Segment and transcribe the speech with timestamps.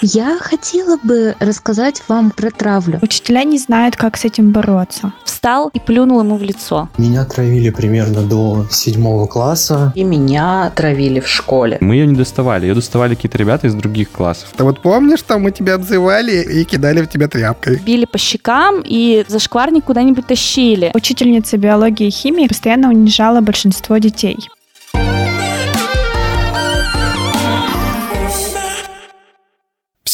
[0.00, 3.00] Я хотела бы рассказать вам про травлю.
[3.02, 5.12] Учителя не знают, как с этим бороться.
[5.24, 6.88] Встал и плюнул ему в лицо.
[6.98, 9.92] Меня травили примерно до седьмого класса.
[9.96, 11.78] И меня травили в школе.
[11.80, 14.50] Мы ее не доставали, ее доставали какие-то ребята из других классов.
[14.56, 17.78] Ты вот помнишь, что мы тебя обзывали и кидали в тебя тряпкой?
[17.78, 20.92] Били по щекам и за шкварник куда-нибудь тащили.
[20.94, 24.36] Учительница биологии и химии постоянно унижала большинство детей.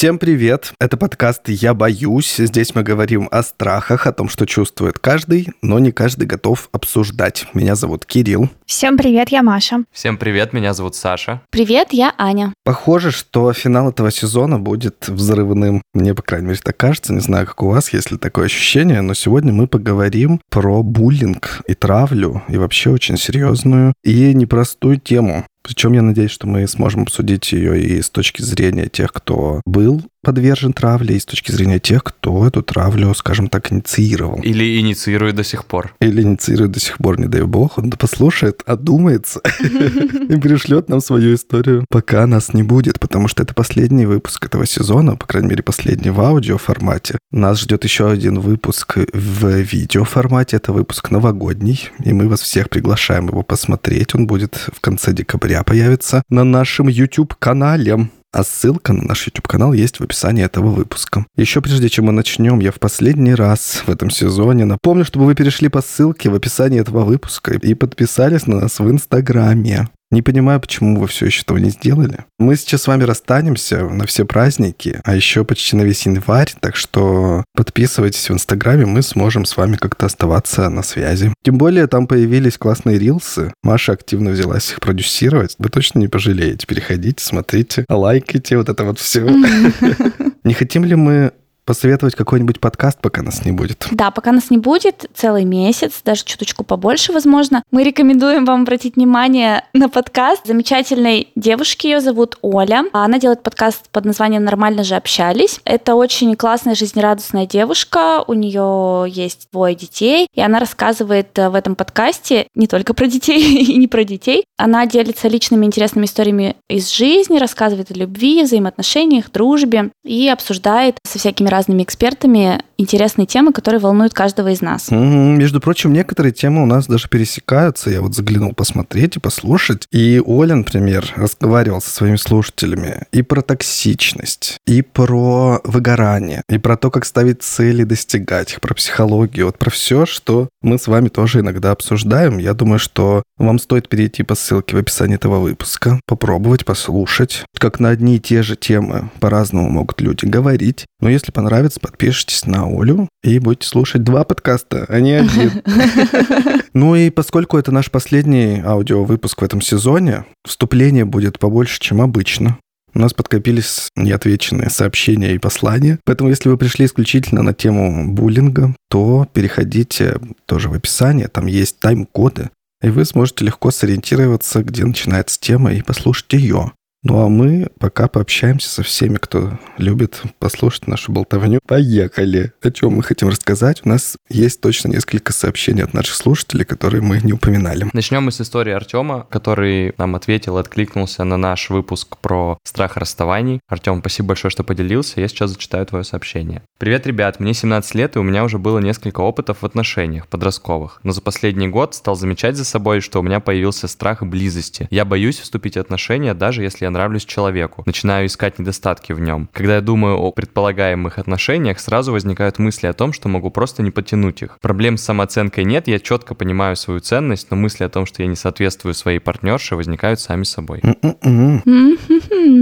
[0.05, 0.75] Всем привет!
[0.79, 2.37] Это подкаст «Я боюсь».
[2.37, 7.47] Здесь мы говорим о страхах, о том, что чувствует каждый, но не каждый готов обсуждать.
[7.55, 8.51] Меня зовут Кирилл.
[8.67, 9.85] Всем привет, я Маша.
[9.93, 11.41] Всем привет, меня зовут Саша.
[11.49, 12.53] Привет, я Аня.
[12.65, 15.81] Похоже, что финал этого сезона будет взрывным.
[15.95, 17.15] Мне, по крайней мере, так кажется.
[17.15, 21.63] Не знаю, как у вас, есть ли такое ощущение, но сегодня мы поговорим про буллинг
[21.67, 25.47] и травлю, и вообще очень серьезную и непростую тему.
[25.65, 30.03] Причем я надеюсь, что мы сможем обсудить ее и с точки зрения тех, кто был
[30.25, 34.41] подвержен травле, и с точки зрения тех, кто эту травлю, скажем так, инициировал.
[34.43, 35.95] Или инициирует до сих пор.
[36.01, 37.79] Или инициирует до сих пор, не дай бог.
[37.79, 43.55] Он послушает, одумается и пришлет нам свою историю, пока нас не будет, потому что это
[43.55, 47.19] последний выпуск этого сезона, по крайней мере, последний в аудио формате.
[47.31, 50.57] Нас ждет еще один выпуск в видео формате.
[50.57, 54.15] Это выпуск новогодний, и мы вас всех приглашаем его посмотреть.
[54.15, 58.09] Он будет в конце декабря появится на нашем YouTube-канале.
[58.35, 61.25] А ссылка на наш YouTube-канал есть в описании этого выпуска.
[61.37, 65.37] Еще прежде чем мы начнем, я в последний раз в этом сезоне напомню, чтобы вы
[65.37, 69.89] перешли по ссылке в описании этого выпуска и подписались на нас в Инстаграме.
[70.15, 72.19] Не понимаю, почему вы все еще этого не сделали.
[72.39, 76.77] Мы сейчас с вами расстанемся на все праздники, а еще почти на весь январь, так
[76.77, 81.35] что подписывайтесь в Инстаграме, мы сможем с вами как-то оставаться на связи.
[81.43, 83.53] Тем более там появились классные рилсы.
[83.65, 85.57] Маша активно взялась их продюсировать.
[85.59, 86.65] Вы точно не пожалеете.
[86.69, 89.29] Переходите, смотрите, лайкайте, вот это вот все.
[90.45, 91.33] Не хотим ли мы
[91.65, 93.87] посоветовать какой-нибудь подкаст, пока нас не будет?
[93.91, 97.63] Да, пока нас не будет, целый месяц, даже чуточку побольше, возможно.
[97.71, 102.85] Мы рекомендуем вам обратить внимание на подкаст замечательной девушки, ее зовут Оля.
[102.93, 105.61] Она делает подкаст под названием «Нормально же общались».
[105.65, 111.55] Это очень классная, жизнерадостная девушка, у нее есть двое детей, и она рассказывает э, в
[111.55, 114.45] этом подкасте не только про детей и не про детей.
[114.57, 121.19] Она делится личными интересными историями из жизни, рассказывает о любви, взаимоотношениях, дружбе и обсуждает со
[121.19, 124.91] всякими разными экспертами интересные темы, которые волнуют каждого из нас.
[124.91, 127.91] М-м, Между прочим, некоторые темы у нас даже пересекаются.
[127.91, 129.87] Я вот заглянул посмотреть и послушать.
[129.93, 136.77] И Оля, например, разговаривал со своими слушателями и про токсичность, и про выгорание, и про
[136.77, 141.09] то, как ставить цели, достигать их, про психологию, вот про все, что мы с вами
[141.09, 142.39] тоже иногда обсуждаем.
[142.39, 147.79] Я думаю, что вам стоит перейти по ссылке в описании этого выпуска, попробовать послушать, как
[147.79, 150.87] на одни и те же темы по-разному могут люди говорить.
[151.01, 155.63] Но если понравится, подпишитесь на Олю и будете слушать два подкаста, а не один.
[156.73, 162.59] Ну и поскольку это наш последний аудиовыпуск в этом сезоне, вступление будет побольше, чем обычно.
[162.95, 166.01] У нас подкопились неотвеченные сообщения и послания.
[166.05, 171.29] Поэтому, если вы пришли исключительно на тему буллинга, то переходите тоже в описание.
[171.29, 172.51] Там есть тайм-коды,
[172.83, 176.73] и вы сможете легко сориентироваться, где начинается тема, и послушать ее.
[177.05, 181.61] Ну а мы пока пообщаемся со всеми, кто любит послушать нашу болтовню.
[181.67, 182.53] Поехали!
[182.63, 183.83] О чем мы хотим рассказать?
[183.85, 187.87] У нас есть точно несколько сообщений от наших слушателей, которые мы не упоминали.
[187.93, 193.61] Начнем мы с истории Артема, который нам ответил, откликнулся на наш выпуск про страх расставаний.
[193.69, 195.21] Артем, спасибо большое, что поделился.
[195.21, 196.63] Я сейчас зачитаю твое сообщение.
[196.79, 201.01] Привет, ребят, мне 17 лет, и у меня уже было несколько опытов в отношениях подростковых.
[201.03, 204.89] Но за последний год стал замечать за собой, что у меня появился страх близости.
[204.91, 207.83] Я боюсь вступить в отношения, даже если я нравлюсь человеку.
[207.87, 209.49] Начинаю искать недостатки в нем.
[209.53, 213.91] Когда я думаю о предполагаемых отношениях, сразу возникают мысли о том, что могу просто не
[213.91, 214.59] потянуть их.
[214.61, 218.29] Проблем с самооценкой нет, я четко понимаю свою ценность, но мысли о том, что я
[218.29, 220.81] не соответствую своей партнерше, возникают сами собой.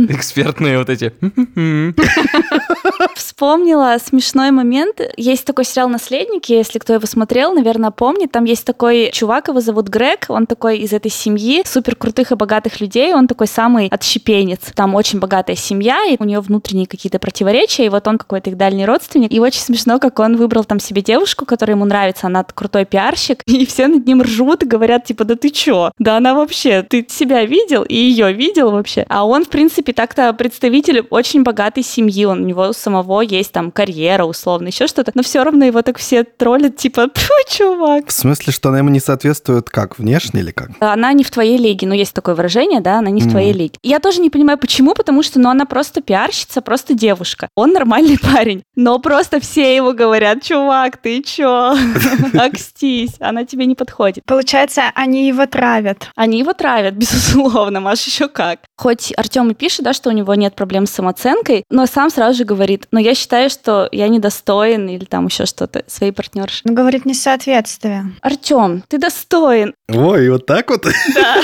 [0.09, 1.13] Экспертные вот эти.
[3.17, 5.01] Вспомнила смешной момент.
[5.17, 8.33] Есть такой сериал «Наследники», если кто его смотрел, наверное, помнит.
[8.33, 12.35] Там есть такой чувак, его зовут Грег, он такой из этой семьи, супер крутых и
[12.35, 14.61] богатых людей, он такой самый отщепенец.
[14.75, 18.57] Там очень богатая семья, и у нее внутренние какие-то противоречия, и вот он какой-то их
[18.57, 19.33] дальний родственник.
[19.33, 23.43] И очень смешно, как он выбрал там себе девушку, которая ему нравится, она крутой пиарщик,
[23.47, 25.93] и все над ним ржут говорят, типа, да ты чё?
[25.99, 29.05] Да она вообще, ты себя видел и ее видел вообще?
[29.09, 33.53] А он, в принципе, так-то представитель очень богатой семьи, он у него самого самого есть
[33.53, 37.09] там карьера условно, еще что-то, но все равно его так все троллят, типа,
[37.49, 38.09] чувак.
[38.09, 40.71] В смысле, что она ему не соответствует как, внешне или как?
[40.81, 43.79] Она не в твоей лиге, ну есть такое выражение, да, она не в твоей лиге.
[43.83, 47.49] Я тоже не понимаю, почему, потому что, ну, она просто пиарщица, просто девушка.
[47.57, 51.77] Он нормальный парень, но просто все его говорят, чувак, ты чё?
[52.35, 54.25] Акстись, она тебе не подходит.
[54.27, 56.09] Получается, они его травят.
[56.15, 58.61] Они его травят, безусловно, Маш, еще как.
[58.77, 62.39] Хоть Артем и пишет, да, что у него нет проблем с самооценкой, но сам сразу
[62.39, 66.61] же говорит, но я считаю, что я недостоин или там еще что-то своей партнерши.
[66.65, 68.13] Ну, говорит, несоответствие.
[68.21, 69.75] Артем, ты достоин.
[69.89, 70.87] Ой, вот так вот?
[71.15, 71.43] Да.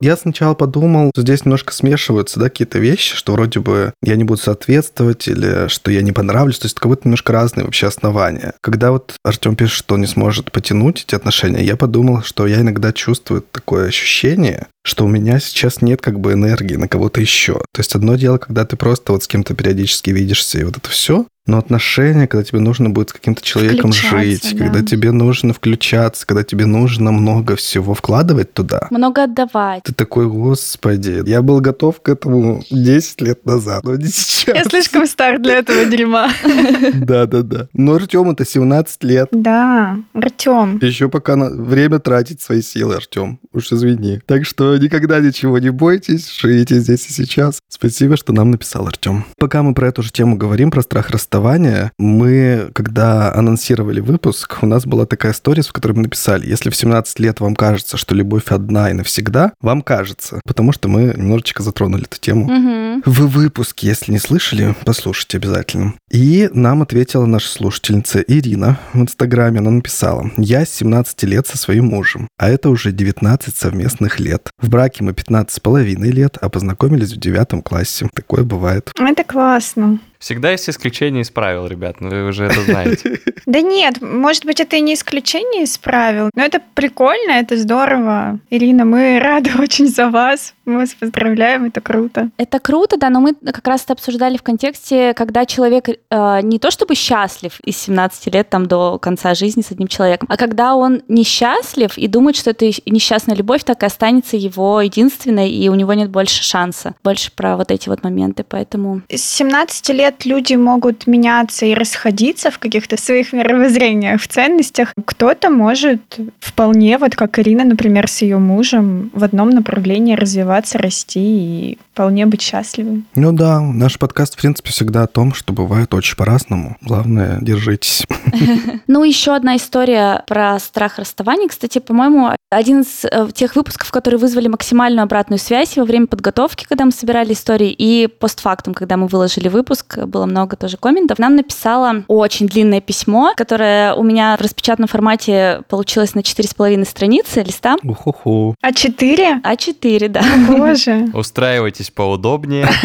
[0.00, 4.24] Я сначала подумал, что здесь немножко смешиваются да, какие-то вещи, что вроде бы я не
[4.24, 6.58] буду соответствовать или что я не понравлюсь.
[6.58, 8.52] То есть как будто немножко разные вообще основания.
[8.60, 12.60] Когда вот Артем пишет, что он не сможет потянуть эти отношения, я подумал, что я
[12.60, 17.54] иногда чувствую такое ощущение, что у меня сейчас нет как бы энергии на кого-то еще.
[17.72, 20.88] То есть одно дело, когда ты просто вот с кем-то периодически видишься и вот это
[20.88, 24.64] все, но отношения, когда тебе нужно будет с каким-то человеком жить, да.
[24.64, 28.88] когда тебе нужно включаться, когда тебе нужно много всего вкладывать туда.
[28.90, 29.84] Много отдавать.
[29.84, 34.56] Ты такой, господи, я был готов к этому 10 лет назад, но не сейчас.
[34.56, 36.30] Я слишком стар для этого дерьма.
[36.94, 37.68] Да-да-да.
[37.72, 39.28] Но Артем это 17 лет.
[39.30, 40.78] Да, Артем.
[40.82, 43.38] Еще пока на время тратить свои силы, Артем.
[43.52, 44.20] Уж извини.
[44.26, 47.58] Так что никогда ничего не бойтесь, живите здесь и сейчас.
[47.68, 49.24] Спасибо, что нам написал Артем.
[49.38, 54.66] Пока мы про эту же тему говорим, про страх расставания, мы, когда анонсировали выпуск, у
[54.66, 58.14] нас была такая история, в которой мы написали, если в 17 лет вам кажется, что
[58.14, 62.44] любовь одна и навсегда, вам кажется, потому что мы немножечко затронули эту тему.
[62.44, 63.02] Мгм.
[63.04, 65.94] В выпуске, если не слышали, послушайте обязательно.
[66.10, 69.60] И нам ответила наша слушательница Ирина в Инстаграме.
[69.60, 74.50] Она написала, я с 17 лет со своим мужем, а это уже 19 совместных лет.
[74.66, 78.08] В браке мы 15 с половиной лет, а познакомились в девятом классе.
[78.12, 78.90] Такое бывает.
[78.98, 80.00] Это классно.
[80.18, 83.20] Всегда есть исключение из правил, ребят, ну вы уже это знаете.
[83.46, 88.40] Да нет, может быть, это и не исключение из правил, но это прикольно, это здорово.
[88.50, 90.54] Ирина, мы рады очень за вас.
[90.64, 92.30] Мы вас поздравляем, это круто.
[92.38, 96.58] Это круто, да, но мы как раз это обсуждали в контексте, когда человек э, не
[96.58, 100.74] то чтобы счастлив из 17 лет там до конца жизни с одним человеком, а когда
[100.74, 105.74] он несчастлив и думает, что это несчастная любовь так и останется его единственной, и у
[105.76, 106.94] него нет больше шанса.
[107.04, 109.02] Больше про вот эти вот моменты, поэтому...
[109.08, 114.92] С 17 лет люди могут меняться и расходиться в каких-то своих мировоззрениях, в ценностях.
[115.04, 121.20] Кто-то может вполне, вот как Ирина, например, с ее мужем, в одном направлении развиваться, расти
[121.20, 123.06] и вполне быть счастливым.
[123.14, 126.76] Ну да, наш подкаст, в принципе, всегда о том, что бывает очень по-разному.
[126.80, 128.04] Главное, держитесь.
[128.88, 131.48] Ну, еще одна история про страх расставания.
[131.48, 136.64] Кстати, по-моему, один из э, тех выпусков, которые вызвали максимальную обратную связь во время подготовки,
[136.68, 141.18] когда мы собирали истории, и постфактум, когда мы выложили выпуск, было много тоже комментов.
[141.18, 147.42] Нам написала очень длинное письмо, которое у меня в распечатанном формате получилось на 4,5 страницы
[147.42, 147.76] листа.
[147.82, 148.54] Уху-ху.
[148.60, 149.40] А четыре?
[149.42, 150.22] А4, да.
[150.48, 151.06] Боже.
[151.14, 152.68] Устраивайтесь поудобнее.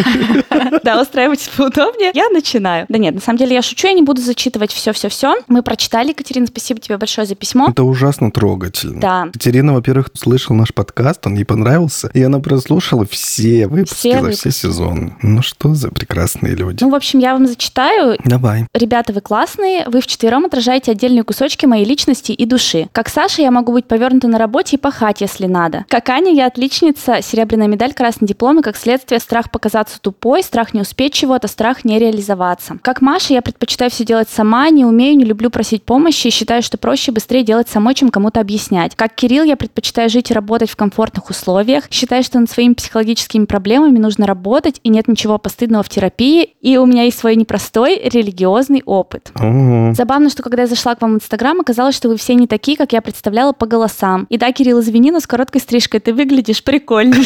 [0.84, 2.12] Да, устраивайтесь поудобнее.
[2.14, 2.86] Я начинаю.
[2.90, 5.36] Да нет, на самом деле я шучу, я не буду зачитывать все-все-все.
[5.48, 7.68] Мы прочитали, Екатерина, спасибо тебе большое за письмо.
[7.70, 9.00] Это ужасно трогательно.
[9.00, 9.24] Да.
[9.28, 14.22] Екатерина, во-первых, слышала наш подкаст, он ей понравился, и она прослушала все выпуски Все за
[14.22, 14.50] выпуски.
[14.50, 15.16] все сезоны.
[15.22, 16.84] Ну что за прекрасные люди.
[16.84, 18.18] Ну, в общем, я вам зачитаю.
[18.26, 18.68] Давай.
[18.74, 22.90] Ребята, вы классные, вы вчетвером отражаете отдельные кусочки моей личности и души.
[22.92, 25.86] Как Саша, я могу быть повернута на работе и пахать, если надо.
[25.90, 30.76] Как Аня, я отличница, серебряная медаль, красный диплом, и как следствие страх показаться тупой, страх
[30.76, 32.78] не успеть чего-то, страх не реализоваться.
[32.84, 36.62] Как Маша, я предпочитаю все делать сама, не умею, не люблю просить помощи и считаю,
[36.62, 38.96] что проще быстрее делать самой, чем кому-то объяснять.
[38.96, 43.46] Как Кирилл, я предпочитаю жить и работать в комфортных условиях, считаю, что над своими психологическими
[43.46, 48.00] проблемами нужно работать, и нет ничего постыдного в терапии, и у меня есть свой непростой
[48.04, 49.32] религиозный опыт.
[49.40, 49.94] Ого.
[49.94, 52.78] Забавно, что когда я зашла к вам в Инстаграм, оказалось, что вы все не такие,
[52.78, 54.26] как я представляла по голосам.
[54.30, 57.26] И да, Кирилл, извини, но с короткой стрижкой ты выглядишь прикольней.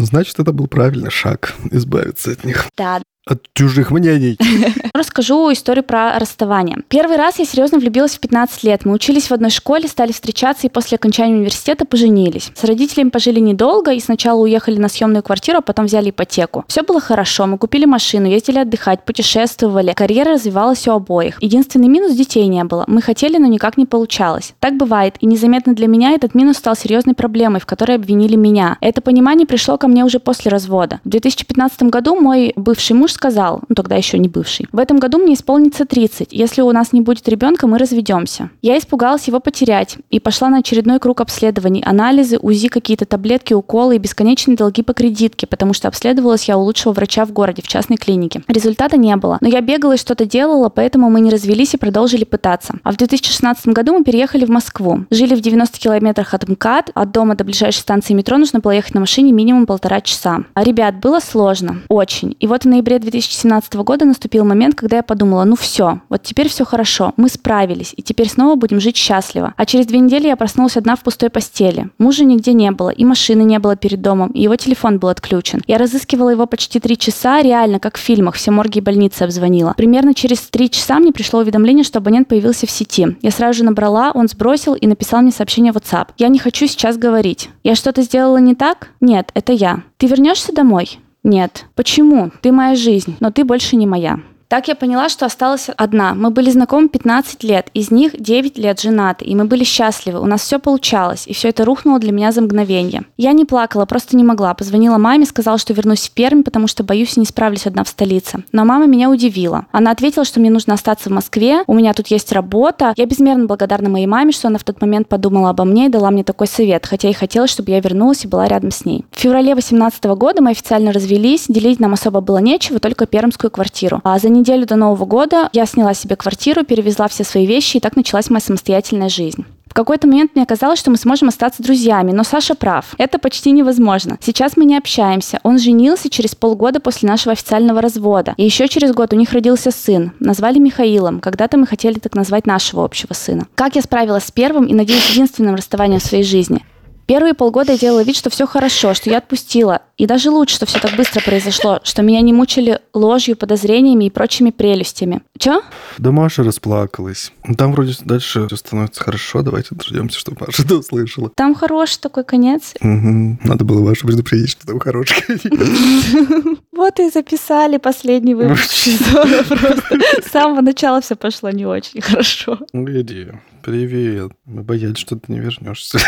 [0.00, 2.66] Ну, Значит, это был правильный шаг избавиться от них.
[2.76, 3.02] Да.
[3.28, 4.38] От чужих мнений.
[4.94, 6.78] Расскажу историю про расставание.
[6.88, 8.86] Первый раз я серьезно влюбилась в 15 лет.
[8.86, 12.50] Мы учились в одной школе, стали встречаться и после окончания университета поженились.
[12.54, 16.64] С родителями пожили недолго и сначала уехали на съемную квартиру, а потом взяли ипотеку.
[16.68, 19.92] Все было хорошо, мы купили машину, ездили отдыхать, путешествовали.
[19.92, 21.36] Карьера развивалась у обоих.
[21.42, 22.84] Единственный минус– детей не было.
[22.86, 24.54] Мы хотели, но никак не получалось.
[24.58, 28.78] Так бывает, и незаметно для меня этот минус стал серьезной проблемой, в которой обвинили меня.
[28.80, 31.00] Это понимание пришло ко мне уже после развода.
[31.04, 35.18] В 2015 году мой бывший муж сказал, ну тогда еще не бывший, в этом году
[35.18, 36.32] мне исполнится 30.
[36.32, 38.50] Если у нас не будет ребенка, мы разведемся.
[38.62, 43.96] Я испугалась его потерять и пошла на очередной круг обследований, анализы, УЗИ, какие-то таблетки, уколы
[43.96, 47.66] и бесконечные долги по кредитке, потому что обследовалась я у лучшего врача в городе, в
[47.66, 48.42] частной клинике.
[48.46, 52.22] Результата не было, но я бегала и что-то делала, поэтому мы не развелись и продолжили
[52.24, 52.74] пытаться.
[52.84, 55.06] А в 2016 году мы переехали в Москву.
[55.10, 58.94] Жили в 90 километрах от МКАД, от дома до ближайшей станции метро нужно было ехать
[58.94, 60.44] на машине минимум полтора часа.
[60.54, 62.36] А, ребят, было сложно, очень.
[62.38, 66.48] И вот в ноябре 2017 года наступил момент, когда я подумала, ну все, вот теперь
[66.48, 69.54] все хорошо, мы справились, и теперь снова будем жить счастливо.
[69.56, 71.90] А через две недели я проснулась одна в пустой постели.
[71.98, 75.62] Мужа нигде не было, и машины не было перед домом, и его телефон был отключен.
[75.66, 79.74] Я разыскивала его почти три часа, реально, как в фильмах, все морги и больницы обзвонила.
[79.76, 83.16] Примерно через три часа мне пришло уведомление, что абонент появился в сети.
[83.22, 86.08] Я сразу же набрала, он сбросил и написал мне сообщение в WhatsApp.
[86.18, 87.50] Я не хочу сейчас говорить.
[87.62, 88.90] Я что-то сделала не так?
[89.00, 89.82] Нет, это я.
[89.96, 90.98] Ты вернешься домой?
[91.28, 91.66] Нет.
[91.74, 92.30] Почему?
[92.40, 94.20] Ты моя жизнь, но ты больше не моя.
[94.48, 96.14] Так я поняла, что осталась одна.
[96.14, 100.24] Мы были знакомы 15 лет, из них 9 лет женаты, и мы были счастливы, у
[100.24, 103.02] нас все получалось, и все это рухнуло для меня за мгновение.
[103.18, 104.54] Я не плакала, просто не могла.
[104.54, 108.42] Позвонила маме, сказала, что вернусь в Пермь, потому что боюсь, не справлюсь одна в столице.
[108.50, 109.66] Но мама меня удивила.
[109.70, 112.94] Она ответила, что мне нужно остаться в Москве, у меня тут есть работа.
[112.96, 116.10] Я безмерно благодарна моей маме, что она в тот момент подумала обо мне и дала
[116.10, 119.04] мне такой совет, хотя и хотела, чтобы я вернулась и была рядом с ней.
[119.10, 124.00] В феврале 2018 года мы официально развелись, делить нам особо было нечего, только пермскую квартиру.
[124.04, 127.80] А за неделю до Нового года я сняла себе квартиру, перевезла все свои вещи, и
[127.80, 129.44] так началась моя самостоятельная жизнь.
[129.68, 132.94] В какой-то момент мне казалось, что мы сможем остаться друзьями, но Саша прав.
[132.96, 134.18] Это почти невозможно.
[134.20, 135.40] Сейчас мы не общаемся.
[135.42, 138.34] Он женился через полгода после нашего официального развода.
[138.38, 140.12] И еще через год у них родился сын.
[140.20, 141.20] Назвали Михаилом.
[141.20, 143.46] Когда-то мы хотели так назвать нашего общего сына.
[143.54, 146.64] Как я справилась с первым и, надеюсь, единственным расставанием в своей жизни?
[147.08, 149.80] Первые полгода я делала вид, что все хорошо, что я отпустила.
[149.96, 154.10] И даже лучше, что все так быстро произошло, что меня не мучили ложью, подозрениями и
[154.10, 155.22] прочими прелестями.
[155.38, 155.62] Че?
[155.96, 157.32] Да Маша расплакалась.
[157.56, 159.40] Там вроде дальше все становится хорошо.
[159.40, 161.30] Давайте дождемся, чтобы Маша это услышала.
[161.34, 162.74] Там хороший такой конец.
[162.78, 163.38] Угу.
[163.42, 166.58] Надо было Машу предупредить, что там хороший конец.
[166.72, 169.98] Вот и записали последний выпуск сезона просто.
[170.22, 172.58] С самого начала все пошло не очень хорошо.
[172.74, 173.28] Иди.
[173.68, 174.32] Привет.
[174.46, 175.98] Мы боялись, что ты не вернешься.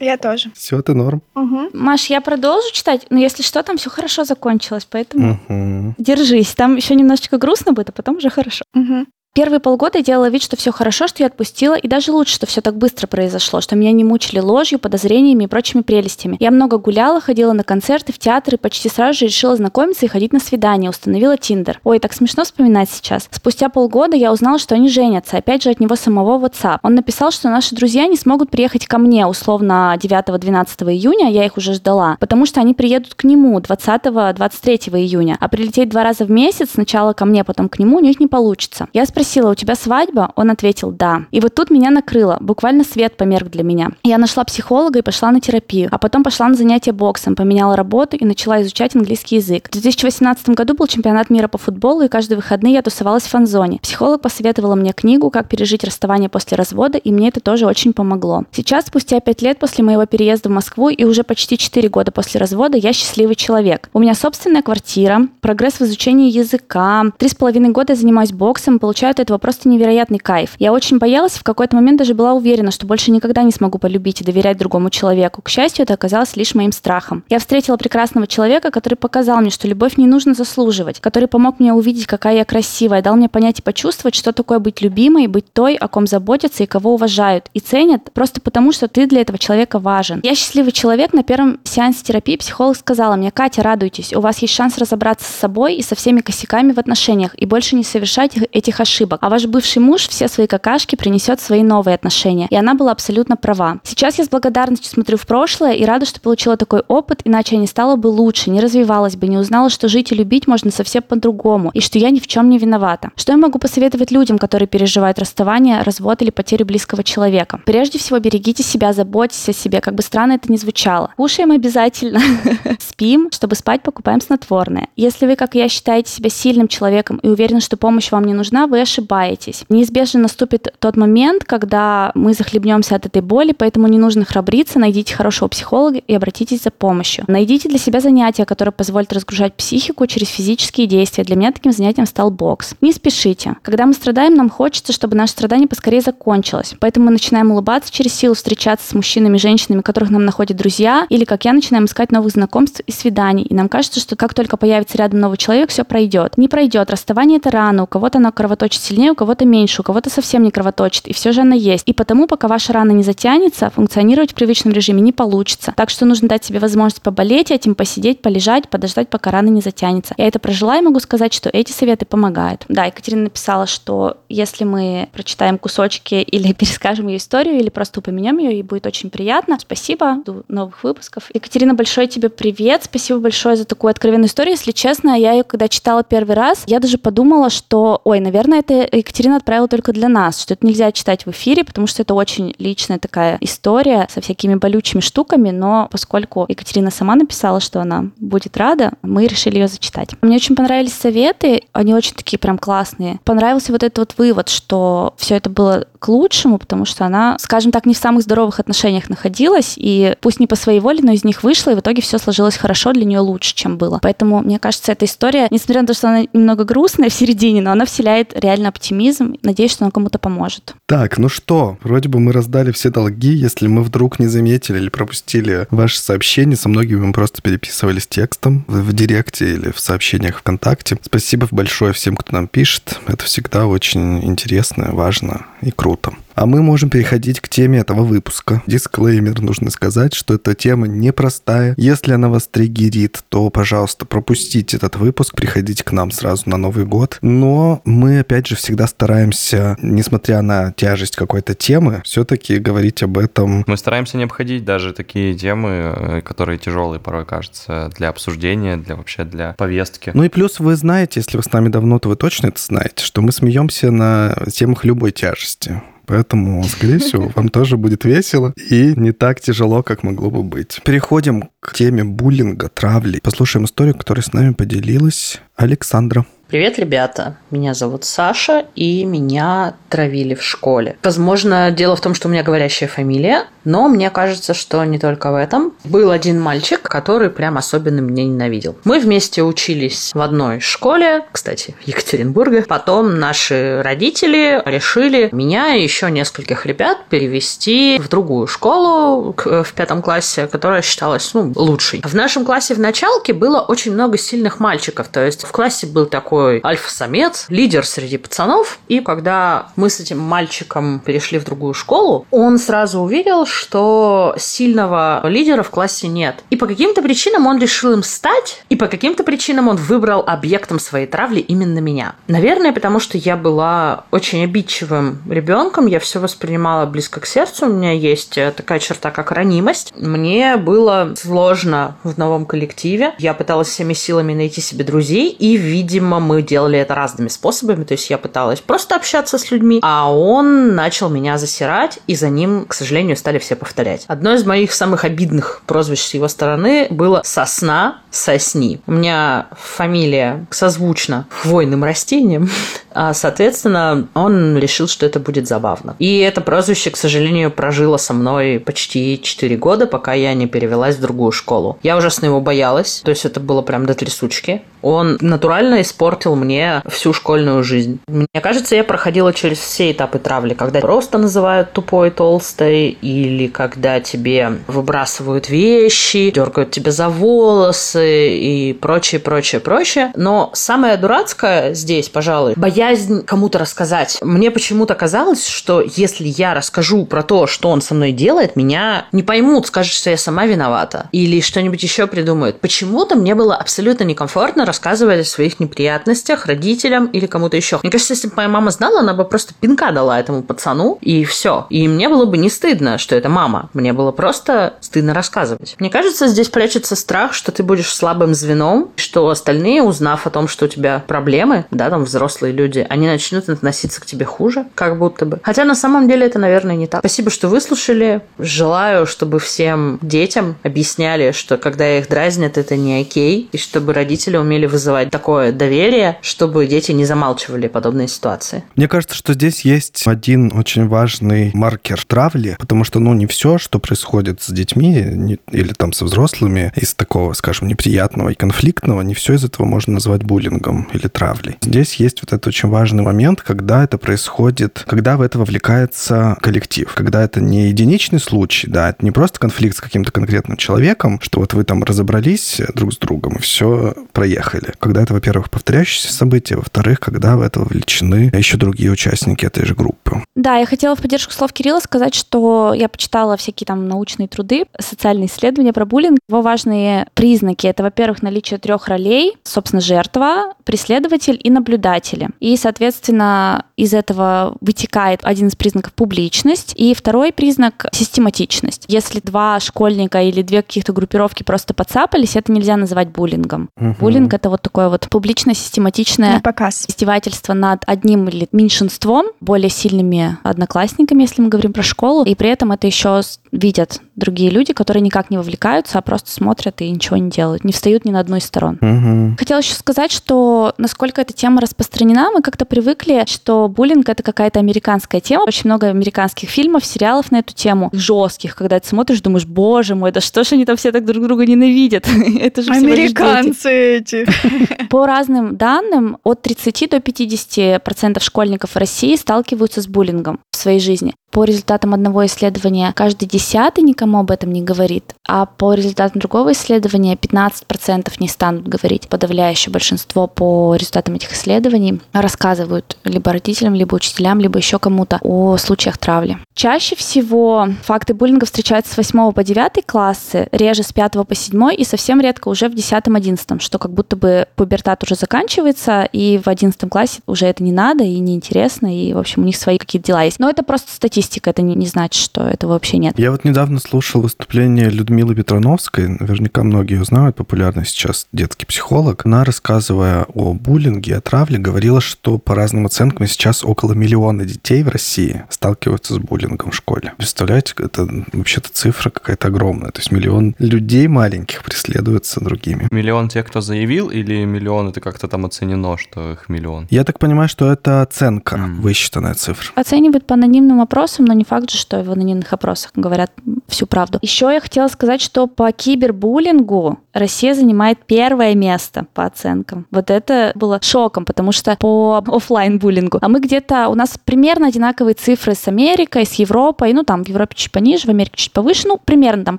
[0.00, 0.50] Я тоже.
[0.54, 1.22] Все, ты норм.
[1.36, 1.70] Угу.
[1.72, 5.94] Маш, я продолжу читать, но если что, там все хорошо закончилось, поэтому Угу.
[5.98, 6.54] держись.
[6.54, 8.64] Там еще немножечко грустно будет, а потом уже хорошо.
[8.74, 9.06] Угу.
[9.36, 12.46] Первые полгода я делала вид, что все хорошо, что я отпустила, и даже лучше, что
[12.46, 16.36] все так быстро произошло, что меня не мучили ложью, подозрениями и прочими прелестями.
[16.38, 20.32] Я много гуляла, ходила на концерты, в театры, почти сразу же решила знакомиться и ходить
[20.32, 21.80] на свидания, установила Тиндер.
[21.82, 23.26] Ой, так смешно вспоминать сейчас.
[23.32, 26.78] Спустя полгода я узнала, что они женятся, опять же от него самого WhatsApp.
[26.84, 31.56] Он написал, что наши друзья не смогут приехать ко мне, условно, 9-12 июня, я их
[31.56, 36.30] уже ждала, потому что они приедут к нему 20-23 июня, а прилететь два раза в
[36.30, 38.86] месяц, сначала ко мне, потом к нему, у них не получится.
[38.92, 40.32] Я спросила, у тебя свадьба?
[40.36, 41.24] Он ответил, да.
[41.30, 43.90] И вот тут меня накрыло, буквально свет померк для меня.
[44.02, 48.16] Я нашла психолога и пошла на терапию, а потом пошла на занятия боксом, поменяла работу
[48.16, 49.68] и начала изучать английский язык.
[49.68, 53.78] В 2018 году был чемпионат мира по футболу, и каждые выходные я тусовалась в фан-зоне.
[53.82, 58.44] Психолог посоветовала мне книгу «Как пережить расставание после развода», и мне это тоже очень помогло.
[58.52, 62.40] Сейчас, спустя пять лет после моего переезда в Москву и уже почти четыре года после
[62.40, 63.88] развода, я счастливый человек.
[63.92, 68.78] У меня собственная квартира, прогресс в изучении языка, три с половиной года я занимаюсь боксом,
[68.78, 70.54] получаю от этого просто невероятный кайф.
[70.58, 74.20] Я очень боялась, в какой-то момент даже была уверена, что больше никогда не смогу полюбить
[74.20, 75.40] и доверять другому человеку.
[75.42, 77.24] К счастью, это оказалось лишь моим страхом.
[77.28, 81.72] Я встретила прекрасного человека, который показал мне, что любовь не нужно заслуживать, который помог мне
[81.72, 85.76] увидеть, какая я красивая, дал мне понять и почувствовать, что такое быть любимой, быть той,
[85.76, 89.78] о ком заботятся и кого уважают и ценят, просто потому, что ты для этого человека
[89.78, 90.20] важен.
[90.22, 91.12] Я счастливый человек.
[91.12, 95.34] На первом сеансе терапии психолог сказала мне, Катя, радуйтесь, у вас есть шанс разобраться с
[95.36, 99.03] собой и со всеми косяками в отношениях и больше не совершать их- этих ошибок.
[99.20, 102.46] А ваш бывший муж все свои какашки принесет в свои новые отношения.
[102.50, 103.78] И она была абсолютно права.
[103.84, 107.60] Сейчас я с благодарностью смотрю в прошлое и рада, что получила такой опыт, иначе я
[107.60, 111.02] не стала бы лучше, не развивалась бы, не узнала, что жить и любить можно совсем
[111.02, 113.10] по-другому, и что я ни в чем не виновата.
[113.16, 117.60] Что я могу посоветовать людям, которые переживают расставание, развод или потерю близкого человека?
[117.66, 121.10] Прежде всего, берегите себя, заботьтесь о себе, как бы странно это ни звучало.
[121.16, 122.20] Кушаем обязательно.
[122.78, 123.28] Спим.
[123.32, 124.88] Чтобы спать, покупаем снотворное.
[124.96, 128.66] Если вы, как я, считаете себя сильным человеком и уверены, что помощь вам не нужна,
[128.66, 129.64] вы ошибаетесь.
[129.68, 135.14] Неизбежно наступит тот момент, когда мы захлебнемся от этой боли, поэтому не нужно храбриться, найдите
[135.14, 137.24] хорошего психолога и обратитесь за помощью.
[137.26, 141.24] Найдите для себя занятия, которые позволят разгружать психику через физические действия.
[141.24, 142.74] Для меня таким занятием стал бокс.
[142.80, 143.56] Не спешите.
[143.62, 146.74] Когда мы страдаем, нам хочется, чтобы наше страдание поскорее закончилось.
[146.80, 151.24] Поэтому мы начинаем улыбаться через силу, встречаться с мужчинами, женщинами, которых нам находят друзья, или,
[151.24, 153.44] как я, начинаем искать новых знакомств и свиданий.
[153.44, 156.36] И нам кажется, что как только появится рядом новый человек, все пройдет.
[156.36, 156.90] Не пройдет.
[156.90, 157.84] Расставание это рано.
[157.84, 161.06] У кого-то оно кровоточит сильнее, у кого-то меньше, у кого-то совсем не кровоточит.
[161.08, 161.84] И все же она есть.
[161.86, 165.72] И потому, пока ваша рана не затянется, функционировать в привычном режиме не получится.
[165.76, 170.14] Так что нужно дать себе возможность поболеть этим, посидеть, полежать, подождать, пока рана не затянется.
[170.18, 172.64] Я это прожила и могу сказать, что эти советы помогают.
[172.68, 178.38] Да, Екатерина написала, что если мы прочитаем кусочки или перескажем ее историю, или просто упомянем
[178.38, 179.58] ее, ей будет очень приятно.
[179.58, 181.30] Спасибо, до новых выпусков.
[181.32, 184.52] Екатерина, большой тебе привет, спасибо большое за такую откровенную историю.
[184.52, 188.96] Если честно, я ее когда читала первый раз, я даже подумала, что, ой, наверное, это
[188.96, 192.54] Екатерина отправила только для нас, что это нельзя читать в эфире, потому что это очень
[192.58, 198.56] личная такая история со всякими болючими штуками, но поскольку Екатерина сама написала, что она будет
[198.56, 200.10] рада, мы решили ее зачитать.
[200.22, 203.20] Мне очень понравились советы, они очень такие прям классные.
[203.24, 207.72] Понравился вот этот вот вывод, что все это было к лучшему, потому что она, скажем
[207.72, 211.24] так, не в самых здоровых отношениях находилась, и пусть не по своей воле, но из
[211.24, 213.98] них вышла, и в итоге все сложилось хорошо для нее лучше, чем было.
[214.02, 217.72] Поэтому, мне кажется, эта история, несмотря на то, что она немного грустная в середине, но
[217.72, 219.36] она вселяет реально оптимизм.
[219.42, 220.74] Надеюсь, что она кому-то поможет.
[220.86, 223.32] Так, ну что, вроде бы мы раздали все долги.
[223.32, 228.64] Если мы вдруг не заметили или пропустили ваши сообщения, со многими мы просто переписывались текстом
[228.68, 230.98] в, в директе или в сообщениях ВКонтакте.
[231.02, 233.00] Спасибо большое всем, кто нам пишет.
[233.06, 236.12] Это всегда очень интересно, важно и круто.
[236.34, 238.62] А мы можем переходить к теме этого выпуска.
[238.66, 241.74] Дисклеймер, нужно сказать, что эта тема непростая.
[241.76, 246.84] Если она вас триггерит, то, пожалуйста, пропустите этот выпуск, приходите к нам сразу на Новый
[246.86, 247.18] год.
[247.22, 253.64] Но мы, опять же, всегда стараемся, несмотря на тяжесть какой-то темы, все-таки говорить об этом.
[253.66, 258.96] Мы стараемся не обходить даже такие темы, э, которые тяжелые порой кажутся для обсуждения, для
[258.96, 260.10] вообще для повестки.
[260.14, 263.04] Ну и плюс вы знаете, если вы с нами давно, то вы точно это знаете,
[263.04, 265.80] что мы смеемся на темах любой тяжести.
[266.06, 270.80] Поэтому, скорее всего, вам тоже будет весело и не так тяжело, как могло бы быть.
[270.84, 273.20] Переходим к теме буллинга, травли.
[273.22, 276.26] Послушаем историю, которой с нами поделилась Александра.
[276.46, 277.38] Привет, ребята.
[277.50, 280.98] Меня зовут Саша, и меня травили в школе.
[281.02, 285.32] Возможно, дело в том, что у меня говорящая фамилия, но мне кажется, что не только
[285.32, 285.72] в этом.
[285.84, 288.76] Был один мальчик, который прям особенно меня ненавидел.
[288.84, 292.62] Мы вместе учились в одной школе, кстати, Екатеринбурге.
[292.68, 300.02] Потом наши родители решили меня и еще нескольких ребят перевести в другую школу в пятом
[300.02, 302.02] классе, которая считалась ну, лучшей.
[302.04, 306.04] В нашем классе в началке было очень много сильных мальчиков, то есть в классе был
[306.04, 312.26] такой альфа-самец, лидер среди пацанов, и когда мы с этим мальчиком перешли в другую школу,
[312.30, 316.42] он сразу увидел, что сильного лидера в классе нет.
[316.50, 320.78] И по каким-то причинам он решил им стать, и по каким-то причинам он выбрал объектом
[320.78, 322.14] своей травли именно меня.
[322.28, 327.70] Наверное, потому что я была очень обидчивым ребенком, я все воспринимала близко к сердцу, у
[327.70, 329.92] меня есть э, такая черта, как ранимость.
[329.96, 336.20] Мне было сложно в новом коллективе, я пыталась всеми силами найти себе друзей, и, видимо,
[336.24, 340.74] мы делали это разными способами, то есть я пыталась просто общаться с людьми, а он
[340.74, 344.04] начал меня засирать, и за ним, к сожалению, стали все повторять.
[344.08, 348.80] Одно из моих самых обидных прозвищ с его стороны было «сосна», «сосни».
[348.86, 352.48] У меня фамилия созвучна хвойным растениям,
[352.90, 355.96] а, соответственно, он решил, что это будет забавно.
[355.98, 360.96] И это прозвище, к сожалению, прожило со мной почти 4 года, пока я не перевелась
[360.96, 361.78] в другую школу.
[361.82, 364.62] Я ужасно его боялась, то есть это было прям до трясучки.
[364.84, 368.00] Он натурально испортил мне всю школьную жизнь.
[368.06, 374.00] Мне кажется, я проходила через все этапы травли, когда просто называют тупой, толстой, или когда
[374.00, 380.12] тебе выбрасывают вещи, дергают тебя за волосы и прочее, прочее, прочее.
[380.16, 384.18] Но самое дурацкое здесь, пожалуй, боязнь кому-то рассказать.
[384.20, 389.06] Мне почему-то казалось, что если я расскажу про то, что он со мной делает, меня
[389.12, 391.08] не поймут, скажут, что я сама виновата.
[391.12, 392.60] Или что-нибудь еще придумают.
[392.60, 397.78] Почему-то мне было абсолютно некомфортно рассказывать о своих неприятностях родителям или кому-то еще.
[397.82, 401.24] Мне кажется, если бы моя мама знала, она бы просто пинка дала этому пацану, и
[401.24, 401.66] все.
[401.70, 403.70] И мне было бы не стыдно, что это мама.
[403.72, 405.76] Мне было просто стыдно рассказывать.
[405.78, 410.48] Мне кажется, здесь прячется страх, что ты будешь слабым звеном, что остальные, узнав о том,
[410.48, 414.98] что у тебя проблемы, да, там взрослые люди, они начнут относиться к тебе хуже, как
[414.98, 415.38] будто бы.
[415.44, 417.00] Хотя на самом деле это, наверное, не так.
[417.00, 418.22] Спасибо, что выслушали.
[418.40, 424.36] Желаю, чтобы всем детям объясняли, что когда их дразнят, это не окей, и чтобы родители
[424.36, 428.64] умели вызывать такое доверие, чтобы дети не замалчивали подобные ситуации.
[428.76, 433.58] Мне кажется, что здесь есть один очень важный маркер травли, потому что, ну, не все,
[433.58, 439.02] что происходит с детьми не, или там со взрослыми из такого, скажем, неприятного и конфликтного,
[439.02, 441.56] не все из этого можно назвать буллингом или травлей.
[441.62, 446.92] Здесь есть вот этот очень важный момент, когда это происходит, когда в это вовлекается коллектив,
[446.94, 451.40] когда это не единичный случай, да, это не просто конфликт с каким-то конкретным человеком, что
[451.40, 454.43] вот вы там разобрались друг с другом и все проехали.
[454.78, 459.74] Когда это, во-первых, повторяющиеся события, во-вторых, когда в это вовлечены еще другие участники этой же
[459.74, 460.22] группы.
[460.34, 464.64] Да, я хотела в поддержку слов Кирилла сказать, что я почитала всякие там научные труды,
[464.78, 466.18] социальные исследования про буллинг.
[466.28, 472.28] Его важные признаки— это, во-первых, наличие трех ролей, собственно, жертва, преследователь и наблюдатели.
[472.40, 478.84] И, соответственно, из этого вытекает один из признаков публичность, и второй признак— систематичность.
[478.88, 483.68] Если два школьника или две каких-то группировки просто подцапались, это нельзя называть буллингом.
[483.76, 483.96] Мгм.
[484.00, 486.84] Буллинг— это вот такое вот публичное, систематичное показ.
[486.88, 492.50] издевательство над одним или меньшинством, более сильными одноклассниками, если мы говорим про школу, и при
[492.50, 493.20] этом это еще
[493.54, 497.72] видят другие люди, которые никак не вовлекаются, а просто смотрят и ничего не делают, не
[497.72, 498.78] встают ни на одну из сторон.
[498.80, 499.36] Мгм.
[499.38, 504.58] Хотела еще сказать, что насколько эта тема распространена, мы как-то привыкли, что буллинг это какая-то
[504.58, 505.44] американская тема.
[505.44, 510.12] Очень много американских фильмов, сериалов на эту тему, жестких, когда ты смотришь, думаешь, боже мой,
[510.12, 512.06] да что ж они там все так друг друга ненавидят?
[512.40, 512.72] Это же.
[512.72, 514.26] Американцы эти.
[514.90, 520.80] По разным данным, от 30 до 50 процентов школьников России сталкиваются с буллингом в своей
[520.80, 521.14] жизни.
[521.30, 523.43] По результатам одного исследования каждый десятый
[523.82, 529.08] никому об этом не говорит, а по результатам другого исследования 15 процентов не станут говорить.
[529.08, 535.56] Подавляющее большинство по результатам этих исследований рассказывают либо родителям, либо учителям, либо еще кому-то о
[535.56, 536.38] случаях травли.
[536.54, 541.74] Чаще всего факты буллинга встречаются с 8 по 9 классы, реже с 5 по 7
[541.76, 546.48] и совсем редко уже в 10-11, что как будто бы пубертат уже заканчивается, и в
[546.48, 550.06] 11 классе уже это не надо и неинтересно, и, в общем, у них свои какие-то
[550.06, 550.38] дела есть.
[550.38, 553.18] Но это просто статистика, это не, не значит, что этого вообще нет.
[553.18, 559.26] Я вот недавно слушал выступление Людмилы Петрановской, наверняка многие ее знают, популярный сейчас детский психолог.
[559.26, 564.84] Она, рассказывая о буллинге, о травле, говорила, что по разным оценкам сейчас около миллиона детей
[564.84, 567.12] в России сталкиваются с буллингом в школе.
[567.16, 569.90] Представляете, это вообще-то цифра какая-то огромная.
[569.90, 572.86] То есть миллион людей маленьких преследуются другими.
[572.92, 576.86] Миллион тех, кто заявил, или миллион это как-то там оценено, что их миллион?
[576.90, 578.80] Я так понимаю, что это оценка, Мгм.
[578.80, 579.72] высчитанная цифра.
[579.74, 583.30] Оценивают по анонимным опросам, но не факт же, что в анонимных опросах говорят at
[583.68, 584.18] всю правду.
[584.22, 589.86] Еще я хотела сказать, что по кибербуллингу Россия занимает первое место по оценкам.
[589.90, 593.18] Вот это было шоком, потому что по оффлайн буллингу.
[593.20, 597.28] А мы где-то, у нас примерно одинаковые цифры с Америкой, с Европой, ну там в
[597.28, 599.58] Европе чуть пониже, в Америке чуть повыше, ну примерно там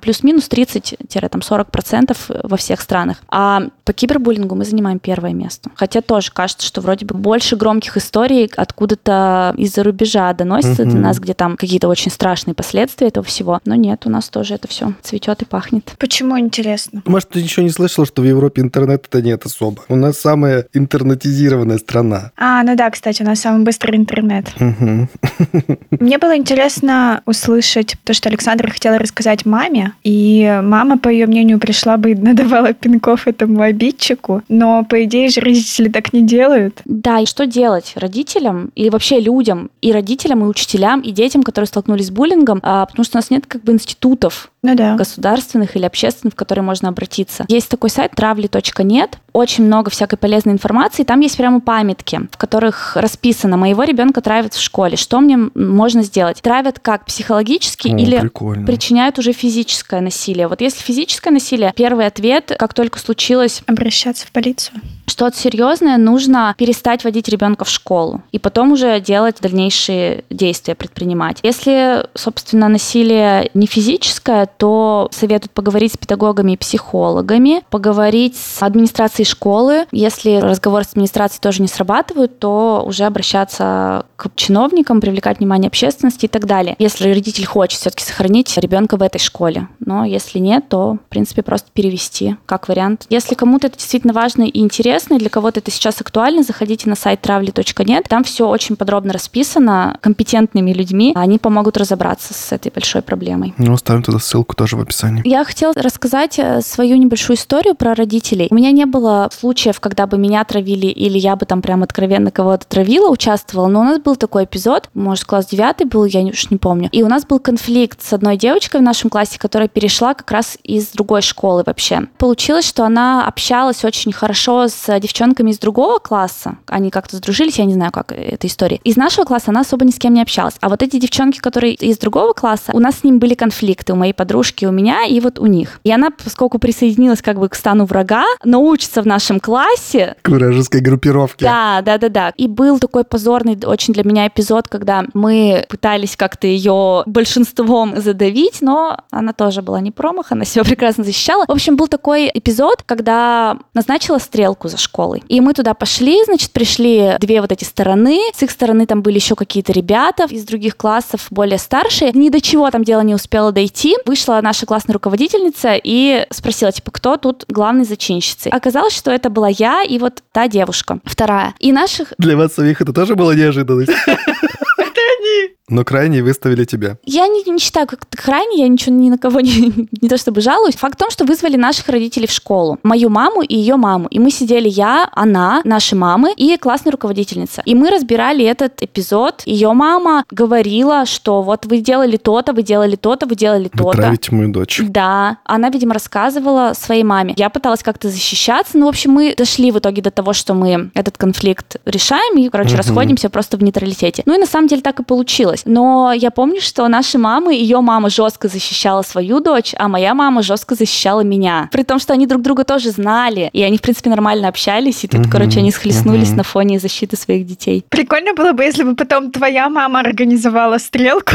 [0.00, 3.18] плюс-минус 30-40% во всех странах.
[3.28, 5.70] А по кибербуллингу мы занимаем первое место.
[5.74, 11.02] Хотя тоже кажется, что вроде бы больше громких историй откуда-то из-за рубежа доносятся до Мгм.
[11.02, 13.60] нас, где там какие-то очень страшные последствия этого всего.
[13.64, 15.94] Но нет, у нас тоже это все цветет и пахнет.
[15.98, 17.02] Почему интересно?
[17.06, 19.82] Может, ты ничего не слышал, что в Европе интернета-то нет особо.
[19.88, 22.32] У нас самая интернетизированная страна.
[22.36, 24.46] А, ну да, кстати, у нас самый быстрый интернет.
[24.58, 25.08] Мгм.
[25.90, 31.58] Мне было интересно услышать то, что Александра хотела рассказать маме, и мама, по ее мнению,
[31.58, 36.80] пришла бы и надавала пинков этому обидчику, но, по идее же, родители так не делают.
[36.84, 41.66] Да, и что делать родителям или вообще людям, и родителям, и учителям, и детям, которые
[41.66, 44.94] столкнулись с буллингом, а, потому что у нас нет как бы институтов Ну да.
[44.94, 47.44] государственных или общественных, в которые можно обратиться.
[47.48, 52.96] Есть такой сайт травли.нет, очень много всякой полезной информации, там есть прямо памятки, в которых
[52.96, 56.40] расписано, моего ребенка травят в школе, что мне можно сделать?
[56.42, 58.66] Травят как психологически О, или прикольно.
[58.66, 60.48] причиняют уже физическое насилие.
[60.48, 64.80] Вот если физическое насилие, первый ответ, как только случилось Обращаться в полицию.
[65.06, 71.38] что-то серьезное, нужно перестать водить ребенка в школу и потом уже делать дальнейшие действия, предпринимать.
[71.42, 79.26] Если, собственно, насилие не физическое, то советуют поговорить с педагогами и психологами, поговорить с администрацией
[79.26, 79.86] школы.
[79.92, 86.26] Если разговор с администрацией тоже не срабатывают, то уже обращаться к чиновникам, привлекать внимание общественности
[86.26, 86.76] и так далее.
[86.78, 89.68] Если родитель хочет все-таки сохранить ребенка в этой школе.
[89.80, 93.06] Но если нет, то, в принципе, просто перевести как вариант.
[93.10, 96.96] Если кому-то это действительно важно и интересно, и для кого-то это сейчас актуально, заходите на
[96.96, 98.04] сайт травли.нет.
[98.08, 101.12] Там все очень подробно расписано компетентными людьми.
[101.14, 103.54] Они помогут разобраться с этой большой проблемой.
[103.58, 105.22] Ну, оставим туда ссылку тоже в описании.
[105.24, 108.48] Я хотела рассказать э, свою небольшую историю про родителей.
[108.50, 112.30] У меня не было случаев, когда бы меня травили или я бы там прям откровенно
[112.30, 116.50] кого-то травила, участвовала, но у нас был такой эпизод, может, класс девятый был, я уж
[116.50, 116.88] не помню.
[116.92, 120.58] И у нас был конфликт с одной девочкой в нашем классе, которая перешла как раз
[120.62, 122.02] из другой школы вообще.
[122.18, 126.58] Получилось, что она общалась очень хорошо с девчонками из другого класса.
[126.66, 128.76] Они как-то сдружились, я не знаю, как эта история.
[128.84, 130.54] Из нашего класса она особо ни с кем не общалась.
[130.60, 133.96] А вот эти девчонки, которые из другого класса, у нас с ним были конфликты у
[133.96, 135.80] моей подружки, у меня и вот у них.
[135.84, 140.16] И она, поскольку присоединилась как бы к стану врага, но учится в нашем классе.
[140.22, 141.44] К вражеской группировке.
[141.44, 142.32] Да, да, да, да.
[142.36, 148.62] И был такой позорный очень для меня эпизод, когда мы пытались как-то ее большинством задавить,
[148.62, 151.44] но она тоже была не промах, она себя прекрасно защищала.
[151.46, 155.22] В общем, был такой эпизод, когда назначила стрелку за школой.
[155.28, 158.18] И мы туда пошли, значит, пришли две вот эти стороны.
[158.34, 162.10] С их стороны там были еще какие-то ребята из других классов, более старшие.
[162.12, 163.96] Ни до чего там дело не успело дойти.
[164.16, 168.50] Вышла наша классная руководительница и спросила, типа, кто тут главный зачинщицей.
[168.50, 171.52] Оказалось, что это была я и вот та девушка, вторая.
[171.58, 172.14] И наших...
[172.16, 173.92] Для вас самих это тоже была неожиданность?
[175.68, 176.96] Но крайне выставили тебя.
[177.04, 180.40] Я не, не считаю, как крайне, я ничего ни на кого не, не то чтобы
[180.40, 180.76] жалуюсь.
[180.76, 182.78] Факт в том, что вызвали наших родителей в школу.
[182.84, 184.06] Мою маму и ее маму.
[184.08, 187.62] И мы сидели я, она, наши мамы и классная руководительница.
[187.64, 189.42] И мы разбирали этот эпизод.
[189.44, 193.84] Ее мама говорила, что вот вы делали то-то, вы делали то-то, вы делали то-то.
[193.84, 194.80] Вы травите мою дочь.
[194.88, 195.38] Да.
[195.44, 197.34] Она, видимо, рассказывала своей маме.
[197.36, 198.78] Я пыталась как-то защищаться.
[198.78, 202.48] Ну, в общем, мы дошли в итоге до того, что мы этот конфликт решаем и,
[202.50, 202.78] короче, угу.
[202.78, 204.22] расходимся просто в нейтралитете.
[204.26, 205.62] Ну и на самом деле так и получилось получилось.
[205.64, 210.42] Но я помню, что наши мамы, ее мама жестко защищала свою дочь, а моя мама
[210.42, 211.68] жестко защищала меня.
[211.72, 215.08] При том, что они друг друга тоже знали, и они, в принципе, нормально общались, и
[215.08, 216.36] тут, угу, короче, они схлестнулись угу.
[216.36, 217.84] на фоне защиты своих детей.
[217.88, 221.32] Прикольно было бы, если бы потом твоя мама организовала стрелку.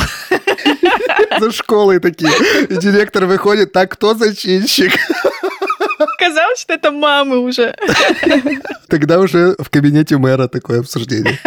[1.40, 2.32] За школой такие.
[2.70, 4.92] И директор выходит, так, кто зачинщик?
[6.18, 7.76] Казалось, что это мамы уже.
[8.88, 11.40] Тогда уже в кабинете мэра такое обсуждение.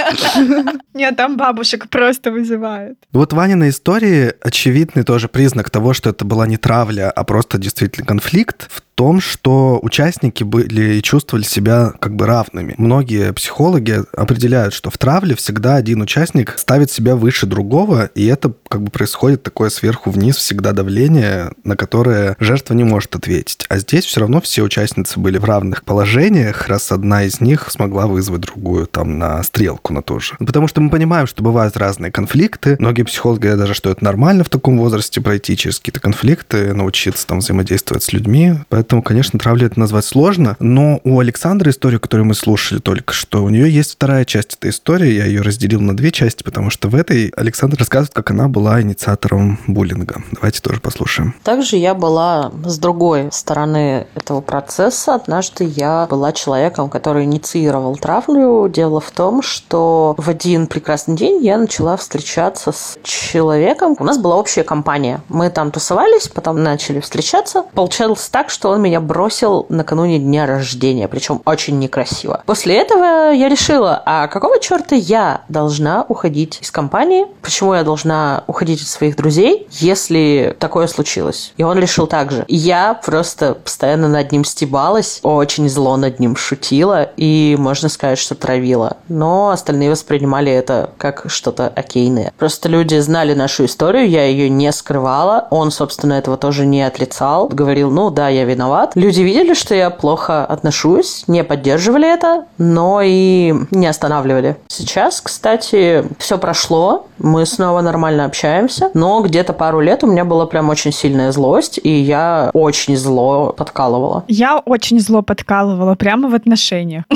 [0.95, 2.99] Нет, там бабушек просто вызывают.
[3.13, 8.07] Вот Ванина истории очевидный тоже признак того, что это была не травля, а просто действительно
[8.07, 12.75] конфликт в том, что участники были и чувствовали себя как бы равными.
[12.79, 18.53] Многие психологи определяют, что в травле всегда один участник ставит себя выше другого, и это
[18.69, 23.67] как бы происходит такое сверху вниз всегда давление, на которое жертва не может ответить.
[23.69, 28.07] А здесь все равно все участницы были в равных положениях, раз одна из них смогла
[28.07, 30.37] вызвать другую там на стрелку на то же.
[30.39, 32.77] Потому что мы понимаем, что бывают разные конфликты.
[32.79, 37.27] Многие психологи говорят даже, что это нормально в таком возрасте пройти через какие-то конфликты, научиться
[37.27, 38.55] там взаимодействовать с людьми.
[38.69, 40.57] Поэтому, конечно, травлю это назвать сложно.
[40.61, 44.71] Но у Александры историю, которую мы слушали только что, у нее есть вторая часть этой
[44.71, 45.13] истории.
[45.13, 48.81] Я ее разделил на две части, потому что в этой Александра рассказывает, как она была
[48.81, 50.23] инициатором буллинга.
[50.33, 51.35] Давайте тоже послушаем.
[51.43, 55.15] Также я была с другой стороны этого процесса.
[55.15, 58.69] Однажды я была человеком, который инициировал травлю.
[58.69, 63.97] Дело в том, что в один прекрасный день я начала встречаться с человеком.
[63.99, 65.21] У нас была общая компания.
[65.29, 67.65] Мы там тусовались, потом начали встречаться.
[67.75, 72.43] Получалось так, что он меня бросил накануне дня рождения, причем очень некрасиво.
[72.45, 77.27] После этого я решила, а какого черта я должна уходить из компании?
[77.41, 81.53] Почему я должна уходить от своих друзей, если такое случилось?
[81.57, 82.45] И он решил так же.
[82.49, 88.35] Я просто постоянно над ним стебалась, очень зло над ним шутила и, можно сказать, что
[88.35, 88.97] травила.
[89.09, 92.33] Но остальные воспринимали это как что-то окейное.
[92.39, 95.47] Просто люди знали нашу историю, я ее не скрывала.
[95.51, 97.49] Он, собственно, этого тоже не отрицал.
[97.49, 98.64] Говорил, ну да, я виноват.
[98.95, 104.57] Люди видели, что я плохо отношусь, не поддерживали это, но и не останавливали.
[104.69, 110.47] Сейчас, кстати, все прошло, мы снова нормально общаемся, но где-то пару лет у меня была
[110.47, 114.25] прям очень сильная злость, и я очень зло подкалывала.
[114.29, 117.05] Я очень зло подкалывала прямо в отношениях.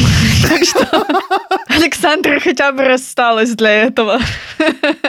[0.49, 0.87] Так что
[1.69, 4.19] Александра хотя бы рассталась для этого.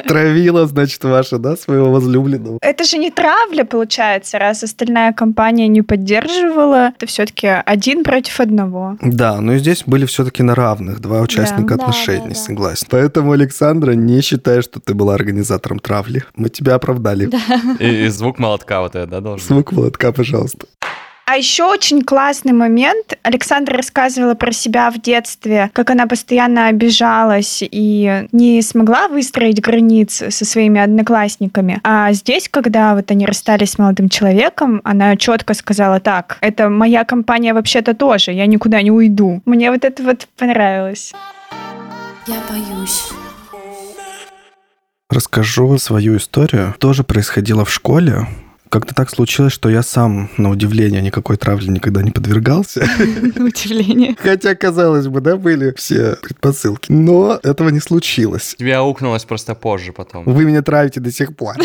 [0.08, 2.58] Травила, значит, ваша, да, своего возлюбленного?
[2.62, 5.82] Это же не травля, получается, раз остальная компания не
[6.30, 6.92] поддерживала.
[6.96, 8.98] Это все-таки один против одного.
[9.02, 11.84] Да, но и здесь были все-таки на равных два участника да.
[11.84, 12.88] отношений, да, да, согласен.
[12.90, 16.24] Поэтому, Александра, не считай, что ты была организатором травли.
[16.36, 17.26] Мы тебя оправдали.
[17.26, 17.40] Да.
[17.80, 20.68] И, и звук молотка вот это, да, должен Звук молотка, пожалуйста.
[21.32, 23.14] А еще очень классный момент.
[23.22, 30.24] Александра рассказывала про себя в детстве, как она постоянно обижалась и не смогла выстроить границ
[30.30, 31.82] со своими одноклассниками.
[31.84, 37.06] А здесь, когда вот они расстались с молодым человеком, она четко сказала так, это моя
[37.06, 39.44] компания вообще-то тоже, я никуда не уйду.
[39.46, 41.14] Мне вот это вот понравилось.
[42.26, 43.04] Я боюсь.
[45.12, 46.74] Расскажу свою историю.
[46.80, 48.26] Тоже происходило в школе
[48.70, 52.88] Как-то так случилось, что я сам, на удивление, никакой травле никогда не подвергался.
[53.36, 54.16] На удивление.
[54.22, 56.92] Хотя, казалось бы, да, были все предпосылки.
[56.92, 58.56] Но этого не случилось.
[58.58, 60.24] Тебе аукнулось просто позже потом.
[60.26, 61.56] Вы меня травите до сих пор.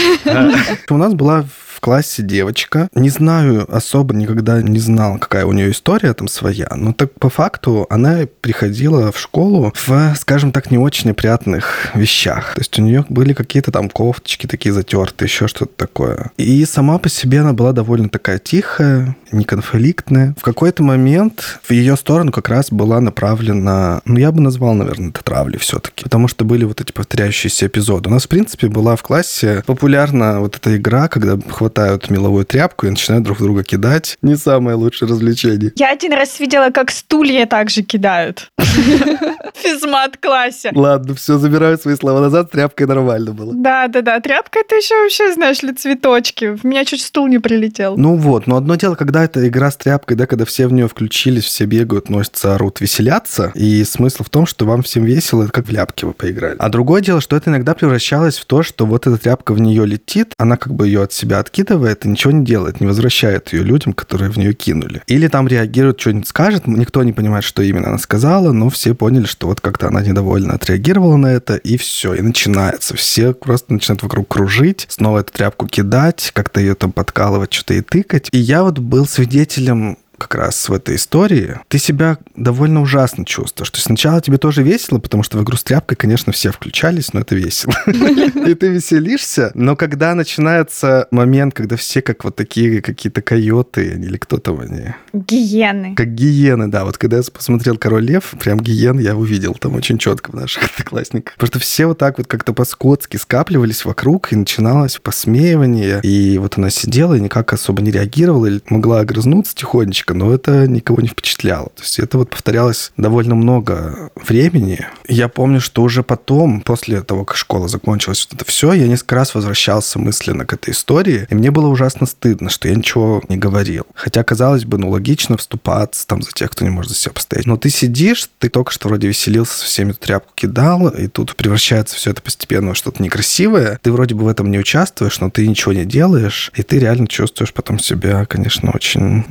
[0.90, 1.44] У нас была
[1.84, 2.88] классе девочка.
[2.94, 6.66] Не знаю, особо никогда не знал, какая у нее история там своя.
[6.74, 12.54] Но так по факту она приходила в школу в, скажем так, не очень опрятных вещах.
[12.54, 16.30] То есть у нее были какие-то там кофточки такие затертые, еще что-то такое.
[16.38, 20.34] И сама по себе она была довольно такая тихая, неконфликтная.
[20.38, 25.10] В какой-то момент в ее сторону как раз была направлена, ну, я бы назвал, наверное,
[25.10, 26.04] это травли все-таки.
[26.04, 28.08] Потому что были вот эти повторяющиеся эпизоды.
[28.08, 31.36] У нас, в принципе, была в классе популярна вот эта игра, когда
[31.74, 34.16] хватают меловую тряпку и начинают друг друга кидать.
[34.22, 35.72] Не самое лучшее развлечение.
[35.74, 38.50] Я один раз видела, как стулья также кидают.
[38.58, 40.70] В физмат-классе.
[40.74, 43.52] Ладно, все, забираю свои слова назад, тряпкой нормально было.
[43.54, 44.20] Да, да, да.
[44.20, 46.56] Тряпка это еще вообще, знаешь ли, цветочки.
[46.56, 47.96] В меня чуть стул не прилетел.
[47.96, 50.86] Ну вот, но одно дело, когда это игра с тряпкой, да, когда все в нее
[50.86, 53.50] включились, все бегают, носятся, орут, веселятся.
[53.54, 56.56] И смысл в том, что вам всем весело, как в ляпки вы поиграли.
[56.58, 59.86] А другое дело, что это иногда превращалось в то, что вот эта тряпка в нее
[59.86, 63.62] летит, она как бы ее от себя откидывает и ничего не делает, не возвращает ее
[63.62, 65.02] людям, которые в нее кинули.
[65.06, 69.24] Или там реагирует, что-нибудь скажет, никто не понимает, что именно она сказала, но все поняли,
[69.24, 72.96] что вот как-то она недовольно отреагировала на это, и все, и начинается.
[72.96, 77.80] Все просто начинают вокруг кружить, снова эту тряпку кидать, как-то ее там подкалывать, что-то и
[77.80, 78.28] тыкать.
[78.32, 83.70] И я вот был свидетелем как раз в этой истории, ты себя довольно ужасно чувствуешь.
[83.70, 87.12] То есть сначала тебе тоже весело, потому что в игру с тряпкой, конечно, все включались,
[87.12, 87.74] но это весело.
[87.86, 94.16] И ты веселишься, но когда начинается момент, когда все как вот такие какие-то койоты или
[94.16, 94.94] кто там они?
[95.12, 95.94] Гиены.
[95.94, 96.84] Как гиены, да.
[96.84, 100.64] Вот когда я посмотрел «Король лев», прям гиен я увидел там очень четко в наших
[100.72, 101.34] одноклассниках.
[101.34, 106.00] Потому что все вот так вот как-то по-скотски скапливались вокруг, и начиналось посмеивание.
[106.02, 110.66] И вот она сидела и никак особо не реагировала, или могла огрызнуться тихонечко, но это
[110.66, 111.70] никого не впечатляло.
[111.74, 114.86] То есть это вот повторялось довольно много времени.
[115.08, 119.16] Я помню, что уже потом, после того, как школа закончилась, вот это все, я несколько
[119.16, 123.36] раз возвращался мысленно к этой истории, и мне было ужасно стыдно, что я ничего не
[123.36, 123.86] говорил.
[123.94, 127.46] Хотя, казалось бы, ну, логично вступаться там за тех, кто не может за себя постоять.
[127.46, 131.96] Но ты сидишь, ты только что вроде веселился, со всеми тряпку кидал, и тут превращается
[131.96, 133.78] все это постепенно во что-то некрасивое.
[133.82, 137.06] Ты вроде бы в этом не участвуешь, но ты ничего не делаешь, и ты реально
[137.06, 139.24] чувствуешь потом себя, конечно, очень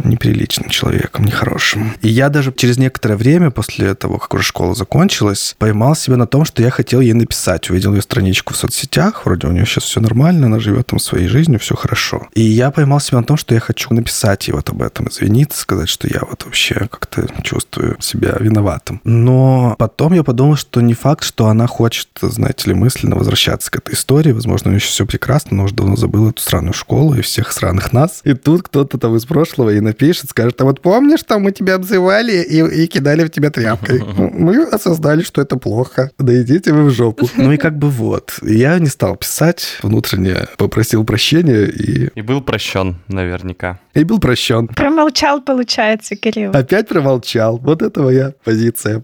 [0.63, 1.93] неприличным человеком, нехорошим.
[2.02, 6.28] И я даже через некоторое время после того, как уже школа закончилась, поймал себя на
[6.28, 7.69] том, что я хотел ей написать.
[7.69, 11.28] Увидел ее страничку в соцсетях, вроде у нее сейчас все нормально, она живет там своей
[11.28, 12.28] жизнью, все хорошо.
[12.34, 15.60] И я поймал себя на том, что я хочу написать ей вот об этом, извиниться,
[15.60, 19.02] сказать, что я вот вообще как-то чувствую себя виноватым.
[19.04, 23.78] Но потом я подумал, что не факт, что она хочет, знаете ли, мысленно возвращаться к
[23.78, 24.32] этой истории.
[24.32, 27.52] Возможно, у нее еще все прекрасно, но уже давно забыла эту странную школу и всех
[27.52, 28.21] странных нас.
[28.23, 31.76] И тут кто-то там из прошлого и напишет, скажет, а вот помнишь, там мы тебя
[31.76, 34.04] обзывали и, и кидали в тебя тряпкой?
[34.34, 36.12] Мы осознали, что это плохо.
[36.18, 37.28] Да идите вы в жопу.
[37.36, 38.34] Ну и как бы вот.
[38.42, 42.10] Я не стал писать, внутренне попросил прощения и...
[42.16, 43.80] И был прощен наверняка.
[43.94, 44.68] И был прощен.
[44.68, 46.52] Промолчал, получается, Кирилл.
[46.52, 47.58] Опять промолчал.
[47.58, 49.04] Вот это моя позиция.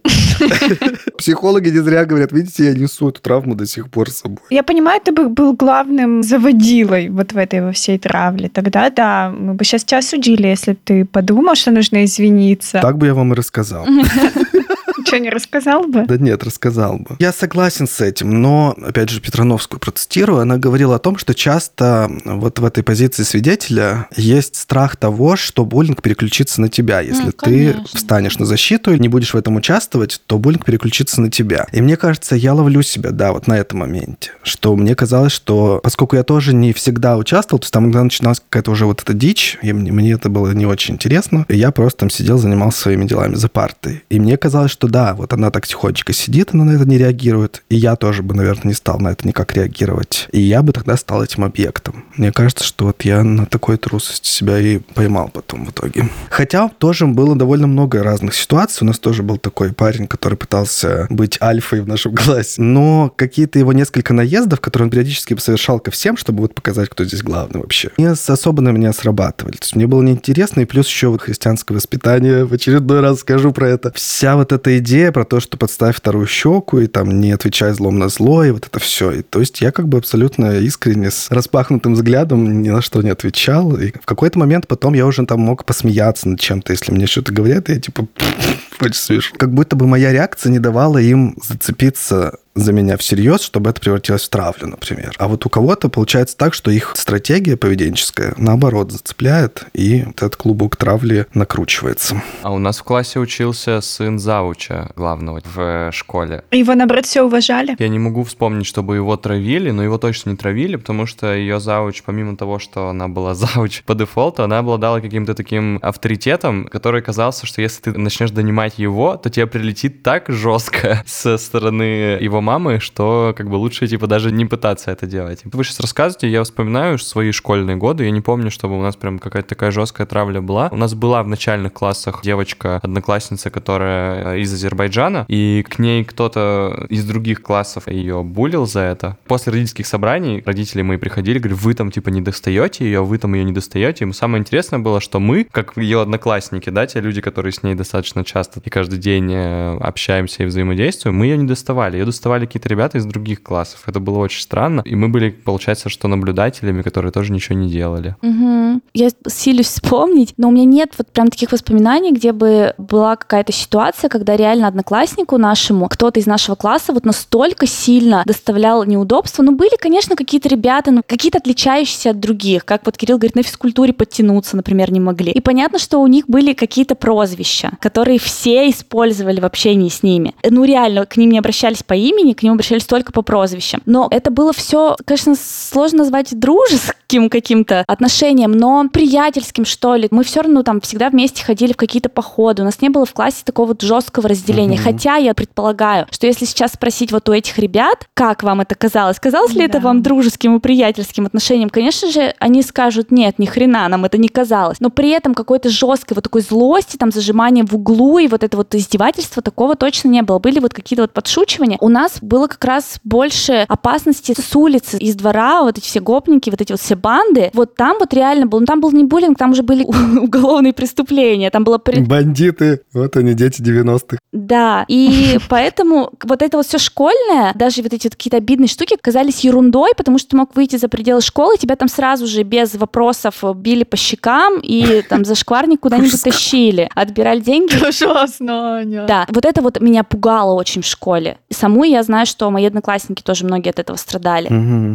[1.18, 4.40] Психологи не зря говорят, видите, я несу эту травму до сих пор с собой.
[4.50, 8.50] Я понимаю, ты бы был главным заводилой вот в этой во всей травле.
[8.50, 12.80] Тогда, да, мы бы сейчас тебя осудили, если ты подумал, что нужно извиниться.
[12.82, 13.86] Так бы я вам и рассказал.
[15.06, 16.06] Что, не рассказал бы?
[16.06, 17.16] Да нет, рассказал бы.
[17.20, 22.10] Я согласен с этим, но, опять же, Петрановскую процитирую, она говорила о том, что часто
[22.26, 27.02] вот в этой позиции свидетеля есть страх того, что буллинг переключится на тебя.
[27.02, 31.22] Если Ну, ты встанешь на защиту и не будешь в этом участвовать, то буллинг переключится
[31.22, 31.68] на тебя.
[31.72, 35.80] И мне кажется, я ловлю себя, да, вот на этом моменте, что мне казалось, что
[35.84, 39.14] поскольку я тоже не всегда участвовал, то есть там иногда начиналась какая-то уже вот эта
[39.14, 42.82] дичь, и мне, мне это было не очень интересно, и я просто там сидел, занимался
[42.82, 44.04] своими делами за партой.
[44.10, 47.64] И мне казалось, что да, вот она так тихонечко сидит, она на это не реагирует,
[47.70, 50.28] и я тоже бы, наверное, не стал на это никак реагировать.
[50.32, 52.06] И я бы тогда стал этим объектом.
[52.16, 56.10] Мне кажется, что вот я на такой трусости себя и поймал потом в итоге.
[56.30, 58.80] Хотя тоже было довольно много разных ситуаций.
[58.82, 62.62] У нас тоже был такой парень, который пытался быть альфой в нашем классе.
[62.62, 67.04] Но какие-то его несколько наездов, которые он периодически совершал ко всем, чтобы вот показать, кто
[67.04, 69.54] здесь главный вообще, не особо на меня срабатывали.
[69.54, 73.52] То есть мне было неинтересно, и плюс еще вот христианское воспитание, в очередной раз скажу
[73.52, 73.92] про это.
[73.96, 78.00] Вся вот эта идея про то, что подставь вторую щеку, и там не отвечай злом
[78.00, 79.12] на зло, и вот это все.
[79.12, 83.10] И, то есть я как бы абсолютно искренне с распахнутым взглядом ни на что не
[83.10, 83.76] отвечал.
[83.78, 87.32] И в какой-то момент потом я уже там мог посмеяться над чем-то, если мне что-то
[87.32, 88.08] говорят, я типа
[88.82, 89.38] очень смешно.
[89.38, 94.24] Как будто бы моя реакция не давала им зацепиться за меня всерьез, чтобы это превратилось
[94.24, 95.16] в травлю, например.
[95.18, 100.36] А вот у кого-то получается так, что их стратегия поведенческая, наоборот, зацепляет, и вот этот
[100.36, 102.22] клубок травли накручивается.
[102.44, 106.44] А у нас в классе учился сын зауча главного в школе.
[106.52, 107.76] Его, наоборот, все уважали?
[107.80, 111.60] Я не могу вспомнить, чтобы его травили, но его точно не травили, потому что ее
[111.60, 117.02] зауч, помимо того, что она была зауч по дефолту, она обладала каким-то таким авторитетом, который
[117.02, 122.42] казался, что если ты начнешь донимать его, то тебе прилетит так жестко со стороны его
[122.50, 125.42] мамы, что как бы лучше, типа, даже не пытаться это делать.
[125.44, 129.20] Вы сейчас рассказываете, я вспоминаю свои школьные годы, я не помню, чтобы у нас прям
[129.20, 130.70] какая-то такая жесткая травля была.
[130.72, 136.88] У нас была в начальных классах девочка, одноклассница, которая из Азербайджана, и к ней кто-то
[136.90, 139.18] из других классов ее булил за это.
[139.28, 143.36] После родительских собраний родители мои приходили, говорят, вы там типа не достаете ее, вы там
[143.36, 144.06] ее не достаете.
[144.06, 147.76] И самое интересное было, что мы, как ее одноклассники, да, те люди, которые с ней
[147.76, 151.98] достаточно часто и каждый день э, общаемся и взаимодействуем, мы ее не доставали.
[151.98, 153.84] Ее доставали какие-то ребята из других классов.
[153.88, 154.82] Это было очень странно.
[154.86, 158.16] И мы были, получается, что наблюдателями, которые тоже ничего не делали.
[158.22, 158.82] Угу.
[158.94, 163.52] Я силюсь вспомнить, но у меня нет вот прям таких воспоминаний, где бы была какая-то
[163.52, 169.44] ситуация, когда реально однокласснику нашему кто-то из нашего класса вот настолько сильно доставлял неудобства.
[169.44, 173.44] Ну, были, конечно, какие-то ребята, ну, какие-то отличающиеся от других, как вот Кирилл говорит, на
[173.44, 175.32] физкультуре подтянуться, например, не могли.
[175.32, 180.36] И понятно, что у них были какие-то прозвища, которые все использовали в общении с ними.
[180.44, 183.82] Ну, реально, к ним не обращались по имени, к ним обращались только по прозвищам.
[183.86, 190.08] Но это было все, конечно, сложно назвать дружеским каким-то отношением, но приятельским, что ли.
[190.12, 192.62] Мы все равно там всегда вместе ходили в какие-то походы.
[192.62, 194.78] У нас не было в классе такого вот жесткого разделения.
[194.78, 194.84] Mm-hmm.
[194.84, 199.20] Хотя я предполагаю, что если сейчас спросить вот у этих ребят, как вам это казалось,
[199.20, 199.66] казалось ли да.
[199.66, 204.18] это вам дружеским и приятельским отношением, конечно же, они скажут, нет, ни хрена, нам это
[204.18, 204.80] не казалось.
[204.80, 208.58] Но при этом какой-то жесткой вот такой злости, там, зажимания в углу и вот это
[208.58, 210.40] вот издевательство, такого точно не было.
[210.40, 211.78] Были вот какие-то вот подшучивания.
[211.82, 216.50] У нас было как раз больше опасности с улицы, из двора, вот эти все гопники,
[216.50, 217.52] вот эти вот все банды.
[217.54, 219.84] Вот там вот реально был, ну там был не буллинг, там уже были
[220.20, 221.80] уголовные преступления, там было...
[221.80, 224.18] Бандиты, вот они, дети 90-х.
[224.32, 228.98] Да, и поэтому вот это вот все школьное, даже вот эти вот какие-то обидные штуки
[229.00, 232.76] казались ерундой, потому что ты мог выйти за пределы школы, тебя там сразу же без
[232.76, 237.74] вопросов били по щекам и там за шкварник куда-нибудь тащили, отбирали деньги.
[237.88, 239.06] Ужасно, Аня.
[239.08, 241.38] Да, вот это вот меня пугало очень в школе.
[241.50, 244.48] Саму я знаю, что мои одноклассники тоже многие от этого страдали.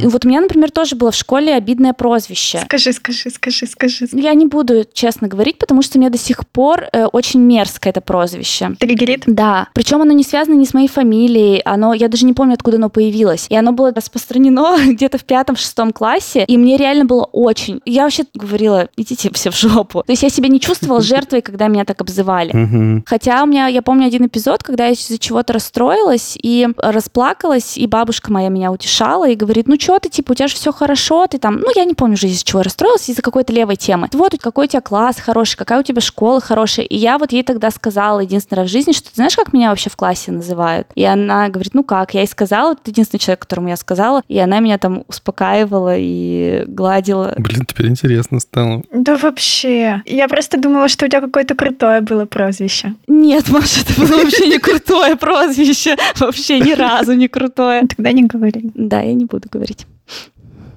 [0.03, 2.61] И вот у меня, например, тоже было в школе обидное прозвище.
[2.65, 4.09] Скажи, скажи, скажи, скажи.
[4.13, 8.01] Я не буду честно говорить, потому что мне до сих пор э, очень мерзко это
[8.01, 8.75] прозвище.
[8.79, 9.25] Триггерит?
[9.27, 9.69] Да.
[9.75, 12.91] Причем оно не связано ни с моей фамилией, оно, я даже не помню, откуда оно
[12.91, 13.47] появилось.
[13.49, 17.81] И оно было распространено где-то в пятом-шестом классе, и мне реально было очень...
[17.85, 20.03] Я вообще говорила, идите все в жопу.
[20.03, 23.03] То есть я себя не чувствовала жертвой, когда меня так обзывали.
[23.07, 27.87] Хотя у меня, я помню один эпизод, когда я из-за чего-то расстроилась и расплакалась, и
[27.87, 31.27] бабушка моя меня утешала и говорит, ну что ты, типа, у тебя же все хорошо,
[31.27, 31.59] ты там...
[31.59, 34.09] Ну, я не помню уже из-за чего я расстроилась, из-за какой-то левой темы.
[34.13, 36.87] Вот какой у тебя класс хороший, какая у тебя школа хорошая.
[36.87, 39.71] И я вот ей тогда сказала единственный раз в жизни, что ты знаешь, как меня
[39.71, 40.89] вообще в классе называют?
[40.95, 42.15] И она говорит, ну как?
[42.15, 46.65] Я ей сказала, это единственный человек, которому я сказала, и она меня там успокаивала и
[46.67, 47.35] гладила.
[47.39, 48.83] Блин, теперь интересно стало.
[48.93, 50.03] Да вообще.
[50.07, 52.95] Я просто думала, что у тебя какое-то крутое было прозвище.
[53.07, 55.97] Нет, Маша, это было вообще не крутое прозвище.
[56.19, 57.83] Вообще ни разу не крутое.
[57.87, 58.71] Тогда не говори.
[58.75, 59.87] Да, я не буду говорить.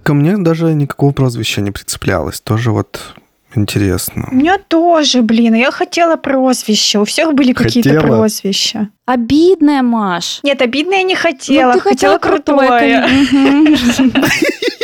[0.04, 2.40] Ко мне даже никакого прозвища не прицеплялось.
[2.42, 3.16] Тоже вот
[3.56, 4.28] Интересно.
[4.32, 7.00] У меня тоже, блин, я хотела прозвище.
[7.00, 8.90] У всех были какие-то прозвища.
[9.06, 10.42] Обидная, Маш.
[10.44, 11.72] Нет, обидная я не хотела.
[11.72, 13.08] Ну, ты хотела, хотела крутое.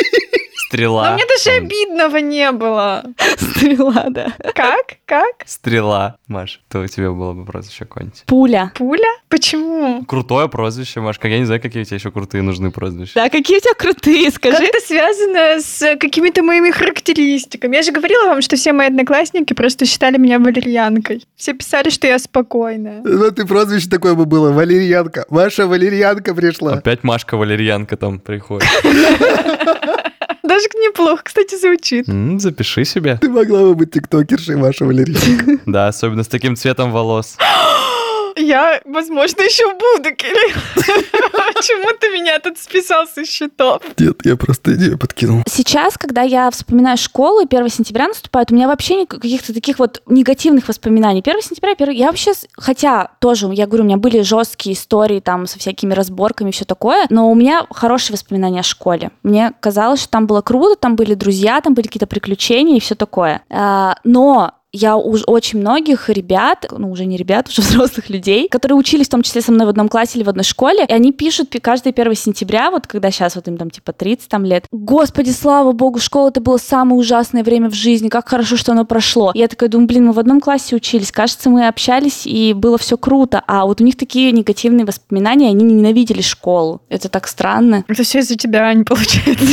[0.74, 1.10] Стрела.
[1.10, 3.04] Но мне даже обидного не было.
[3.38, 4.34] Стрела, да.
[4.56, 4.96] Как?
[5.06, 5.44] Как?
[5.46, 6.62] Стрела, Маш.
[6.68, 8.24] То у тебя было бы прозвище какое-нибудь.
[8.26, 8.72] Пуля.
[8.74, 9.08] Пуля?
[9.30, 10.04] Почему?
[10.06, 11.20] Крутое прозвище, Маш.
[11.20, 13.12] Как я не знаю, какие у тебя еще крутые нужны прозвища.
[13.14, 14.58] Да, какие у тебя крутые, скажи.
[14.58, 17.76] Как это связано с какими-то моими характеристиками?
[17.76, 21.24] Я же говорила вам, что все мои одноклассники просто считали меня валерьянкой.
[21.36, 23.02] Все писали, что я спокойная.
[23.04, 24.52] Ну, ты прозвище такое бы было.
[24.52, 25.28] Валерьянка.
[25.30, 26.74] Маша Валерьянка пришла.
[26.74, 28.68] Опять Машка Валерьянка там приходит.
[30.44, 32.10] Даже неплохо, кстати, звучит.
[32.10, 33.18] М, запиши себе.
[33.22, 35.60] Ты могла бы быть тиктокершей, Маша Валерьянка.
[35.66, 37.38] Да, особенно с таким цветом волос.
[38.36, 40.56] Я, возможно, еще буду, Кирилл.
[41.54, 43.82] Почему ты меня тут списал со счетов?
[43.98, 45.44] Нет, я просто идею подкинул.
[45.48, 50.02] Сейчас, когда я вспоминаю школу, и 1 сентября наступает, у меня вообще каких-то таких вот
[50.08, 51.22] негативных воспоминаний.
[51.26, 51.92] 1 сентября, 1...
[51.92, 56.52] я вообще, хотя тоже, я говорю, у меня были жесткие истории там со всякими разборками,
[56.52, 59.12] все такое, но у меня хорошие воспоминания о школе.
[59.24, 62.96] Мне казалось, что там было круто, там были друзья, там были какие-то приключения и все
[62.96, 63.44] такое.
[63.50, 68.76] А, но я уж очень многих ребят, ну уже не ребят, уже взрослых людей, которые
[68.76, 71.14] учились в том числе со мной в одном классе или в одной школе, и они
[71.14, 75.30] пишут каждый 1 сентября, вот когда сейчас вот им там типа 30 там лет, господи,
[75.30, 79.32] слава богу, школа это было самое ужасное время в жизни, как хорошо, что оно прошло.
[79.34, 82.78] И я такая думаю, блин, мы в одном классе учились, кажется, мы общались, и было
[82.78, 86.82] все круто, а вот у них такие негативные воспоминания, они ненавидели школу.
[86.90, 87.86] Это так странно.
[87.88, 89.46] Это все из-за тебя не получается.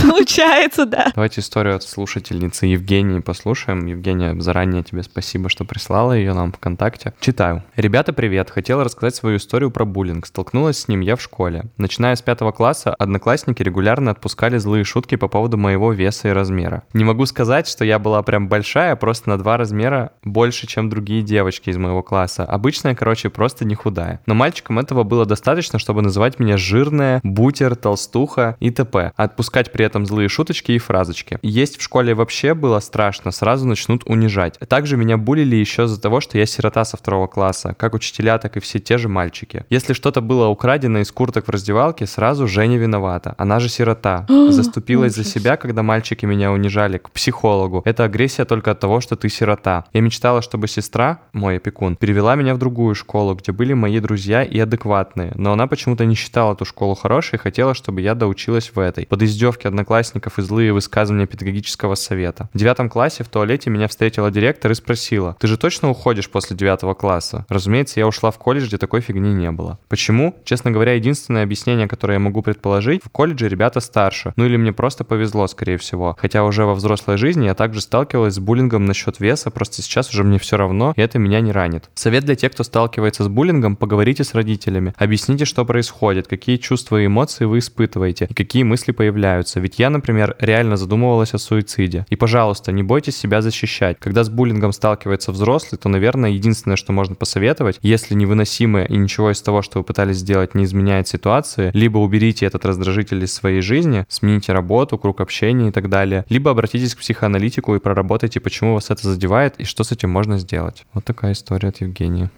[0.08, 1.10] Получается, да.
[1.14, 3.86] Давайте историю от слушательницы Евгении послушаем.
[3.86, 7.12] Евгения, заранее тебе спасибо, что прислала ее нам ВКонтакте.
[7.20, 7.62] Читаю.
[7.76, 8.50] Ребята, привет.
[8.50, 10.26] Хотела рассказать свою историю про буллинг.
[10.26, 11.64] Столкнулась с ним я в школе.
[11.76, 16.82] Начиная с пятого класса, одноклассники регулярно отпускали злые шутки по поводу моего веса и размера.
[16.92, 21.22] Не могу сказать, что я была прям большая, просто на два размера больше, чем другие
[21.22, 22.44] девочки из моего класса.
[22.44, 24.20] Обычная, короче, просто не худая.
[24.26, 29.12] Но мальчикам этого было достаточно, чтобы называть меня жирная, бутер, толстуха и т.п.
[29.16, 31.38] Отпускать при этом злые шуточки и фразочки.
[31.42, 33.66] Есть в школе вообще было страшно, сразу
[34.00, 34.58] начнут унижать.
[34.68, 38.56] Также меня булили еще из-за того, что я сирота со второго класса, как учителя, так
[38.56, 39.64] и все те же мальчики.
[39.70, 43.34] Если что-то было украдено из курток в раздевалке, сразу Женя виновата.
[43.38, 44.26] Она же сирота.
[44.48, 47.82] Заступилась за себя, когда мальчики меня унижали, к психологу.
[47.84, 49.84] Это агрессия только от того, что ты сирота.
[49.92, 54.42] Я мечтала, чтобы сестра, мой опекун, перевела меня в другую школу, где были мои друзья
[54.42, 55.32] и адекватные.
[55.34, 59.06] Но она почему-то не считала ту школу хорошей и хотела, чтобы я доучилась в этой.
[59.06, 62.48] Под издевки одноклассников и злые высказывания педагогического совета.
[62.52, 66.56] В девятом классе в туалете меня встретила директор и спросила, ты же точно уходишь после
[66.56, 67.44] девятого класса?
[67.48, 69.78] Разумеется, я ушла в колледж, где такой фигни не было.
[69.88, 70.36] Почему?
[70.44, 74.32] Честно говоря, единственное объяснение, которое я могу предположить, в колледже ребята старше.
[74.36, 76.16] Ну или мне просто повезло, скорее всего.
[76.18, 80.24] Хотя уже во взрослой жизни я также сталкивалась с буллингом насчет веса, просто сейчас уже
[80.24, 81.90] мне все равно, и это меня не ранит.
[81.94, 84.94] Совет для тех, кто сталкивается с буллингом, поговорите с родителями.
[84.96, 89.60] Объясните, что происходит, какие чувства и эмоции вы испытываете, и какие мысли появляются.
[89.60, 92.06] Ведь я, например, реально задумывалась о суициде.
[92.08, 93.79] И, пожалуйста, не бойтесь себя защищать.
[93.98, 99.30] Когда с буллингом сталкивается взрослый, то, наверное, единственное, что можно посоветовать, если невыносимое и ничего
[99.30, 103.60] из того, что вы пытались сделать, не изменяет ситуации, либо уберите этот раздражитель из своей
[103.60, 108.74] жизни, смените работу, круг общения и так далее, либо обратитесь к психоаналитику и проработайте, почему
[108.74, 110.84] вас это задевает и что с этим можно сделать.
[110.92, 112.30] Вот такая история от Евгении.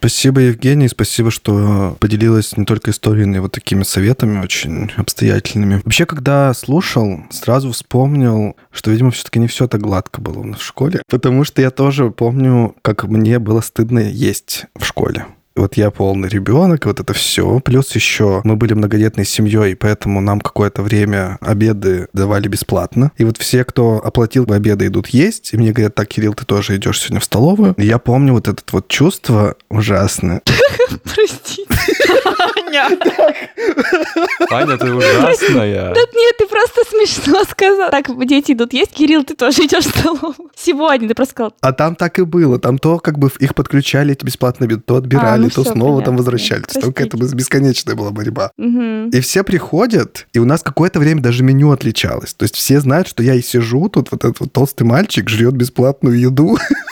[0.00, 5.82] Спасибо, Евгений, спасибо, что поделилась не только историей, но и вот такими советами очень обстоятельными.
[5.84, 11.02] Вообще, когда слушал, сразу вспомнил, что, видимо, все-таки не все так гладко было в школе,
[11.06, 15.26] потому что я тоже помню, как мне было стыдно есть в школе
[15.60, 17.60] вот я полный ребенок, вот это все.
[17.60, 23.12] Плюс еще мы были многодетной семьей, поэтому нам какое-то время обеды давали бесплатно.
[23.18, 25.52] И вот все, кто оплатил обеды, идут есть.
[25.52, 27.74] И мне говорят, так, Кирилл, ты тоже идешь сегодня в столовую.
[27.76, 30.42] И я помню вот это вот чувство ужасное.
[31.04, 31.64] Простите.
[34.50, 35.94] Аня, ты ужасная.
[35.94, 37.90] Да нет, ты просто смешно сказал.
[37.90, 40.34] Так, дети идут есть, Кирилл, ты тоже идешь в столовую.
[40.56, 41.52] Сегодня ты просто сказал.
[41.60, 42.58] А там так и было.
[42.58, 46.60] Там то как бы их подключали, эти бесплатно то отбирали, То снова там понятно, возвращали.
[46.62, 47.36] То есть Только это простите.
[47.36, 48.50] бесконечная была борьба.
[48.56, 49.10] Мгм.
[49.10, 52.34] И все приходят, и у нас какое-то время даже меню отличалось.
[52.34, 55.54] То есть все знают, что я и сижу тут, вот этот вот толстый мальчик жрет
[55.54, 56.58] бесплатную еду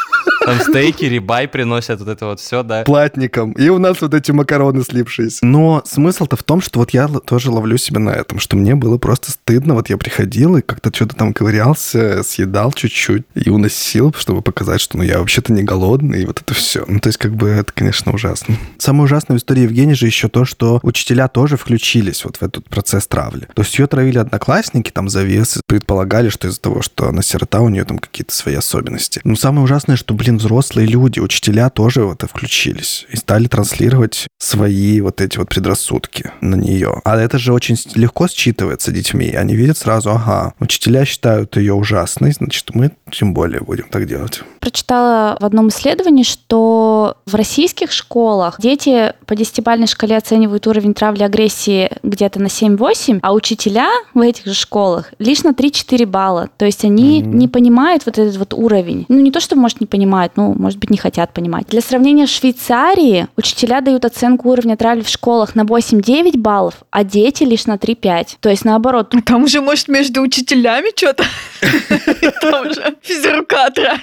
[0.49, 2.82] Там стейки, рибай приносят, вот это вот все, да.
[2.84, 3.53] платником.
[3.53, 5.44] И у нас вот эти макароны слипшиеся.
[5.44, 8.96] Но смысл-то в том, что вот я тоже ловлю себя на этом, что мне было
[8.96, 9.74] просто стыдно.
[9.74, 14.96] Вот я приходил и как-то что-то там ковырялся, съедал чуть-чуть и уносил, чтобы показать, что
[14.96, 16.82] ну я вообще-то не голодный, и вот это все.
[16.88, 18.57] Ну, то есть как бы это, конечно, ужасно.
[18.78, 22.66] Самое ужасное в истории Евгении же еще то, что учителя тоже включились вот в этот
[22.70, 23.49] процесс травли.
[23.55, 27.68] То есть ее травили одноклассники, там завесы, предполагали, что из-за того, что она сирота, у
[27.68, 29.20] нее там какие-то свои особенности.
[29.24, 34.26] Но самое ужасное, что, блин, взрослые люди, учителя тоже в это включились и стали транслировать
[34.39, 37.01] свои вот эти вот предрассудки на нее.
[37.05, 39.30] А это же очень легко считывается детьми.
[39.30, 44.43] Они видят сразу, ага, учителя считают ее ужасной, значит, мы тем более будем так делать.
[44.61, 51.22] Прочитала в одном исследовании, что в российских школах дети по десятибалльной шкале оценивают уровень травли
[51.22, 56.49] агрессии где-то на 7-8, а учителя в этих же школах лишь на 3-4 балла.
[56.57, 57.39] То есть они Мгм.
[57.39, 59.07] не понимают вот этот вот уровень.
[59.09, 61.66] Ну, не то, что, может, не понимают, ну, может быть, не хотят понимать.
[61.69, 67.05] Для сравнения, в Швейцарии учителя дают оценку уровня травли в школах на 8-9 баллов, а
[67.05, 68.37] дети лишь на 3-5.
[68.41, 71.25] То есть, наоборот, Ну, Там уже, может, между учителями что-то.
[72.41, 74.01] Там же физрука травят.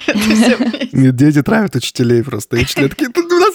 [1.15, 2.57] дети травят учителей просто.
[2.57, 3.53] И учителя такие, «Тут у нас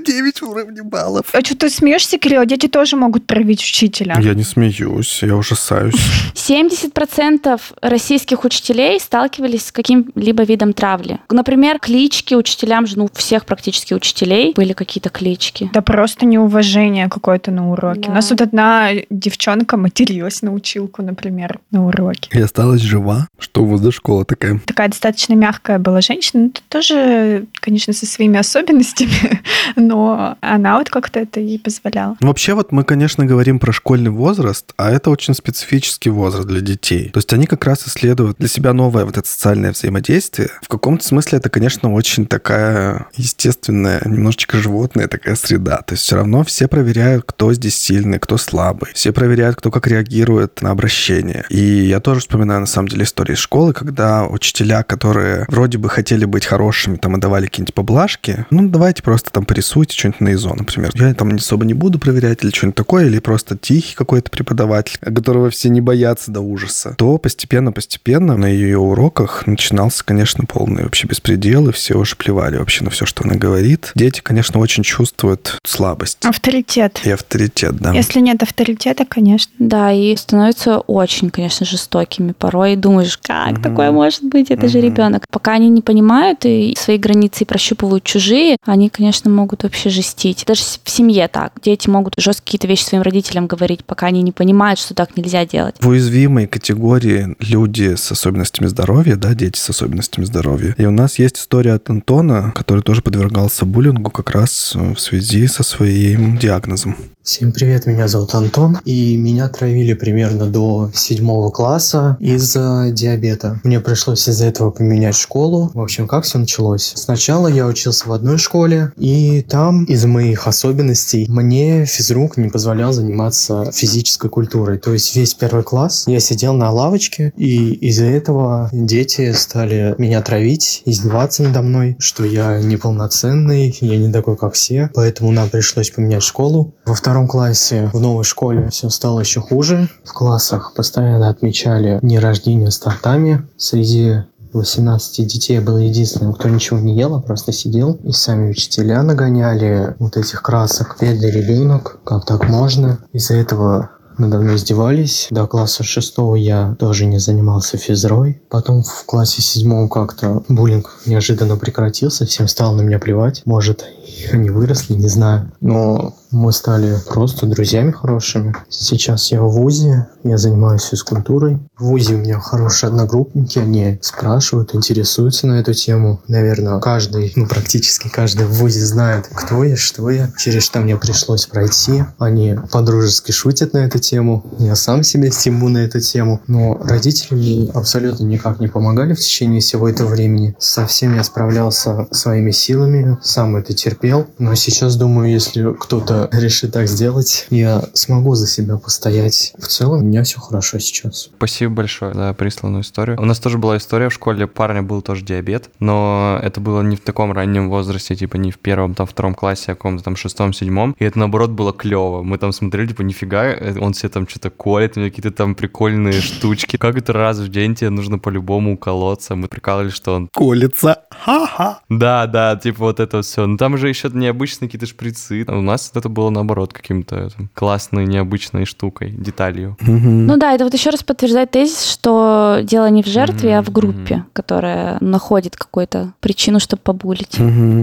[0.00, 1.26] 9 уровней баллов.
[1.32, 2.44] А что ты смеешься, Кирилл?
[2.44, 4.16] Дети тоже могут травить учителя.
[4.20, 5.94] Я не смеюсь, я ужасаюсь.
[6.34, 11.18] 70% российских учителей сталкивались с каким-либо видом травли.
[11.30, 15.70] Например, клички учителям, же, ну, всех практически учителей были какие-то клички.
[15.72, 18.02] Да просто неуважение какое-то на уроке.
[18.02, 18.10] Да.
[18.10, 22.28] У нас вот одна девчонка материлась на училку, например, на уроке.
[22.32, 23.28] И осталась жива.
[23.38, 24.60] Что у вас за школа такая?
[24.66, 26.44] Такая достаточно мягкая была женщина.
[26.44, 29.42] Ну, тут тоже, конечно, со своими особенностями,
[29.86, 32.16] но она вот как-то это и позволяла.
[32.20, 37.10] Вообще вот мы, конечно, говорим про школьный возраст, а это очень специфический возраст для детей.
[37.10, 40.50] То есть они как раз исследуют для себя новое вот это социальное взаимодействие.
[40.62, 45.78] В каком-то смысле это, конечно, очень такая естественная, немножечко животная такая среда.
[45.78, 48.90] То есть все равно все проверяют, кто здесь сильный, кто слабый.
[48.94, 51.44] Все проверяют, кто как реагирует на обращение.
[51.48, 56.24] И я тоже вспоминаю, на самом деле, истории школы, когда учителя, которые вроде бы хотели
[56.24, 59.44] быть хорошими, там, и давали какие-нибудь поблажки, ну, давайте просто там
[59.74, 60.90] порисуйте что-нибудь на ИЗО, например.
[60.94, 65.50] Я там особо не буду проверять или что-нибудь такое, или просто тихий какой-то преподаватель, которого
[65.50, 71.68] все не боятся до ужаса, то постепенно-постепенно на ее уроках начинался, конечно, полный вообще беспредел,
[71.68, 73.90] и все уже плевали вообще на все, что она говорит.
[73.96, 77.00] Дети, конечно, очень чувствуют слабость Авторитет.
[77.04, 77.92] и авторитет, да.
[77.92, 79.52] Если нет авторитета, конечно.
[79.58, 82.32] Да, и становятся очень, конечно, жестокими.
[82.32, 83.62] Порой думаешь, как Мгм.
[83.62, 84.50] такое может быть?
[84.50, 84.86] Это же Мгм.
[84.86, 85.24] ребенок.
[85.30, 90.44] Пока они не понимают и свои границы прощупывают чужие, они, конечно, могут вообще жестить.
[90.46, 91.52] Даже в семье так.
[91.62, 95.44] Дети могут жестко какие-то вещи своим родителям говорить, пока они не понимают, что так нельзя
[95.44, 95.76] делать.
[95.80, 100.74] В уязвимой категории люди с особенностями здоровья, да, дети с особенностями здоровья.
[100.78, 105.00] И у нас есть история от Антона, который тоже подвергался буллингу как раз э, в
[105.00, 106.96] связи со своим диагнозом.
[107.24, 113.60] Всем привет, меня зовут Антон, и меня травили примерно до седьмого класса из-за диабета.
[113.64, 115.70] Мне пришлось из-за этого поменять школу.
[115.72, 116.92] В общем, как все началось?
[116.94, 122.92] Сначала я учился в одной школе, и там из моих особенностей мне физрук не позволял
[122.92, 124.76] заниматься физической культурой.
[124.76, 130.20] То есть весь первый класс я сидел на лавочке, и из-за этого дети стали меня
[130.20, 134.90] травить, издеваться надо мной, что я неполноценный, я не такой, как все.
[134.92, 136.74] Поэтому нам пришлось поменять школу.
[136.84, 139.88] Во втором классе в новой школе все стало еще хуже.
[140.04, 143.46] В классах постоянно отмечали дни рождения с тортами.
[143.56, 147.94] Среди 18 детей был единственным, кто ничего не ел, а просто сидел.
[148.04, 150.96] И сами учителя нагоняли вот этих красок.
[151.00, 152.98] Бедный ребенок, как так можно?
[153.12, 155.26] Из-за этого надо мной издевались.
[155.30, 158.40] До класса шестого я тоже не занимался физрой.
[158.48, 162.24] Потом в классе седьмом как-то буллинг неожиданно прекратился.
[162.24, 163.42] Всем стало на меня плевать.
[163.44, 163.84] Может,
[164.32, 165.52] они выросли, не знаю.
[165.60, 168.54] Но мы стали просто друзьями хорошими.
[168.68, 171.60] Сейчас я в ВУЗе, я занимаюсь физкультурой.
[171.78, 176.20] В ВУЗе у меня хорошие одногруппники, они спрашивают, интересуются на эту тему.
[176.26, 180.96] Наверное, каждый, ну практически каждый в ВУЗе знает, кто я, что я, через что мне
[180.96, 182.04] пришлось пройти.
[182.18, 186.40] Они по-дружески шутят на эту тему, я сам себе стиму на эту тему.
[186.48, 190.56] Но родители мне абсолютно никак не помогали в течение всего этого времени.
[190.58, 193.93] Со всем я справлялся своими силами, сам это терпел.
[194.38, 199.52] Но сейчас думаю, если кто-то решит так сделать, я смогу за себя постоять.
[199.58, 201.30] В целом, у меня все хорошо сейчас.
[201.36, 203.20] Спасибо большое за присланную историю.
[203.20, 206.96] У нас тоже была история в школе, парня был тоже диабет, но это было не
[206.96, 210.52] в таком раннем возрасте, типа не в первом, там, втором классе, а каком-то там шестом,
[210.52, 210.94] седьмом.
[210.98, 212.22] И это, наоборот, было клево.
[212.22, 215.54] Мы там смотрели, типа, нифига, э, он себе там что-то колет, у него какие-то там
[215.54, 216.76] прикольные штучки.
[216.76, 219.34] Как это раз в день тебе нужно по-любому уколоться?
[219.34, 220.28] Мы прикалывали, что он...
[220.32, 221.02] Колется.
[221.10, 221.80] Ха-ха.
[221.88, 223.46] Да, да, типа вот это все.
[223.46, 225.44] Но там же еще необычные какие-то шприцы.
[225.46, 229.76] А у нас это было, наоборот, каким-то там, классной, необычной штукой, деталью.
[229.80, 233.70] Ну да, это вот еще раз подтверждает тезис, что дело не в жертве, а в
[233.70, 237.38] группе, которая находит какую-то причину, чтобы побулить.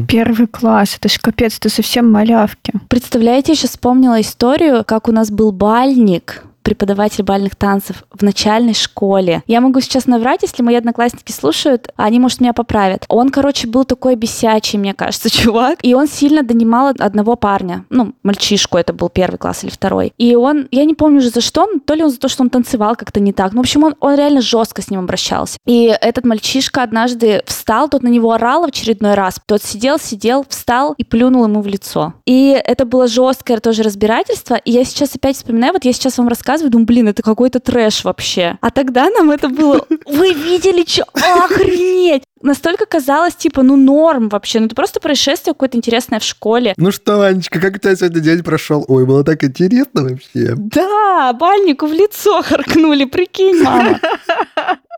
[0.07, 2.73] Первый класс, это ж капец, это совсем малявки.
[2.87, 8.73] Представляете, я сейчас вспомнила историю, как у нас был бальник, преподаватель бальных танцев в начальной
[8.73, 9.43] школе.
[9.47, 13.05] Я могу сейчас наврать, если мои одноклассники слушают, они, может, меня поправят.
[13.07, 15.79] Он, короче, был такой бесячий, мне кажется, чувак.
[15.81, 17.85] И он сильно донимал одного парня.
[17.89, 20.13] Ну, мальчишку, это был первый класс или второй.
[20.17, 22.43] И он, я не помню уже за что, но то ли он за то, что
[22.43, 23.53] он танцевал как-то не так.
[23.53, 25.57] Ну, в общем, он, он реально жестко с ним обращался.
[25.65, 29.35] И этот мальчишка однажды встал, тот на него орал в очередной раз.
[29.45, 32.13] Тот сидел, сидел, встал и плюнул ему в лицо.
[32.25, 34.55] И это было жесткое тоже разбирательство.
[34.55, 38.03] И я сейчас опять вспоминаю, вот я сейчас вам рассказываю, думаю, блин, это какой-то трэш
[38.03, 38.57] вообще.
[38.61, 41.05] А тогда нам это было, вы видели, что?
[41.13, 42.23] Охренеть!
[42.41, 46.73] Настолько казалось, типа, ну норм вообще, ну это просто происшествие какое-то интересное в школе.
[46.77, 48.83] Ну что, Анечка, как у тебя сегодня день прошел?
[48.87, 50.55] Ой, было так интересно вообще.
[50.57, 53.99] Да, бальнику в лицо харкнули, прикинь, мама.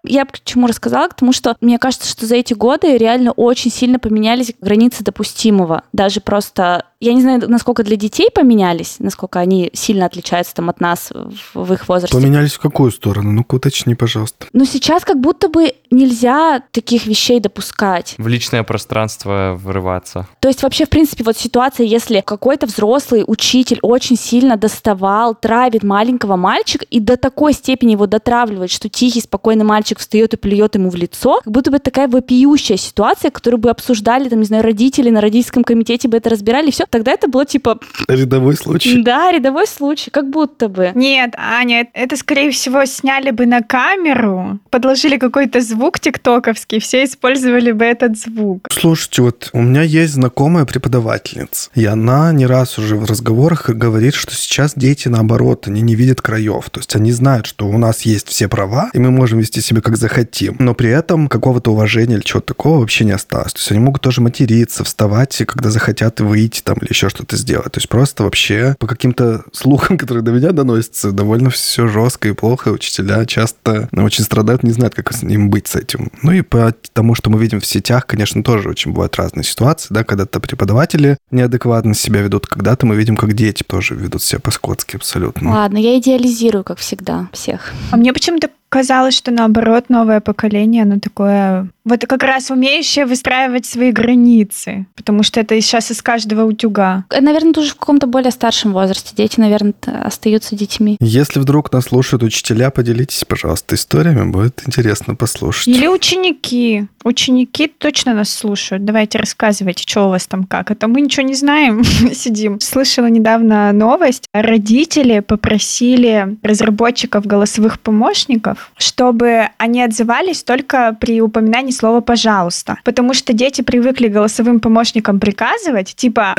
[0.06, 1.08] Я к чему рассказала?
[1.08, 5.84] К тому, что мне кажется, что за эти годы реально очень сильно поменялись границы допустимого.
[5.94, 10.80] Даже просто я не знаю, насколько для детей поменялись, насколько они сильно отличаются там от
[10.80, 12.16] нас в, в их возрасте.
[12.16, 13.34] Поменялись в какую сторону?
[13.34, 14.48] Ну-ка уточни, пожалуйста.
[14.54, 18.16] Но сейчас как будто бы нельзя таких вещей допускать.
[18.18, 20.28] В личное пространство врываться.
[20.40, 25.84] То есть вообще, в принципе, вот ситуация, если какой-то взрослый учитель очень сильно доставал, травит
[25.84, 30.76] маленького мальчика и до такой степени его дотравливает, что тихий, спокойный мальчик встает и плюет
[30.76, 34.64] ему в лицо, как будто бы такая вопиющая ситуация, которую бы обсуждали, там, не знаю,
[34.64, 37.80] родители на родительском комитете бы это разбирали, и все, тогда это было типа...
[38.08, 39.02] Рядовой случай.
[39.02, 40.92] Да, рядовой случай, как будто бы.
[40.96, 47.72] Нет, Аня, это, скорее всего, сняли бы на камеру, подложили какой-то звук тиктоковский, все использовали
[47.72, 48.68] бы этот звук.
[48.72, 54.14] Слушайте, вот у меня есть знакомая преподавательница, и она не раз уже в разговорах говорит,
[54.14, 56.70] что сейчас дети, наоборот, они не видят краев.
[56.70, 59.82] То есть они знают, что у нас есть все права, и мы можем вести себя
[59.84, 63.54] как захотим, но при этом какого-то уважения или чего-то такого вообще не осталось.
[63.54, 67.72] То есть они могут тоже материться, вставать, когда захотят выйти там или еще что-то сделать.
[67.72, 72.34] То есть просто вообще по каким-то слухам, которые до меня доносятся, довольно все жестко и
[72.34, 72.70] плохо.
[72.70, 76.12] Учителя часто ну, очень страдают, не знают, как с ним быть с этим.
[76.22, 79.94] Ну и по тому, что мы видим в сетях, конечно, тоже очень бывают разные ситуации,
[79.94, 84.96] да, когда-то преподаватели неадекватно себя ведут, когда-то мы видим, как дети тоже ведут себя по-скотски
[84.96, 85.52] абсолютно.
[85.52, 87.74] Ладно, я идеализирую, как всегда, всех.
[87.92, 93.66] А мне почему-то казалось, что наоборот новое поколение, оно такое вот как раз умеющее выстраивать
[93.66, 97.06] свои границы, потому что это сейчас из каждого утюга.
[97.10, 99.14] Наверное, тоже в каком-то более старшем возрасте.
[99.16, 99.74] Дети, наверное,
[100.04, 100.98] остаются детьми.
[101.02, 105.68] Если вдруг нас слушают учителя, поделитесь, пожалуйста, историями, будет интересно послушать.
[105.68, 106.88] Или ученики.
[107.04, 108.86] Ученики точно нас слушают.
[108.86, 110.72] Давайте рассказывайте, что у вас там как.
[110.72, 112.62] Это мы ничего не знаем, сидим.
[112.62, 114.26] Слышала недавно новость.
[114.34, 122.78] Родители попросили разработчиков голосовых помощников, чтобы они отзывались только при упоминании слова «пожалуйста».
[122.86, 126.36] Потому что дети привыкли голосовым помощникам приказывать, типа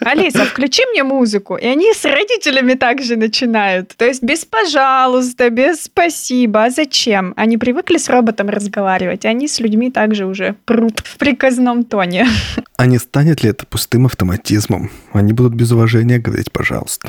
[0.00, 1.56] «Алиса, включи мне музыку».
[1.56, 3.94] И они с родителями также начинают.
[3.96, 6.64] То есть без «пожалуйста», без «спасибо».
[6.64, 7.32] А зачем?
[7.36, 12.26] Они привыкли с роботом разговаривать, они с людьми также уже прут в приказном тоне.
[12.76, 14.90] А не станет ли это пустым автоматизмом?
[15.12, 17.08] Они будут без уважения говорить «пожалуйста».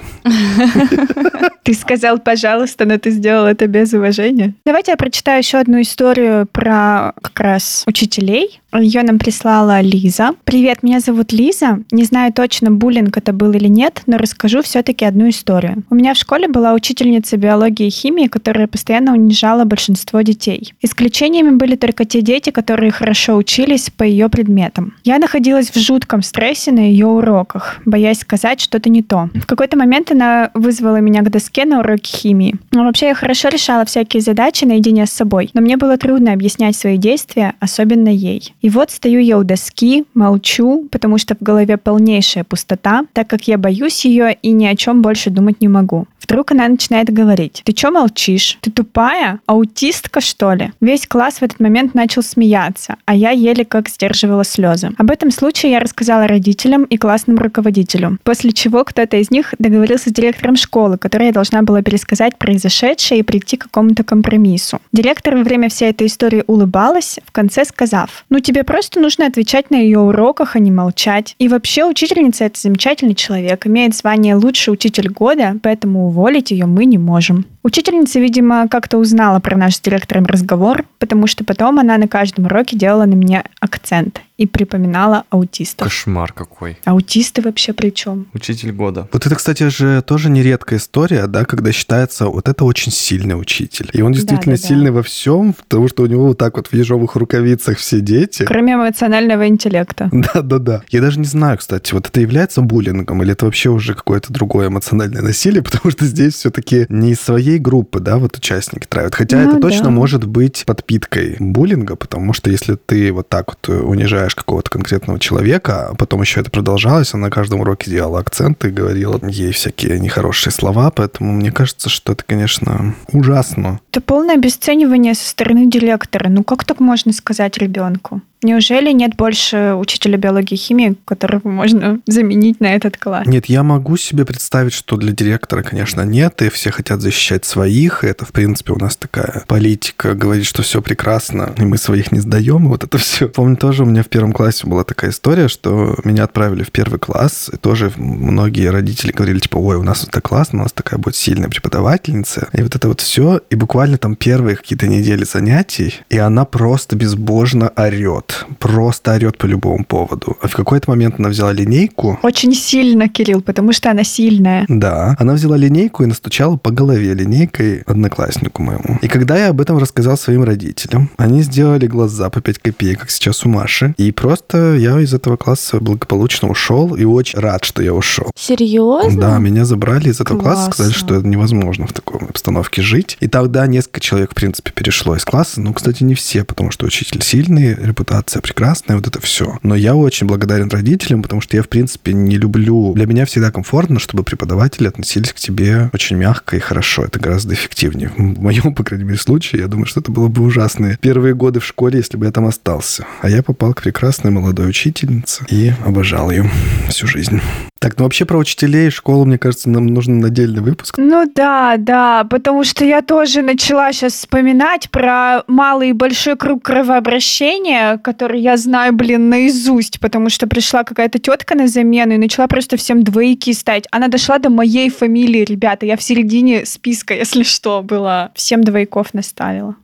[1.63, 4.53] Ты сказал «пожалуйста», но ты сделал это без уважения.
[4.65, 7.54] Давайте я прочитаю еще одну историю про как раз
[7.85, 8.59] учителей.
[8.73, 10.31] Ее нам прислала Лиза.
[10.43, 11.79] Привет, меня зовут Лиза.
[11.91, 15.83] Не знаю точно, буллинг это был или нет, но расскажу все-таки одну историю.
[15.89, 20.73] У меня в школе была учительница биологии и химии, которая постоянно унижала большинство детей.
[20.81, 24.93] Исключениями были только те дети, которые хорошо учились по ее предметам.
[25.05, 29.29] Я находилась в жутком стрессе на ее уроках, боясь сказать что-то не то.
[29.35, 32.55] В какой-то момент она вызвала меня к доске на уроке химии.
[32.71, 36.75] Но вообще я хорошо решала всякие задачи наедине с собой, но мне было трудно объяснять
[36.75, 38.53] свои действия, особенно ей.
[38.61, 43.47] И вот стою я у доски, молчу, потому что в голове полнейшая пустота, так как
[43.47, 46.07] я боюсь ее и ни о чем больше думать не могу.
[46.25, 47.61] Вдруг она начинает говорить.
[47.65, 48.57] Ты что молчишь?
[48.61, 49.39] Ты тупая?
[49.45, 50.71] Аутистка, что ли?
[50.81, 54.91] Весь класс в этот момент начал смеяться, а я еле как сдерживала слезы.
[54.97, 60.09] Об этом случае я рассказала родителям и классным руководителю, после чего кто-то из них договорился
[60.09, 64.79] с директором школы, которая должна была пересказать произошедшее и прийти к какому-то компромиссу.
[64.91, 69.69] Директор во время всей этой истории улыбалась, в конце сказав, ну тебе просто нужно отвечать
[69.69, 71.35] на ее уроках, а не молчать.
[71.37, 76.85] И вообще учительница это замечательный человек, имеет звание лучший учитель года, поэтому уволить ее мы
[76.85, 77.45] не можем.
[77.65, 82.45] Учительница, видимо, как-то узнала про наш с директором разговор, потому что потом она на каждом
[82.45, 85.87] уроке делала на меня акцент и припоминала аутистов.
[85.87, 86.77] Кошмар какой.
[86.85, 88.27] Аутисты вообще при чем?
[88.33, 89.07] Учитель года.
[89.11, 93.89] Вот это, кстати же, тоже нередкая история, да, когда считается, вот это очень сильный учитель.
[93.93, 94.67] И он действительно Да, да, да.
[94.67, 98.43] сильный во всем, потому что у него вот так вот в ежовых рукавицах все дети.
[98.43, 100.09] Кроме эмоционального интеллекта.
[100.33, 100.83] Да-да-да.
[100.89, 104.67] Я даже не знаю, кстати, вот это является буллингом или это вообще уже какое-то другое
[104.67, 107.19] эмоциональное насилие, потому что здесь все-таки не из
[107.55, 109.15] своей группы, да, вот участники травят.
[109.15, 109.61] Хотя Ну это да.
[109.61, 115.19] точно может быть подпиткой буллинга, потому что если ты вот так вот унижаешь какого-то конкретного
[115.19, 119.51] человека, а потом еще это продолжалось, она на каждом уроке делала акценты и говорила ей
[119.51, 123.79] всякие нехорошие слова, поэтому мне кажется, что это, конечно, ужасно.
[123.91, 126.29] Это полное обесценивание со стороны директора.
[126.29, 128.21] Ну как так можно сказать ребенку?
[128.45, 133.25] Неужели нет больше учителя биологии и химии, которого можно заменить на этот класс?
[133.25, 138.03] Нет, я могу себе представить, что для директора, конечно, нет, и все хотят защищать своих,
[138.03, 142.11] и это, в принципе, у нас такая политика, говорит, что все прекрасно, и мы своих
[142.11, 143.29] не сдаем, и вот это все.
[143.29, 146.99] Помню, тоже у меня в первом классе была такая история, что меня отправили в первый
[146.99, 150.99] класс, и тоже многие родители говорили, типа, ой, у нас это классно, у нас такая
[150.99, 155.95] будет сильная преподавательница, и вот это вот все, и буквально там первые какие-то недели занятий,
[156.11, 160.37] и она просто безбожно орет Просто орет по любому поводу.
[160.41, 162.19] А в какой-то момент она взяла линейку.
[162.23, 164.65] Очень сильно, Кирилл, потому что она сильная.
[164.67, 165.15] Да.
[165.19, 168.99] Она взяла линейку и настучала по голове линейкой однокласснику моему.
[169.01, 173.11] И когда я об этом рассказал своим родителям, они сделали глаза по 5 копеек, как
[173.11, 173.93] сейчас у Маши.
[173.97, 178.31] И просто я из этого класса благополучно ушел и очень рад, что я ушел.
[178.35, 179.19] Серьезно?
[179.19, 180.65] Да, меня забрали из этого Классно.
[180.65, 183.17] класса, сказали, что это невозможно в такой обстановке жить.
[183.19, 185.61] И тогда несколько человек, в принципе, перешло из класса.
[185.61, 189.59] Ну, кстати, не все, потому что учитель сильный, репутация ситуация прекрасная, вот это все.
[189.63, 192.93] Но я очень благодарен родителям, потому что я, в принципе, не люблю...
[192.93, 197.05] Для меня всегда комфортно, чтобы преподаватели относились к тебе очень мягко и хорошо.
[197.05, 198.11] Это гораздо эффективнее.
[198.17, 201.59] В моем, по крайней мере, случае, я думаю, что это было бы ужасные первые годы
[201.59, 203.05] в школе, если бы я там остался.
[203.21, 206.49] А я попал к прекрасной молодой учительнице и обожал ее
[206.89, 207.41] всю жизнь.
[207.85, 210.97] Так, ну вообще про учителей и школу, мне кажется, нам нужен отдельный выпуск.
[210.97, 216.63] Ну да, да, потому что я тоже начала сейчас вспоминать про малый и большой круг
[216.63, 222.47] кровообращения, который я знаю, блин, наизусть, потому что пришла какая-то тетка на замену и начала
[222.47, 223.85] просто всем двойки ставить.
[223.89, 228.31] Она дошла до моей фамилии, ребята, я в середине списка, если что, была.
[228.35, 229.75] Всем двойков наставила.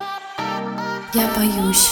[1.15, 1.89] Я боюсь.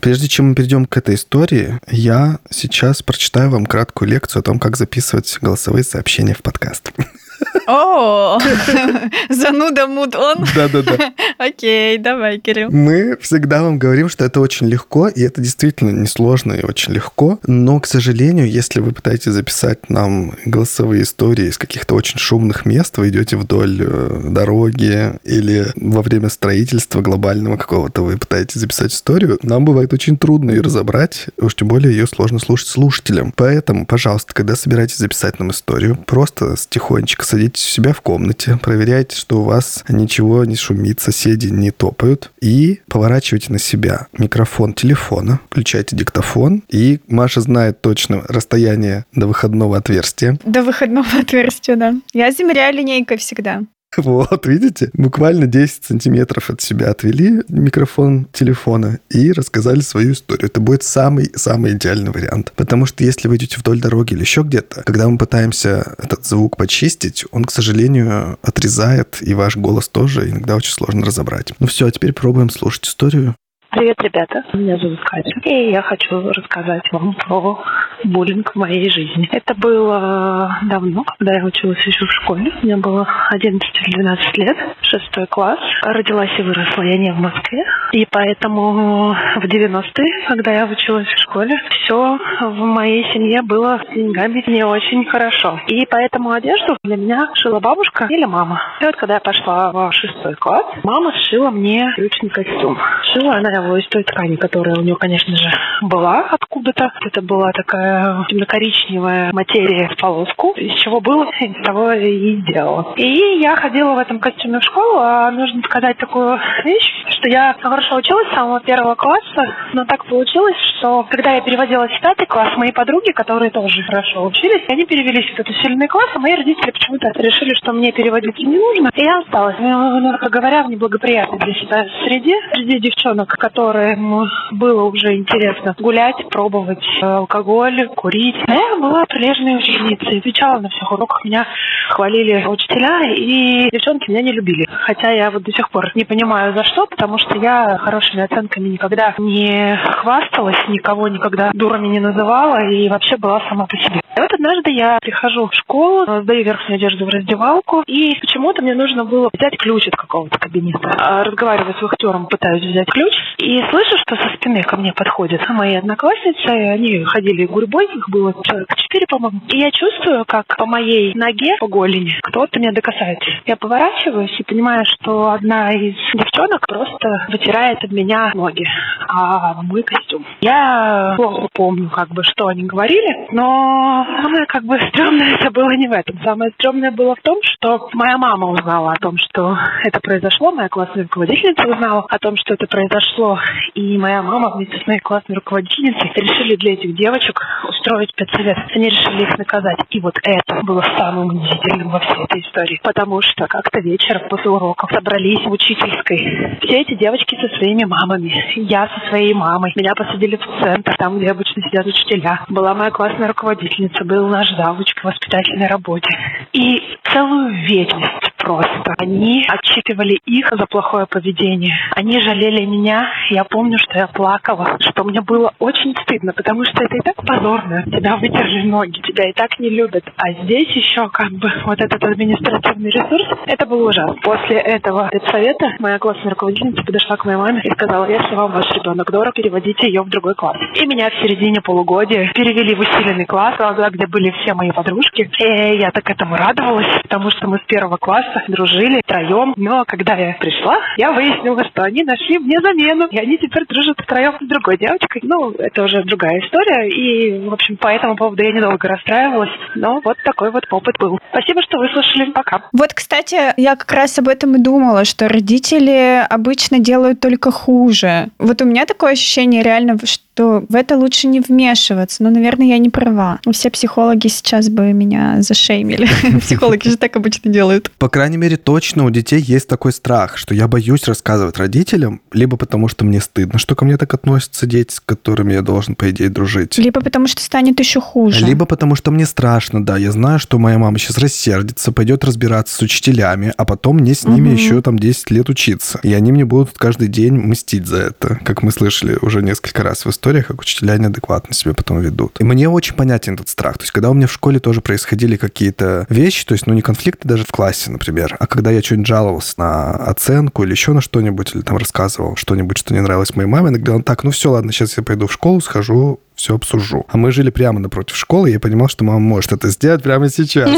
[0.00, 4.58] Прежде чем мы перейдем к этой истории, я сейчас прочитаю вам краткую лекцию о том,
[4.58, 6.92] как записывать голосовые сообщения в подкаст.
[7.66, 8.38] О,
[9.28, 10.44] зануда муд он?
[10.54, 11.12] Да-да-да.
[11.38, 12.70] Окей, давай, Кирилл.
[12.70, 17.38] Мы всегда вам говорим, что это очень легко, и это действительно несложно и очень легко.
[17.46, 22.96] Но, к сожалению, если вы пытаетесь записать нам голосовые истории из каких-то очень шумных мест,
[22.96, 29.38] вы идете вдоль э, дороги или во время строительства глобального какого-то вы пытаетесь записать историю,
[29.42, 33.32] нам бывает очень трудно ее разобрать, уж тем более ее сложно слушать слушателям.
[33.36, 39.16] Поэтому, пожалуйста, когда собираетесь записать нам историю, просто тихонечко садитесь у себя в комнате, проверяйте,
[39.16, 45.40] что у вас ничего не шумит, соседи не топают, и поворачивайте на себя микрофон телефона,
[45.48, 50.38] включайте диктофон, и Маша знает точно расстояние до выходного отверстия.
[50.44, 51.94] До выходного отверстия, да.
[52.12, 53.62] Я замеряю линейкой всегда.
[53.96, 54.90] Вот, видите?
[54.92, 60.46] Буквально 10 сантиметров от себя отвели микрофон телефона и рассказали свою историю.
[60.46, 62.52] Это будет самый-самый идеальный вариант.
[62.56, 66.56] Потому что если вы идете вдоль дороги или еще где-то, когда мы пытаемся этот звук
[66.56, 71.52] почистить, он, к сожалению, отрезает, и ваш голос тоже иногда очень сложно разобрать.
[71.58, 73.34] Ну все, а теперь пробуем слушать историю.
[73.70, 74.44] Привет, ребята.
[74.54, 75.40] Меня зовут Катя.
[75.44, 77.62] И я хочу рассказать вам про
[78.02, 79.28] буллинг в моей жизни.
[79.30, 82.50] Это было давно, когда я училась еще в школе.
[82.62, 85.58] Мне было 11 или 12 лет, шестой класс.
[85.82, 87.62] Родилась и выросла я не в Москве.
[87.92, 93.94] И поэтому в 90-е, когда я училась в школе, все в моей семье было с
[93.94, 95.60] деньгами не очень хорошо.
[95.66, 98.62] И поэтому одежду для меня шила бабушка или мама.
[98.80, 102.78] И вот когда я пошла в шестой класс, мама сшила мне брючный костюм.
[103.12, 105.50] Шила она его из той ткани, которая у нее, конечно же,
[105.82, 106.92] была откуда-то.
[107.04, 110.52] Это была такая темно-коричневая материя в полоску.
[110.56, 111.26] Из чего было,
[111.64, 112.94] того и делала.
[112.96, 117.56] И я ходила в этом костюме в школу, а нужно сказать такую вещь, что я
[117.60, 122.26] хорошо училась с самого первого класса, но так получилось, что когда я переводилась в пятый
[122.26, 126.34] класс, мои подруги, которые тоже хорошо учились, они перевелись в этот усиленный класс, а мои
[126.34, 131.38] родители почему-то решили, что мне переводиться не нужно, и я осталась, ну, говоря, в неблагоприятной
[131.38, 138.36] для себя среде, среди девчонок, которым было уже интересно гулять, пробовать э, алкоголь, курить.
[138.46, 141.46] Я была прилежной ученицей, отвечала на всех уроках, меня
[141.88, 144.66] хвалили учителя, и девчонки меня не любили.
[144.70, 148.68] Хотя я вот до сих пор не понимаю за что, потому что я хорошими оценками
[148.68, 154.00] никогда не хвасталась, никого никогда дурами не называла и вообще была сама по себе.
[154.16, 158.74] И вот однажды я прихожу в школу, сдаю верхнюю одежду в раздевалку, и почему-то мне
[158.74, 160.90] нужно было взять ключ от какого-то кабинета.
[160.98, 165.40] А, разговариваю с вахтером, пытаюсь взять ключ, и слышу, что со спины ко мне подходят
[165.48, 169.40] мои одноклассницы, они ходили гурьбой, их было человек четыре, по-моему.
[169.48, 173.30] И я чувствую, как по моей ноге, по голени, кто-то меня докасается.
[173.46, 178.64] Я поворачиваюсь и понимаю, что одна из девчонок просто вытирает от меня ноги,
[179.08, 180.24] а мой костюм.
[180.40, 185.70] Я плохо помню, как бы, что они говорили, но самое, как бы, стрёмное это было
[185.70, 186.18] не в этом.
[186.24, 190.68] Самое стрёмное было в том, что моя мама узнала о том, что это произошло, моя
[190.68, 193.27] классная руководительница узнала о том, что это произошло,
[193.74, 198.56] и моя мама вместе с моей классной руководительницей решили для этих девочек устроить спецсовет.
[198.74, 199.78] Они решили их наказать.
[199.90, 202.80] И вот это было самым унизительным во всей этой истории.
[202.82, 206.58] Потому что как-то вечером после уроков собрались в учительской.
[206.62, 208.32] Все эти девочки со своими мамами.
[208.56, 209.72] Я со своей мамой.
[209.76, 212.44] Меня посадили в центр, там, где обычно сидят учителя.
[212.48, 216.08] Была моя классная руководительница, был наш завуч в воспитательной работе.
[216.52, 218.94] И целую вечность просто.
[218.98, 221.76] Они отчитывали их за плохое поведение.
[221.94, 223.10] Они жалели меня.
[223.30, 227.16] Я помню, что я плакала, что мне было очень стыдно, потому что это и так
[227.16, 227.82] позорно.
[227.84, 230.04] Тебя вытерли ноги, тебя и так не любят.
[230.16, 234.16] А здесь еще как бы вот этот административный ресурс, это было ужасно.
[234.22, 238.70] После этого совета моя классная руководительница подошла к моей маме и сказала, если вам ваш
[238.72, 240.56] ребенок дорог, переводите ее в другой класс.
[240.80, 243.56] И меня в середине полугодия перевели в усиленный класс,
[243.90, 245.30] где были все мои подружки.
[245.38, 249.54] И я так этому радовалась, потому что мы с первого класса дружили втроем.
[249.56, 253.08] Но когда я пришла, я выяснила, что они нашли мне замену.
[253.10, 255.22] И они теперь дружат втроем с другой девочкой.
[255.24, 256.88] Ну, это уже другая история.
[256.88, 259.50] И, в общем, по этому поводу я недолго расстраивалась.
[259.74, 261.18] Но вот такой вот опыт был.
[261.30, 262.30] Спасибо, что выслушали.
[262.32, 262.62] Пока.
[262.72, 268.28] Вот, кстати, я как раз об этом и думала, что родители обычно делают только хуже.
[268.38, 272.22] Вот у меня такое ощущение реально, что в это лучше не вмешиваться.
[272.22, 273.40] Но, наверное, я не права.
[273.52, 276.08] Все психологи сейчас бы меня зашеймили.
[276.40, 277.90] Психологи же так обычно делают.
[277.98, 282.56] По крайней мере, точно у детей есть такой страх, что я боюсь рассказывать родителям, либо
[282.56, 286.10] потому что мне стыдно, что ко мне так относятся дети, с которыми я должен, по
[286.10, 286.76] идее, дружить.
[286.78, 288.44] Либо потому что станет еще хуже.
[288.44, 289.96] Либо потому что мне страшно, да.
[289.96, 294.24] Я знаю, что моя мама сейчас рассердится, пойдет разбираться с учителями, а потом мне с
[294.24, 294.56] ними угу.
[294.56, 296.00] еще там 10 лет учиться.
[296.02, 300.04] И они мне будут каждый день мстить за это, как мы слышали уже несколько раз
[300.04, 302.36] в историях, как учителя неадекватно себя потом ведут.
[302.38, 303.78] И мне очень понятен этот страх.
[303.78, 306.82] То есть, когда у меня в школе тоже происходили какие-то вещи, то есть, ну, не
[306.82, 311.00] конфликты даже в классе, например, а когда я что-нибудь жаловался на оценку или еще на
[311.00, 314.50] что-нибудь, или там рассказывал что-нибудь, что не нравилось моей маме, иногда он так, ну все,
[314.50, 317.04] ладно, сейчас я пойду в школу, схожу, все обсужу.
[317.08, 320.30] А мы жили прямо напротив школы, и я понимал, что мама может это сделать прямо
[320.30, 320.70] сейчас.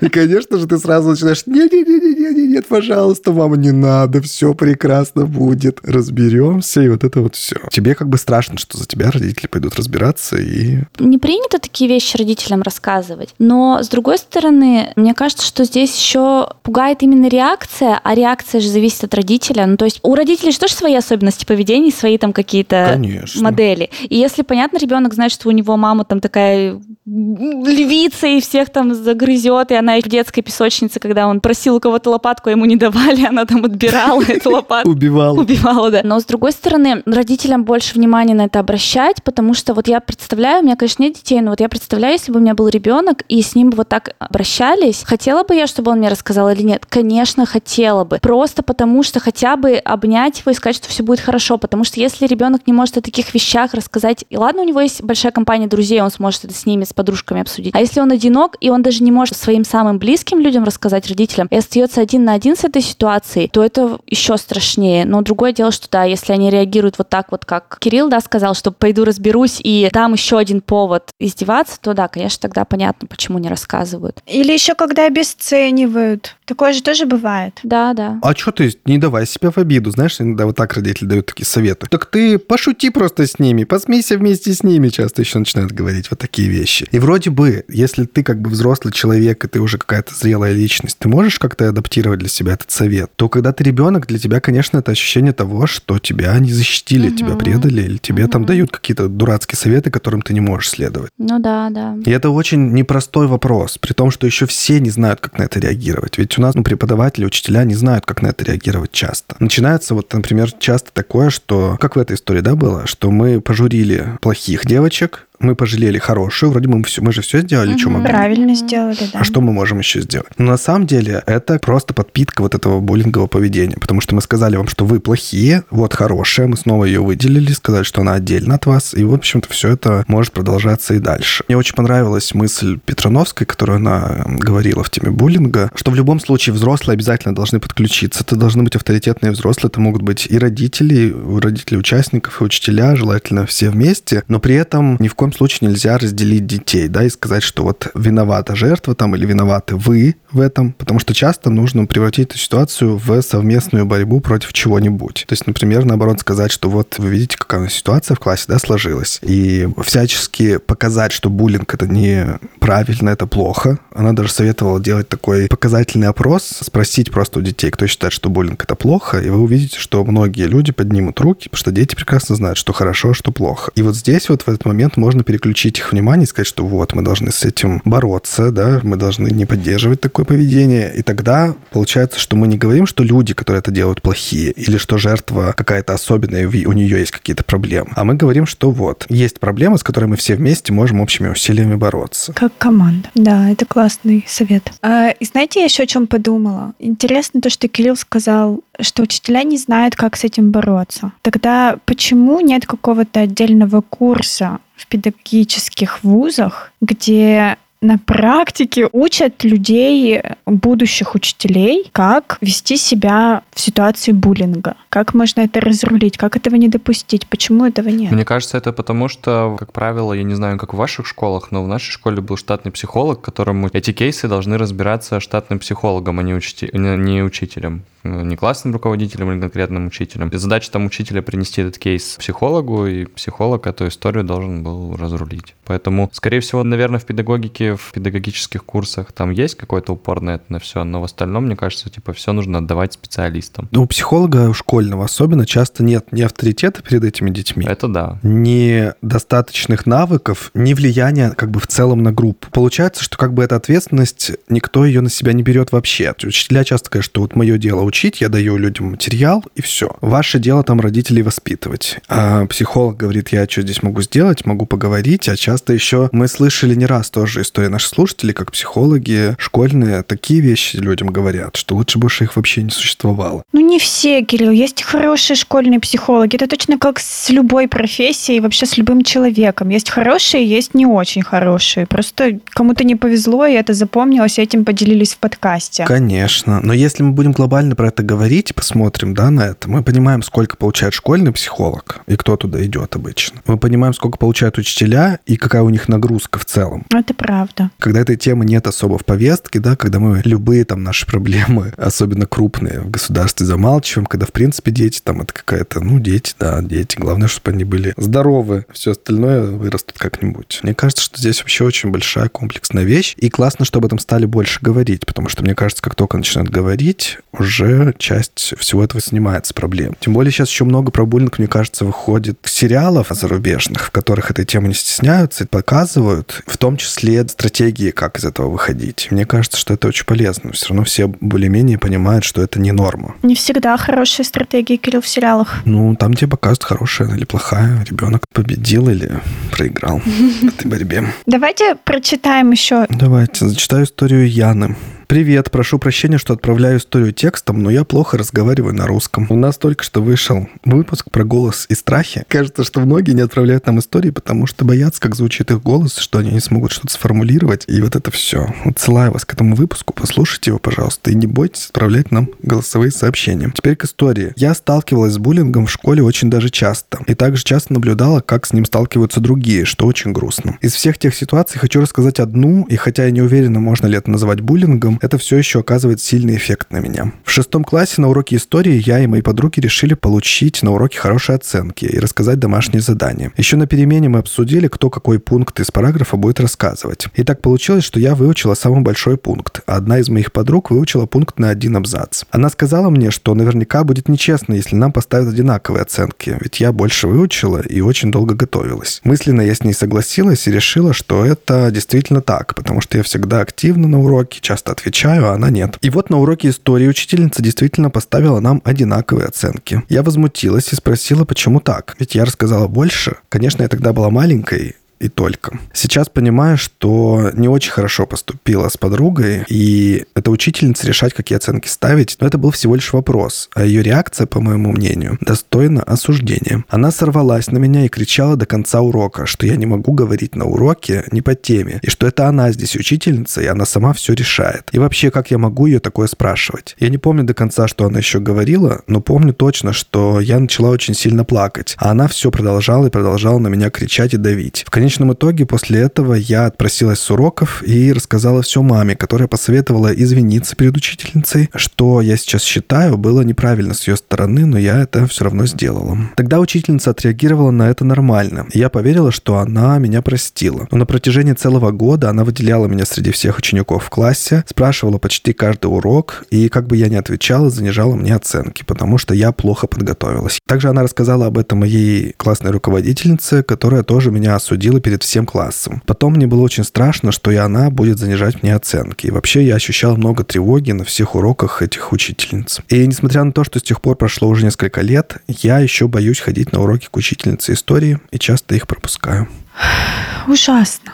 [0.00, 6.82] И, конечно же, ты сразу начинаешь, нет-нет-нет, пожалуйста, мама, не надо, все прекрасно будет, разберемся,
[6.82, 7.56] и вот это вот все.
[7.70, 10.80] Тебе как бы страшно, что за тебя родители пойдут разбираться и...
[10.98, 16.48] Не принято такие вещи родителям рассказывать, но, с другой стороны, мне кажется, что здесь еще
[16.62, 19.66] пугает именно реакция, а реакция же зависит от родителя.
[19.66, 23.00] Ну, то есть у родителей же тоже свои особенности поведения, свои там какие-то
[23.36, 23.90] модели.
[24.02, 28.94] И если понятно, ребенок знает, что у него мама там такая львица и всех там
[28.94, 32.74] загрызет, и она в детской песочнице, когда он просил у кого-то лопатку, а ему не
[32.74, 34.90] давали, она там отбирала эту лопатку.
[34.90, 35.40] Убивала.
[35.40, 36.00] Убивала, да.
[36.02, 40.62] Но с другой стороны, родителям больше внимания на это обращать, потому что вот я представляю,
[40.62, 43.22] у меня, конечно, нет детей, но вот я представляю, если бы у меня был ребенок,
[43.28, 46.62] и с ним бы вот так обращались, хотела бы я, чтобы он мне рассказал или
[46.62, 46.86] нет?
[46.88, 48.18] Конечно, хотела бы.
[48.20, 52.00] Просто потому что хотя бы обнять его и сказать, что все будет хорошо, потому что
[52.00, 55.66] если ребенок не может о таких вещах рассказать и ладно, у него есть большая компания
[55.66, 57.74] друзей, он сможет это с ними, с подружками обсудить.
[57.74, 61.46] А если он одинок, и он даже не может своим самым близким людям рассказать, родителям,
[61.50, 65.04] и остается один на один с этой ситуацией, то это еще страшнее.
[65.04, 68.54] Но другое дело, что да, если они реагируют вот так вот, как Кирилл, да, сказал,
[68.54, 73.38] что пойду разберусь и дам еще один повод издеваться, то да, конечно, тогда понятно, почему
[73.38, 74.22] не рассказывают.
[74.26, 76.36] Или еще когда обесценивают.
[76.50, 77.60] Такое же тоже бывает.
[77.62, 78.18] Да, да.
[78.22, 79.92] А что ты не давай себя в обиду?
[79.92, 81.86] Знаешь, иногда вот так родители дают такие советы.
[81.88, 86.18] Так ты пошути просто с ними, посмейся вместе с ними, часто еще начинают говорить вот
[86.18, 86.88] такие вещи.
[86.90, 90.98] И вроде бы, если ты как бы взрослый человек, и ты уже какая-то зрелая личность,
[90.98, 94.78] ты можешь как-то адаптировать для себя этот совет, то когда ты ребенок, для тебя, конечно,
[94.78, 97.16] это ощущение того, что тебя не защитили, угу.
[97.16, 98.32] тебя предали, или тебе угу.
[98.32, 101.12] там дают какие-то дурацкие советы, которым ты не можешь следовать.
[101.16, 101.96] Ну да, да.
[102.04, 105.60] И это очень непростой вопрос, при том, что еще все не знают, как на это
[105.60, 106.18] реагировать.
[106.18, 109.36] Ведь у нас ну, преподаватели, учителя не знают, как на это реагировать часто.
[109.38, 114.18] Начинается вот, например, часто такое, что, как в этой истории, да, было, что мы пожурили
[114.22, 117.78] плохих девочек, мы пожалели хорошую, вроде бы мы, все, мы же все сделали, угу.
[117.78, 118.08] что могли.
[118.08, 119.20] Правильно сделали, да.
[119.20, 120.28] А что мы можем еще сделать?
[120.38, 124.56] Но на самом деле это просто подпитка вот этого буллингового поведения, потому что мы сказали
[124.56, 128.66] вам, что вы плохие, вот хорошая, мы снова ее выделили, сказали, что она отдельно от
[128.66, 131.44] вас, и, в общем-то, все это может продолжаться и дальше.
[131.48, 136.54] Мне очень понравилась мысль Петрановской, которую она говорила в теме буллинга, что в любом случае
[136.54, 138.22] взрослые обязательно должны подключиться.
[138.22, 142.94] Это должны быть авторитетные взрослые, это могут быть и родители, и родители участников, и учителя,
[142.96, 147.04] желательно все вместе, но при этом ни в коем коем случае нельзя разделить детей, да,
[147.04, 151.50] и сказать, что вот виновата жертва там или виноваты вы в этом, потому что часто
[151.50, 155.24] нужно превратить эту ситуацию в совместную борьбу против чего-нибудь.
[155.28, 159.20] То есть, например, наоборот, сказать, что вот вы видите, какая ситуация в классе, да, сложилась.
[159.22, 163.78] И всячески показать, что буллинг это не правильно, это плохо.
[163.94, 168.64] Она даже советовала делать такой показательный опрос, спросить просто у детей, кто считает, что буллинг
[168.64, 172.58] это плохо, и вы увидите, что многие люди поднимут руки, потому что дети прекрасно знают,
[172.58, 173.70] что хорошо, а что плохо.
[173.74, 176.94] И вот здесь вот в этот момент можно переключить их внимание и сказать, что вот,
[176.94, 180.92] мы должны с этим бороться, да, мы должны не поддерживать такое поведение.
[180.94, 184.98] И тогда получается, что мы не говорим, что люди, которые это делают, плохие, или что
[184.98, 187.90] жертва какая-то особенная, у нее есть какие-то проблемы.
[187.94, 191.76] А мы говорим, что вот, есть проблемы, с которыми мы все вместе можем общими усилиями
[191.76, 192.32] бороться.
[192.32, 193.08] Как команда.
[193.14, 194.72] Да, это классный совет.
[194.82, 196.74] А, и знаете, я еще о чем подумала?
[196.78, 201.12] Интересно то, что Кирилл сказал, что учителя не знают, как с этим бороться.
[201.22, 211.14] Тогда почему нет какого-то отдельного курса в педагогических вузах, где на практике учат людей, будущих
[211.14, 217.26] учителей, как вести себя в ситуации буллинга, как можно это разрулить, как этого не допустить,
[217.26, 218.12] почему этого нет.
[218.12, 221.64] Мне кажется, это потому что, как правило, я не знаю, как в ваших школах, но
[221.64, 226.34] в нашей школе был штатный психолог, которому эти кейсы должны разбираться штатным психологом, а не,
[226.34, 226.68] учти...
[226.72, 227.84] не учителем.
[228.02, 230.30] Ну, не классным руководителем или конкретным учителем.
[230.32, 235.54] Задача там учителя принести этот кейс психологу, и психолог эту историю должен был разрулить.
[235.64, 240.44] Поэтому, скорее всего, наверное, в педагогике, в педагогических курсах там есть какой-то упор на это,
[240.48, 243.68] на все, но в остальном, мне кажется, типа, все нужно отдавать специалистам.
[243.70, 247.66] Ну, у психолога у школьного особенно часто нет ни авторитета перед этими детьми.
[247.66, 248.18] Это да.
[248.22, 252.48] Ни достаточных навыков, ни влияния как бы в целом на группу.
[252.50, 256.14] Получается, что как бы эта ответственность, никто ее на себя не берет вообще.
[256.24, 259.96] Учителя часто говорят, что вот мое дело учить, я даю людям материал, и все.
[260.00, 261.98] Ваше дело там родителей воспитывать.
[262.08, 266.74] А психолог говорит, я что здесь могу сделать, могу поговорить, а часто еще мы слышали
[266.74, 271.98] не раз тоже истории наших слушателей, как психологи школьные такие вещи людям говорят, что лучше
[271.98, 273.42] больше их вообще не существовало.
[273.52, 276.36] Ну не все, Кирилл, есть хорошие школьные психологи.
[276.36, 279.68] Это точно как с любой профессией, вообще с любым человеком.
[279.68, 281.86] Есть хорошие, есть не очень хорошие.
[281.86, 285.84] Просто кому-то не повезло, и это запомнилось, и этим поделились в подкасте.
[285.84, 286.60] Конечно.
[286.62, 290.58] Но если мы будем глобально про это говорить, посмотрим, да, на это, мы понимаем, сколько
[290.58, 293.40] получает школьный психолог и кто туда идет обычно.
[293.46, 296.84] Мы понимаем, сколько получают учителя и какая у них нагрузка в целом.
[296.90, 297.70] Это правда.
[297.78, 302.26] Когда этой темы нет особо в повестке, да, когда мы любые там наши проблемы, особенно
[302.26, 306.98] крупные, в государстве замалчиваем, когда, в принципе, дети там это какая-то, ну, дети, да, дети.
[306.98, 308.66] Главное, чтобы они были здоровы.
[308.74, 310.60] Все остальное вырастут как-нибудь.
[310.62, 313.14] Мне кажется, что здесь вообще очень большая комплексная вещь.
[313.16, 316.50] И классно, что об этом стали больше говорить, потому что, мне кажется, как только начинают
[316.50, 319.96] говорить, уже часть всего этого снимается проблем.
[320.00, 324.44] Тем более сейчас еще много про буллинг, мне кажется, выходит сериалов зарубежных, в которых этой
[324.44, 329.08] темы не стесняются и показывают, в том числе стратегии, как из этого выходить.
[329.10, 330.52] Мне кажется, что это очень полезно.
[330.52, 333.14] Все равно все более-менее понимают, что это не норма.
[333.22, 335.62] Не всегда хорошие стратегии, Кирилл, в сериалах.
[335.64, 337.84] Ну, там тебе показывают, хорошая или плохая.
[337.88, 341.04] Ребенок победил или проиграл в этой борьбе.
[341.26, 342.86] Давайте прочитаем еще.
[342.88, 344.76] Давайте, зачитаю историю Яны.
[345.10, 349.26] Привет, прошу прощения, что отправляю историю текстом, но я плохо разговариваю на русском.
[349.28, 352.22] У нас только что вышел выпуск про голос и страхи.
[352.28, 356.20] Кажется, что многие не отправляют нам истории, потому что боятся, как звучит их голос, что
[356.20, 357.64] они не смогут что-то сформулировать.
[357.66, 358.54] И вот это все.
[358.64, 363.50] Отсылаю вас к этому выпуску, послушайте его, пожалуйста, и не бойтесь отправлять нам голосовые сообщения.
[363.52, 364.32] Теперь к истории.
[364.36, 367.00] Я сталкивалась с буллингом в школе очень даже часто.
[367.08, 370.56] И также часто наблюдала, как с ним сталкиваются другие, что очень грустно.
[370.60, 374.08] Из всех тех ситуаций хочу рассказать одну, и хотя я не уверена, можно ли это
[374.08, 377.12] назвать буллингом, это все еще оказывает сильный эффект на меня.
[377.24, 381.36] В шестом классе на уроке истории я и мои подруги решили получить на уроке хорошие
[381.36, 383.32] оценки и рассказать домашние задания.
[383.36, 387.08] Еще на перемене мы обсудили, кто какой пункт из параграфа будет рассказывать.
[387.14, 391.06] И так получилось, что я выучила самый большой пункт, а одна из моих подруг выучила
[391.06, 392.24] пункт на один абзац.
[392.30, 397.08] Она сказала мне, что наверняка будет нечестно, если нам поставят одинаковые оценки, ведь я больше
[397.08, 399.00] выучила и очень долго готовилась.
[399.04, 403.40] Мысленно я с ней согласилась и решила, что это действительно так, потому что я всегда
[403.40, 404.89] активна на уроке, часто отвечаю,
[405.24, 405.78] а она нет.
[405.80, 409.82] И вот на уроке истории учительница действительно поставила нам одинаковые оценки.
[409.88, 411.96] Я возмутилась и спросила, почему так?
[411.98, 413.16] Ведь я рассказала больше.
[413.28, 415.58] Конечно, я тогда была маленькой, и только.
[415.72, 421.68] Сейчас понимаю, что не очень хорошо поступила с подругой, и эта учительница решать, какие оценки
[421.68, 426.64] ставить, но это был всего лишь вопрос, а ее реакция, по моему мнению, достойна осуждения.
[426.68, 430.44] Она сорвалась на меня и кричала до конца урока, что я не могу говорить на
[430.44, 434.68] уроке не по теме, и что это она здесь учительница, и она сама все решает.
[434.72, 436.76] И вообще, как я могу ее такое спрашивать?
[436.78, 440.68] Я не помню до конца, что она еще говорила, но помню точно, что я начала
[440.68, 444.64] очень сильно плакать, а она все продолжала и продолжала на меня кричать и давить.
[444.66, 449.28] В конечном конечном итоге после этого я отпросилась с уроков и рассказала все маме, которая
[449.28, 454.82] посоветовала извиниться перед учительницей, что я сейчас считаю было неправильно с ее стороны, но я
[454.82, 455.96] это все равно сделала.
[456.16, 458.46] Тогда учительница отреагировала на это нормально.
[458.52, 460.66] И я поверила, что она меня простила.
[460.72, 465.32] Но на протяжении целого года она выделяла меня среди всех учеников в классе, спрашивала почти
[465.32, 469.68] каждый урок, и как бы я ни отвечала, занижала мне оценки, потому что я плохо
[469.68, 470.40] подготовилась.
[470.48, 475.82] Также она рассказала об этом моей классной руководительнице, которая тоже меня осудила перед всем классом.
[475.86, 479.06] Потом мне было очень страшно, что и она будет занижать мне оценки.
[479.06, 482.60] И вообще я ощущал много тревоги на всех уроках этих учительниц.
[482.68, 486.20] И несмотря на то, что с тех пор прошло уже несколько лет, я еще боюсь
[486.20, 489.28] ходить на уроки к учительнице истории и часто их пропускаю.
[490.26, 490.92] Ужасно.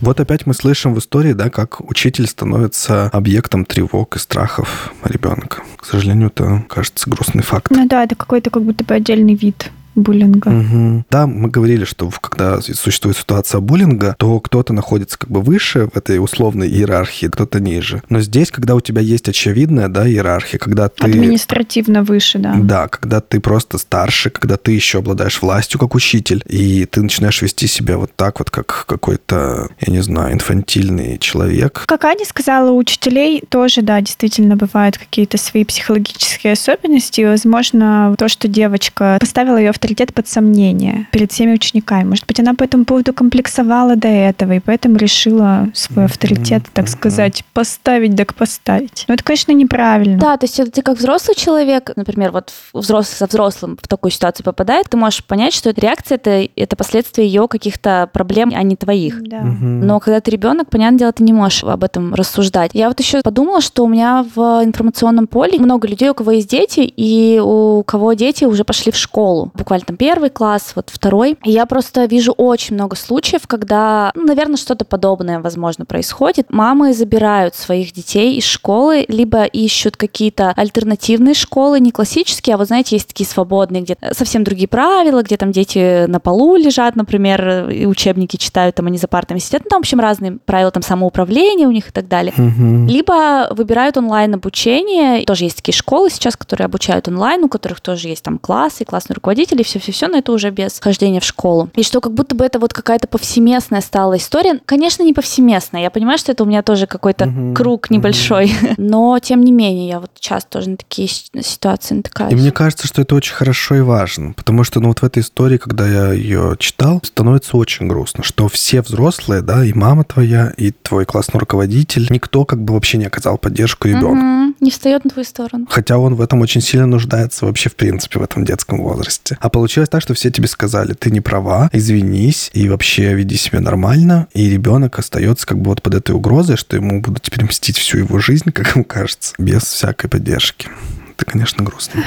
[0.00, 5.62] Вот опять мы слышим в истории, да, как учитель становится объектом тревог и страхов ребенка.
[5.76, 7.70] К сожалению, это, кажется, грустный факт.
[7.70, 10.48] Ну да, это какой-то как будто бы отдельный вид буллинга.
[10.48, 11.04] Угу.
[11.10, 15.96] Да, мы говорили, что когда существует ситуация буллинга, то кто-то находится как бы выше в
[15.96, 18.02] этой условной иерархии, кто-то ниже.
[18.08, 21.04] Но здесь, когда у тебя есть очевидная да, иерархия, когда ты...
[21.04, 22.54] Административно выше, да.
[22.56, 27.42] Да, когда ты просто старше, когда ты еще обладаешь властью как учитель, и ты начинаешь
[27.42, 31.84] вести себя вот так вот, как какой-то, я не знаю, инфантильный человек.
[31.86, 37.20] Как Аня сказала, у учителей тоже, да, действительно бывают какие-то свои психологические особенности.
[37.20, 42.04] И, возможно, то, что девочка поставила ее в авторитет под сомнение перед всеми учениками.
[42.04, 46.86] Может быть, она по этому поводу комплексовала до этого, и поэтому решила свой авторитет, так
[46.88, 49.04] сказать, поставить так поставить.
[49.08, 50.18] Но это, конечно, неправильно.
[50.18, 54.44] Да, то есть ты как взрослый человек, например, вот взрослый со взрослым в такую ситуацию
[54.44, 58.76] попадает, ты можешь понять, что эта реакция это, это последствия ее каких-то проблем, а не
[58.76, 59.20] твоих.
[59.22, 59.40] Да.
[59.42, 62.70] Но когда ты ребенок, понятное дело, ты не можешь об этом рассуждать.
[62.74, 66.48] Я вот еще подумала, что у меня в информационном поле много людей, у кого есть
[66.48, 69.50] дети, и у кого дети уже пошли в школу.
[69.54, 71.38] Буквально буквально там первый класс, вот второй.
[71.44, 76.50] И я просто вижу очень много случаев, когда, ну, наверное, что-то подобное, возможно, происходит.
[76.50, 82.66] Мамы забирают своих детей из школы, либо ищут какие-то альтернативные школы, не классические, а вот,
[82.66, 87.70] знаете, есть такие свободные, где совсем другие правила, где там дети на полу лежат, например,
[87.70, 89.62] и учебники читают, там они за партами сидят.
[89.64, 92.34] Ну, там, в общем, разные правила там самоуправления у них и так далее.
[92.36, 92.90] Угу.
[92.92, 95.24] Либо выбирают онлайн-обучение.
[95.24, 99.14] Тоже есть такие школы сейчас, которые обучают онлайн, у которых тоже есть там классы, классные
[99.14, 101.70] руководители, и все-все-все, но это уже без хождения в школу.
[101.74, 104.60] И что как будто бы это вот какая-то повсеместная стала история.
[104.64, 105.82] Конечно, не повсеместная.
[105.82, 108.46] Я понимаю, что это у меня тоже какой-то угу, круг небольшой.
[108.46, 108.74] Угу.
[108.76, 112.32] Но, тем не менее, я вот часто тоже на такие ситуации натыкаюсь.
[112.32, 114.32] И мне кажется, что это очень хорошо и важно.
[114.34, 118.48] Потому что, ну, вот в этой истории, когда я ее читал, становится очень грустно, что
[118.48, 123.06] все взрослые, да, и мама твоя, и твой классный руководитель, никто как бы вообще не
[123.06, 124.12] оказал поддержку ребенку.
[124.12, 124.51] Угу.
[124.62, 125.66] Не встает на твою сторону.
[125.68, 129.36] Хотя он в этом очень сильно нуждается вообще, в принципе, в этом детском возрасте.
[129.40, 133.60] А получилось так, что все тебе сказали, ты не права, извинись и вообще веди себя
[133.60, 137.76] нормально, и ребенок остается как бы вот под этой угрозой, что ему будут теперь мстить
[137.76, 140.68] всю его жизнь, как ему кажется, без всякой поддержки.
[141.16, 142.04] Это, конечно, грустно.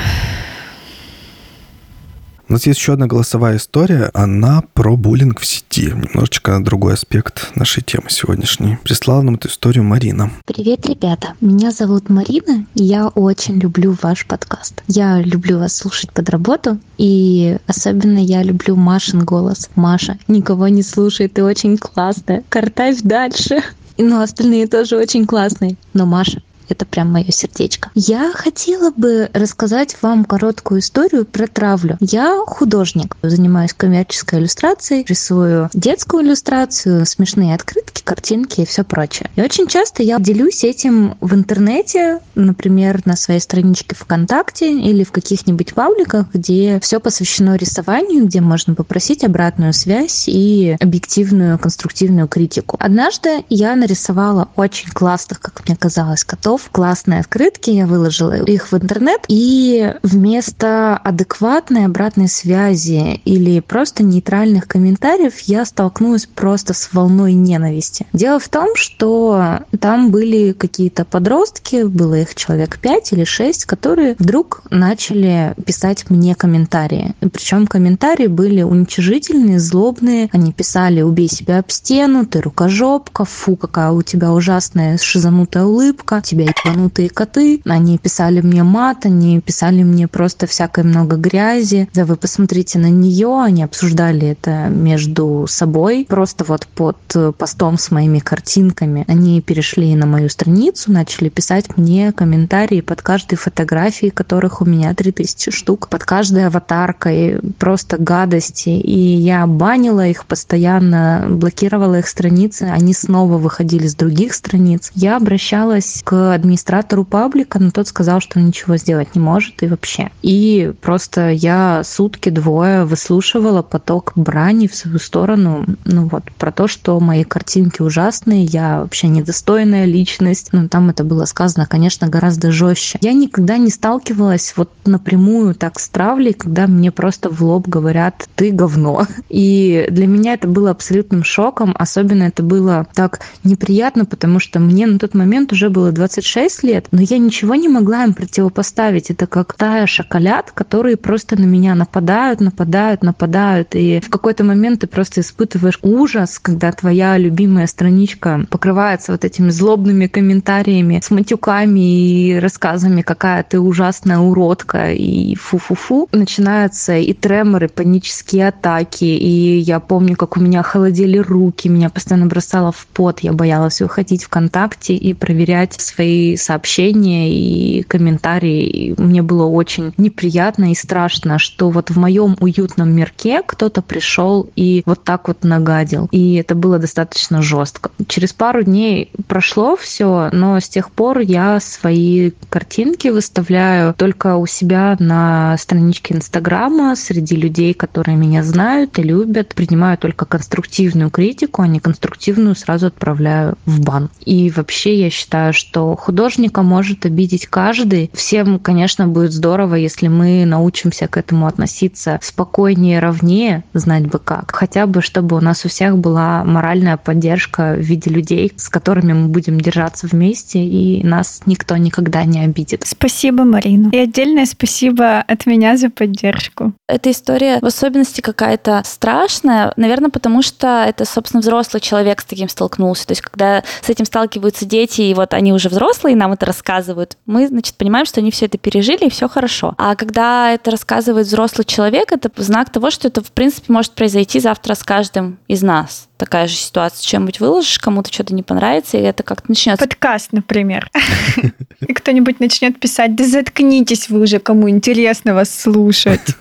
[2.47, 4.11] У нас есть еще одна голосовая история.
[4.13, 5.87] Она про буллинг в сети.
[5.87, 8.77] Немножечко другой аспект нашей темы сегодняшней.
[8.83, 10.31] Прислала нам эту историю Марина.
[10.45, 11.33] Привет, ребята.
[11.41, 14.83] Меня зовут Марина, и я очень люблю ваш подкаст.
[14.87, 19.71] Я люблю вас слушать под работу, и особенно я люблю Машин голос.
[19.75, 22.43] Маша, никого не слушай, ты очень классная.
[22.49, 23.63] Картавь дальше.
[23.97, 25.77] Ну, остальные тоже очень классные.
[25.93, 27.91] Но Маша, это прям мое сердечко.
[27.95, 31.97] Я хотела бы рассказать вам короткую историю про травлю.
[31.99, 39.29] Я художник, занимаюсь коммерческой иллюстрацией, рисую детскую иллюстрацию, смешные открытки, картинки и все прочее.
[39.35, 45.11] И очень часто я делюсь этим в интернете, например, на своей страничке ВКонтакте или в
[45.11, 52.77] каких-нибудь пабликах, где все посвящено рисованию, где можно попросить обратную связь и объективную конструктивную критику.
[52.79, 58.71] Однажды я нарисовала очень классных, как мне казалось, котов часов классные открытки, я выложила их
[58.71, 66.93] в интернет, и вместо адекватной обратной связи или просто нейтральных комментариев я столкнулась просто с
[66.93, 68.05] волной ненависти.
[68.13, 74.15] Дело в том, что там были какие-то подростки, было их человек пять или шесть, которые
[74.17, 77.15] вдруг начали писать мне комментарии.
[77.19, 80.29] Причем комментарии были уничижительные, злобные.
[80.31, 86.21] Они писали «убей себя об стену», «ты рукожопка», «фу, какая у тебя ужасная шизанутая улыбка»,
[86.23, 87.61] «тебе себя ебанутые коты.
[87.65, 91.89] Они писали мне мат, они писали мне просто всякое много грязи.
[91.93, 96.05] Да вы посмотрите на нее, они обсуждали это между собой.
[96.07, 96.97] Просто вот под
[97.37, 103.35] постом с моими картинками они перешли на мою страницу, начали писать мне комментарии под каждой
[103.35, 108.69] фотографией, которых у меня 3000 штук, под каждой аватаркой, просто гадости.
[108.69, 114.91] И я банила их постоянно, блокировала их страницы, они снова выходили с других страниц.
[114.95, 120.09] Я обращалась к администратору паблика, но тот сказал, что ничего сделать не может и вообще.
[120.21, 126.67] И просто я сутки двое выслушивала поток брани в свою сторону, ну вот, про то,
[126.67, 130.49] что мои картинки ужасные, я вообще недостойная личность.
[130.51, 132.99] Ну, там это было сказано, конечно, гораздо жестче.
[133.01, 138.27] Я никогда не сталкивалась вот напрямую так с травлей, когда мне просто в лоб говорят
[138.35, 139.07] «ты говно».
[139.29, 144.87] И для меня это было абсолютным шоком, особенно это было так неприятно, потому что мне
[144.87, 146.24] на тот момент уже было 26
[146.63, 149.11] лет, но я ничего не могла им противопоставить.
[149.11, 153.75] Это как тая шоколад, которые просто на меня нападают, нападают, нападают.
[153.75, 159.49] И в какой-то момент ты просто испытываешь ужас, когда твоя любимая страничка покрывается вот этими
[159.49, 166.09] злобными комментариями с матюками и рассказами, какая ты ужасная уродка и фу-фу-фу.
[166.11, 169.05] Начинаются и треморы, панические атаки.
[169.05, 173.19] И я помню, как у меня холодели руки, меня постоянно бросало в пот.
[173.19, 178.63] Я боялась уходить ВКонтакте и проверять свои сообщения и комментарии.
[178.65, 184.49] И мне было очень неприятно и страшно, что вот в моем уютном мирке кто-то пришел
[184.55, 186.07] и вот так вот нагадил.
[186.11, 187.91] И это было достаточно жестко.
[188.07, 194.45] Через пару дней прошло все, но с тех пор я свои картинки выставляю только у
[194.45, 199.55] себя на страничке Инстаграма среди людей, которые меня знают и любят.
[199.55, 204.09] Принимаю только конструктивную критику, а не конструктивную сразу отправляю в бан.
[204.25, 208.11] И вообще я считаю, что художника может обидеть каждый.
[208.13, 214.53] Всем, конечно, будет здорово, если мы научимся к этому относиться спокойнее, ровнее, знать бы как.
[214.53, 219.13] Хотя бы, чтобы у нас у всех была моральная поддержка в виде людей, с которыми
[219.13, 222.83] мы будем держаться вместе, и нас никто никогда не обидит.
[222.85, 223.89] Спасибо, Марина.
[223.91, 226.73] И отдельное спасибо от меня за поддержку.
[226.87, 232.47] Эта история в особенности какая-то страшная, наверное, потому что это, собственно, взрослый человек с таким
[232.47, 233.07] столкнулся.
[233.07, 236.45] То есть, когда с этим сталкиваются дети, и вот они уже взрослые, и нам это
[236.45, 239.73] рассказывают, мы, значит, понимаем, что они все это пережили, и все хорошо.
[239.77, 244.39] А когда это рассказывает взрослый человек, это знак того, что это, в принципе, может произойти
[244.39, 249.01] завтра с каждым из нас такая же ситуация, чем-нибудь выложишь, кому-то что-то не понравится, и
[249.01, 249.85] это как-то начнется.
[249.85, 250.89] Подкаст, например.
[251.87, 256.21] И кто-нибудь начнет писать, да заткнитесь вы уже, кому интересно вас слушать.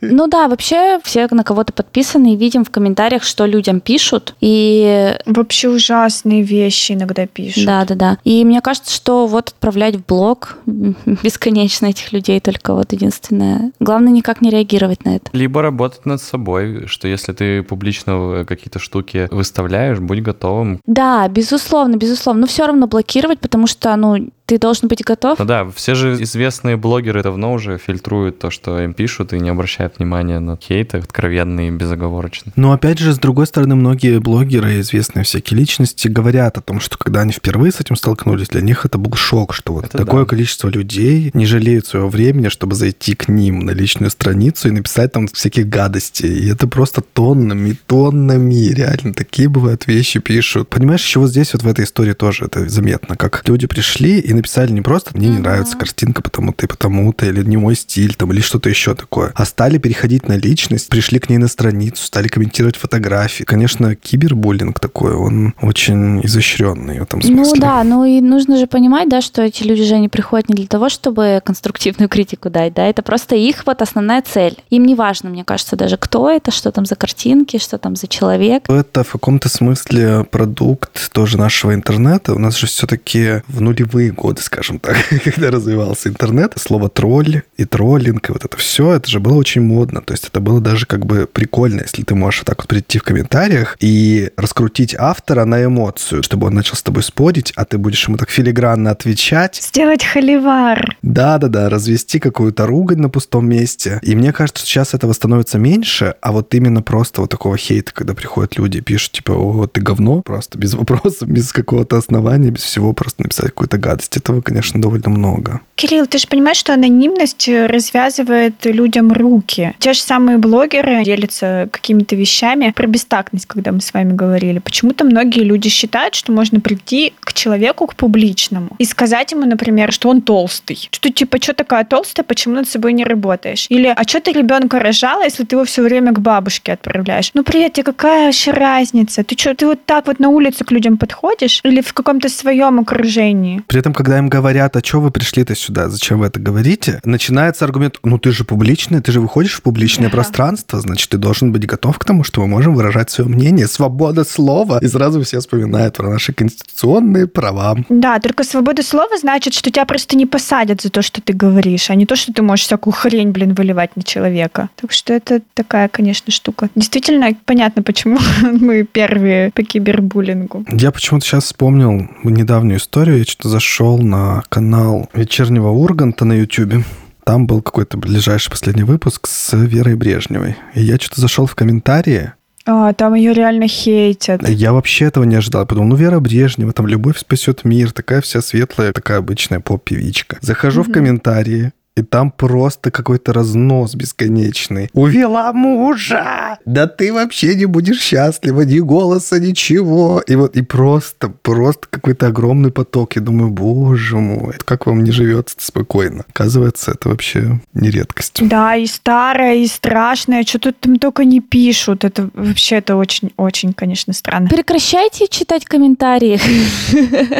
[0.00, 4.34] Ну да, вообще все на кого-то подписаны и видим в комментариях, что людям пишут.
[4.40, 7.64] И вообще ужасные вещи иногда пишут.
[7.64, 8.18] Да, да, да.
[8.24, 13.72] И мне кажется, что вот отправлять в блог бесконечно этих людей только вот единственное.
[13.80, 15.30] Главное никак не реагировать на это.
[15.32, 20.80] Либо работать над собой, что если ты публично какие-то штуки штуки выставляешь, будь готовым.
[20.86, 22.42] Да, безусловно, безусловно.
[22.42, 25.38] Но все равно блокировать, потому что, ну, ты должен быть готов.
[25.38, 29.50] Ну да, все же известные блогеры давно уже фильтруют то, что им пишут, и не
[29.50, 32.52] обращают внимания на хейт откровенный и безоговорочный.
[32.54, 36.96] Но опять же, с другой стороны, многие блогеры, известные всякие личности, говорят о том, что
[36.96, 40.22] когда они впервые с этим столкнулись, для них это был шок, что вот это такое
[40.22, 40.28] да.
[40.28, 45.12] количество людей не жалеют своего времени, чтобы зайти к ним на личную страницу и написать
[45.12, 46.26] там всякие гадости.
[46.26, 50.68] И это просто тоннами, тоннами, реально такие бывают вещи пишут.
[50.68, 54.35] Понимаешь, еще вот здесь вот в этой истории тоже это заметно, как люди пришли и
[54.36, 58.32] написали не просто «мне не нравится картинка потому-то и потому-то», или «не мой стиль», там,
[58.32, 62.28] или что-то еще такое, а стали переходить на личность, пришли к ней на страницу, стали
[62.28, 63.44] комментировать фотографии.
[63.44, 67.54] Конечно, кибербуллинг такой, он очень изощренный в этом смысле.
[67.54, 70.54] Ну да, ну и нужно же понимать, да, что эти люди же не приходят не
[70.54, 74.56] для того, чтобы конструктивную критику дать, да, это просто их вот основная цель.
[74.70, 78.08] Им не важно, мне кажется, даже кто это, что там за картинки, что там за
[78.08, 78.68] человек.
[78.68, 82.34] Это в каком-то смысле продукт тоже нашего интернета.
[82.34, 87.42] У нас же все-таки в нулевые годы годы, скажем так, когда развивался интернет, слово тролль
[87.56, 90.00] и троллинг, и вот это все, это же было очень модно.
[90.02, 92.98] То есть это было даже как бы прикольно, если ты можешь вот так вот прийти
[92.98, 97.78] в комментариях и раскрутить автора на эмоцию, чтобы он начал с тобой спорить, а ты
[97.78, 99.60] будешь ему так филигранно отвечать.
[99.62, 100.96] Сделать холивар.
[101.02, 104.00] Да-да-да, развести какую-то ругань на пустом месте.
[104.02, 108.14] И мне кажется, сейчас этого становится меньше, а вот именно просто вот такого хейта, когда
[108.14, 112.62] приходят люди и пишут, типа, о, ты говно, просто без вопросов, без какого-то основания, без
[112.62, 114.15] всего, просто написать какую-то гадость.
[114.16, 115.60] Этого, конечно, довольно много.
[115.74, 119.74] Кирилл, ты же понимаешь, что анонимность развязывает людям руки.
[119.78, 124.58] Те же самые блогеры делятся какими-то вещами про бестактность, когда мы с вами говорили.
[124.58, 129.92] Почему-то многие люди считают, что можно прийти к человеку, к публичному, и сказать ему, например,
[129.92, 130.88] что он толстый.
[130.90, 133.66] Что типа, что такая толстая, почему над собой не работаешь?
[133.68, 137.30] Или, а что ты ребенка рожала, если ты его все время к бабушке отправляешь?
[137.34, 139.24] Ну, привет, тебе какая вообще разница?
[139.24, 141.60] Ты что, ты вот так вот на улице к людям подходишь?
[141.64, 143.62] Или в каком-то своем окружении?
[143.66, 147.64] При этом, когда им говорят, а что вы пришли-то сюда, зачем вы это говорите, начинается
[147.64, 151.66] аргумент, ну ты же публичный, ты же выходишь в публичное пространство, значит, ты должен быть
[151.66, 154.78] готов к тому, что мы можем выражать свое мнение, свобода слова.
[154.80, 157.78] И сразу все вспоминают про наши конституционные права.
[157.88, 161.90] Да, только свобода слова значит, что тебя просто не посадят за то, что ты говоришь,
[161.90, 164.68] а не то, что ты можешь всякую хрень, блин, выливать на человека.
[164.76, 166.68] Так что это такая, конечно, штука.
[166.76, 170.64] Действительно, понятно, почему мы первые по кибербуллингу.
[170.70, 173.18] Я почему-то сейчас вспомнил недавнюю историю.
[173.18, 176.84] Я что-то зашел на канал вечернего Урганта на YouTube.
[177.24, 180.56] Там был какой-то ближайший последний выпуск с Верой Брежневой.
[180.74, 182.32] И я что-то зашел в комментарии,
[182.68, 184.46] а, там ее реально хейтят.
[184.48, 185.64] Я вообще этого не ожидал.
[185.66, 190.38] Подумал, ну, Вера Брежнева, там «Любовь спасет мир», такая вся светлая, такая обычная поп-певичка.
[190.40, 190.88] Захожу mm-hmm.
[190.88, 194.90] в комментарии, и там просто какой-то разнос бесконечный.
[194.92, 196.58] Увела мужа!
[196.66, 200.22] Да ты вообще не будешь счастлива, ни голоса, ничего.
[200.26, 203.16] И вот, и просто, просто какой-то огромный поток.
[203.16, 206.24] Я думаю, боже мой, как вам не живется спокойно?
[206.28, 208.46] Оказывается, это вообще не редкость.
[208.46, 212.04] Да, и старое, и страшное, что тут там только не пишут.
[212.04, 214.50] Это вообще, это очень-очень, конечно, странно.
[214.50, 216.38] Прекращайте читать комментарии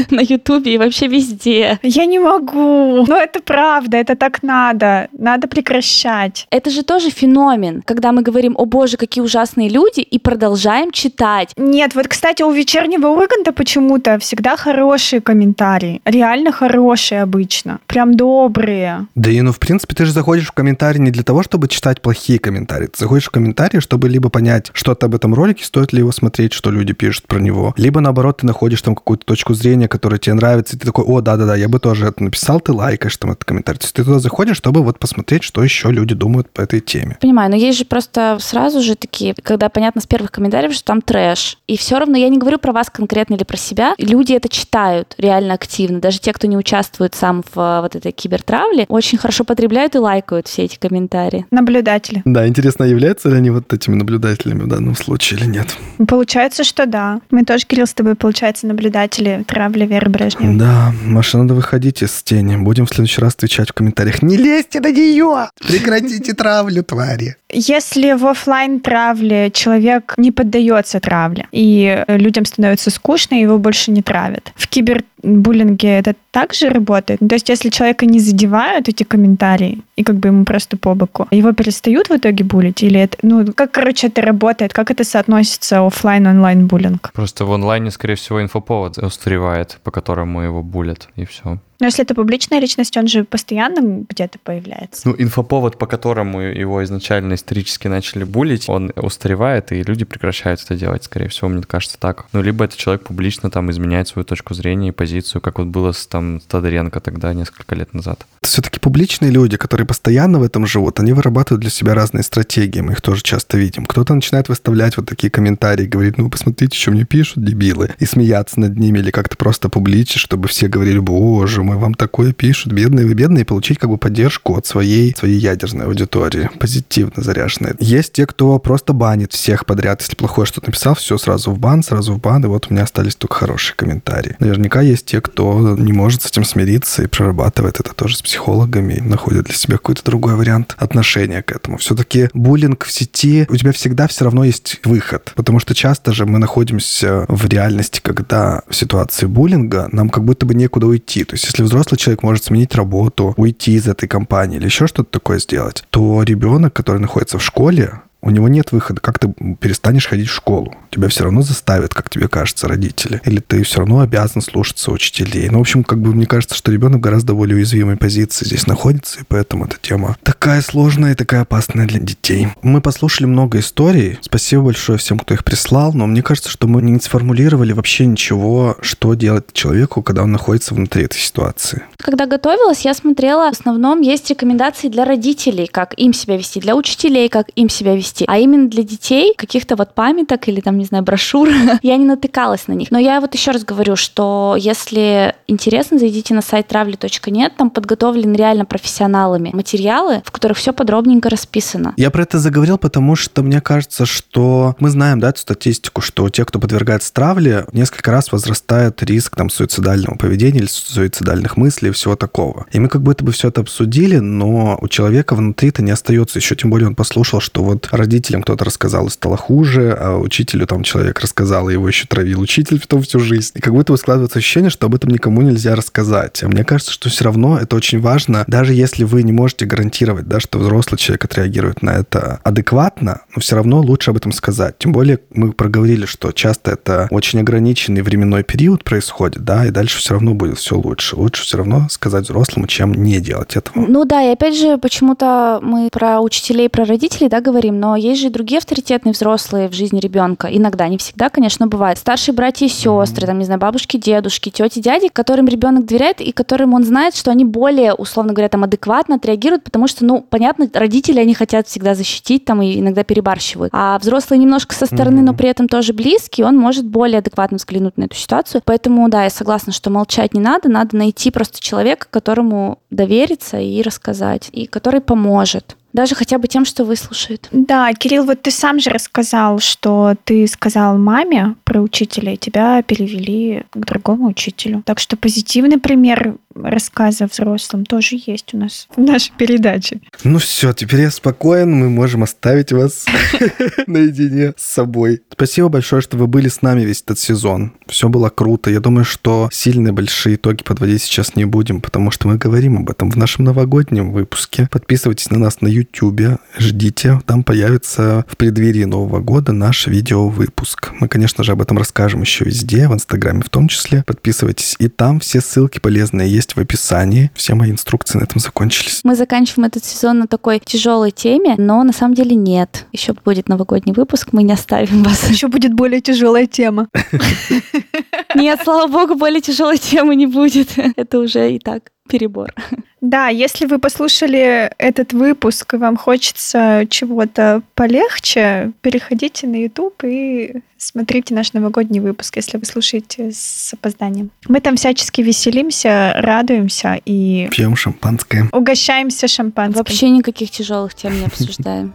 [0.10, 1.78] на Ютубе и вообще везде.
[1.82, 3.04] Я не могу.
[3.06, 6.46] Но это правда, это так надо, надо прекращать.
[6.50, 11.52] Это же тоже феномен, когда мы говорим, о боже, какие ужасные люди, и продолжаем читать.
[11.56, 16.00] Нет, вот, кстати, у вечернего Урганта почему-то всегда хорошие комментарии.
[16.04, 17.80] Реально хорошие обычно.
[17.86, 19.06] Прям добрые.
[19.14, 22.00] Да и ну, в принципе, ты же заходишь в комментарии не для того, чтобы читать
[22.00, 22.86] плохие комментарии.
[22.86, 26.52] Ты заходишь в комментарии, чтобы либо понять что-то об этом ролике, стоит ли его смотреть,
[26.52, 27.74] что люди пишут про него.
[27.76, 31.20] Либо, наоборот, ты находишь там какую-то точку зрения, которая тебе нравится, и ты такой, о,
[31.20, 33.78] да-да-да, я бы тоже это написал, ты лайкаешь там этот комментарий.
[33.78, 36.80] То есть ты туда заходишь заходишь, чтобы вот посмотреть, что еще люди думают по этой
[36.80, 37.16] теме.
[37.22, 41.00] Понимаю, но есть же просто сразу же такие, когда понятно с первых комментариев, что там
[41.00, 41.56] трэш.
[41.66, 43.94] И все равно я не говорю про вас конкретно или про себя.
[43.96, 46.00] Люди это читают реально активно.
[46.00, 49.98] Даже те, кто не участвует сам в э, вот этой кибертравле, очень хорошо потребляют и
[49.98, 51.46] лайкают все эти комментарии.
[51.50, 52.20] Наблюдатели.
[52.26, 55.74] Да, интересно, являются ли они вот этими наблюдателями в данном случае или нет?
[56.06, 57.22] Получается, что да.
[57.30, 60.58] Мы тоже, Кирилл, с тобой, получается, наблюдатели травли Веры Брежневой.
[60.58, 62.56] Да, Маша, надо выходить из тени.
[62.56, 64.25] Будем в следующий раз отвечать в комментариях.
[64.26, 65.50] Не лезьте на нее!
[65.60, 67.36] Прекратите травлю, твари!
[67.52, 74.02] Если в офлайн травле человек не поддается травле, и людям становится скучно, его больше не
[74.02, 74.52] травят.
[74.56, 77.20] В кибербуллинге это также работает?
[77.20, 80.96] Ну, то есть, если человека не задевают эти комментарии, и как бы ему просто по
[80.96, 82.82] боку, его перестают в итоге булить?
[82.82, 84.72] Или это, ну, как, короче, это работает?
[84.72, 87.12] Как это соотносится офлайн онлайн буллинг?
[87.14, 91.60] Просто в онлайне, скорее всего, инфоповод устаревает, по которому его булят, и все.
[91.78, 95.08] Но если это публичная личность, он же постоянно где-то появляется.
[95.08, 100.74] Ну, инфоповод, по которому его изначально исторически начали булить, он устаревает, и люди прекращают это
[100.74, 102.26] делать, скорее всего, мне кажется так.
[102.32, 105.92] Ну, либо этот человек публично там изменяет свою точку зрения и позицию, как вот было
[105.92, 108.26] с там Тодоренко тогда, несколько лет назад.
[108.42, 112.92] Все-таки публичные люди, которые постоянно в этом живут, они вырабатывают для себя разные стратегии, мы
[112.92, 113.86] их тоже часто видим.
[113.86, 118.60] Кто-то начинает выставлять вот такие комментарии, говорит, ну, посмотрите, что мне пишут, дебилы, и смеяться
[118.60, 123.06] над ними, или как-то просто публичить, чтобы все говорили, боже мой, вам такое пишут, бедные
[123.06, 127.74] вы бедные, и получить как бы поддержку от своей, своей ядерной аудитории, позитивно заряженной.
[127.80, 130.00] Есть те, кто просто банит всех подряд.
[130.00, 132.84] Если плохое что-то написал, все сразу в бан, сразу в бан, и вот у меня
[132.84, 134.36] остались только хорошие комментарии.
[134.38, 139.00] Наверняка есть те, кто не может с этим смириться и прорабатывает это тоже с психологами,
[139.00, 141.78] находит для себя какой-то другой вариант отношения к этому.
[141.78, 146.26] Все-таки буллинг в сети, у тебя всегда все равно есть выход, потому что часто же
[146.26, 151.24] мы находимся в реальности, когда в ситуации буллинга нам как будто бы некуда уйти.
[151.24, 155.10] То есть если взрослый человек может сменить работу, уйти из этой компании или еще что-то
[155.10, 159.00] такое сделать, то ребенок, который находится в школе, У него нет выхода.
[159.00, 160.74] Как ты перестанешь ходить в школу?
[160.90, 163.20] Тебя все равно заставят, как тебе кажется, родители.
[163.24, 165.48] Или ты все равно обязан слушаться учителей.
[165.48, 169.20] Ну, в общем, как бы мне кажется, что ребенок гораздо более уязвимой позиции здесь находится,
[169.20, 172.48] и поэтому эта тема такая сложная и такая опасная для детей.
[172.62, 174.18] Мы послушали много историй.
[174.22, 178.76] Спасибо большое всем, кто их прислал, но мне кажется, что мы не сформулировали вообще ничего,
[178.80, 181.84] что делать человеку, когда он находится внутри этой ситуации.
[181.98, 186.74] Когда готовилась, я смотрела, в основном есть рекомендации для родителей, как им себя вести, для
[186.74, 188.15] учителей, как им себя вести.
[188.26, 191.48] А именно для детей, каких-то вот памяток или там, не знаю, брошюр,
[191.82, 192.90] я не натыкалась на них.
[192.90, 198.36] Но я вот еще раз говорю, что если интересно, зайдите на сайт travli.net, там подготовлены
[198.36, 201.94] реально профессионалами материалы, в которых все подробненько расписано.
[201.96, 206.28] Я про это заговорил, потому что мне кажется, что мы знаем, да, эту статистику, что
[206.28, 211.92] те, кто подвергается травле, несколько раз возрастает риск там суицидального поведения или суицидальных мыслей и
[211.92, 212.66] всего такого.
[212.72, 216.56] И мы как будто бы все это обсудили, но у человека внутри-то не остается еще,
[216.56, 220.82] тем более он послушал, что вот родителям кто-то рассказал и стало хуже, а учителю там
[220.82, 223.52] человек рассказал, и его еще травил учитель потом всю жизнь.
[223.54, 226.42] И как будто бы складывается ощущение, что об этом никому нельзя рассказать.
[226.42, 230.26] А мне кажется, что все равно это очень важно, даже если вы не можете гарантировать,
[230.26, 234.78] да, что взрослый человек отреагирует на это адекватно, но все равно лучше об этом сказать.
[234.78, 239.98] Тем более мы проговорили, что часто это очень ограниченный временной период происходит, да, и дальше
[239.98, 241.16] все равно будет все лучше.
[241.16, 243.84] Лучше все равно сказать взрослому, чем не делать этого.
[243.86, 248.20] Ну да, и опять же, почему-то мы про учителей, про родителей, да, говорим, но есть
[248.20, 250.48] же и другие авторитетные взрослые в жизни ребенка.
[250.50, 251.98] Иногда, не всегда, конечно, бывает.
[251.98, 256.32] Старшие братья и сестры, там, не знаю, бабушки, дедушки, тети, дяди, которым ребенок доверяет и
[256.32, 260.68] которым он знает, что они более, условно говоря, там, адекватно отреагируют, потому что, ну, понятно,
[260.72, 263.70] родители, они хотят всегда защитить, там, и иногда перебарщивают.
[263.74, 265.24] А взрослый немножко со стороны, mm-hmm.
[265.24, 268.62] но при этом тоже близкий, он может более адекватно взглянуть на эту ситуацию.
[268.64, 273.82] Поэтому, да, я согласна, что молчать не надо, надо найти просто человека, которому довериться и
[273.82, 277.48] рассказать, и который поможет даже хотя бы тем, что выслушает.
[277.50, 282.82] Да, Кирилл, вот ты сам же рассказал, что ты сказал маме про учителя, и тебя
[282.82, 284.82] перевели к другому учителю.
[284.84, 290.00] Так что позитивный пример рассказа взрослым тоже есть у нас в нашей передаче.
[290.24, 293.06] Ну все, теперь я спокоен, мы можем оставить вас
[293.86, 295.22] наедине с собой.
[295.30, 297.72] Спасибо большое, что вы были с нами весь этот сезон.
[297.86, 298.70] Все было круто.
[298.70, 302.90] Я думаю, что сильные большие итоги подводить сейчас не будем, потому что мы говорим об
[302.90, 304.68] этом в нашем новогоднем выпуске.
[304.70, 310.92] Подписывайтесь на нас на YouTube, ждите, там появится в преддверии Нового года наш видеовыпуск.
[311.00, 314.04] Мы, конечно же, об этом расскажем еще везде, в Инстаграме в том числе.
[314.06, 317.30] Подписывайтесь, и там все ссылки полезные есть в описании.
[317.34, 319.00] Все мои инструкции на этом закончились.
[319.04, 322.86] Мы заканчиваем этот сезон на такой тяжелой теме, но на самом деле нет.
[322.92, 325.28] Еще будет новогодний выпуск, мы не оставим вас.
[325.28, 326.88] Еще будет более тяжелая тема.
[328.34, 330.68] Нет, слава богу, более тяжелой темы не будет.
[330.96, 332.54] Это уже и так перебор.
[333.00, 340.62] Да, если вы послушали этот выпуск и вам хочется чего-то полегче, переходите на YouTube и
[340.78, 344.30] смотрите наш новогодний выпуск, если вы слушаете с опозданием.
[344.48, 347.48] Мы там всячески веселимся, радуемся и...
[347.50, 348.48] Пьем шампанское.
[348.52, 349.78] Угощаемся шампанским.
[349.78, 351.94] Вообще никаких тяжелых тем не обсуждаем.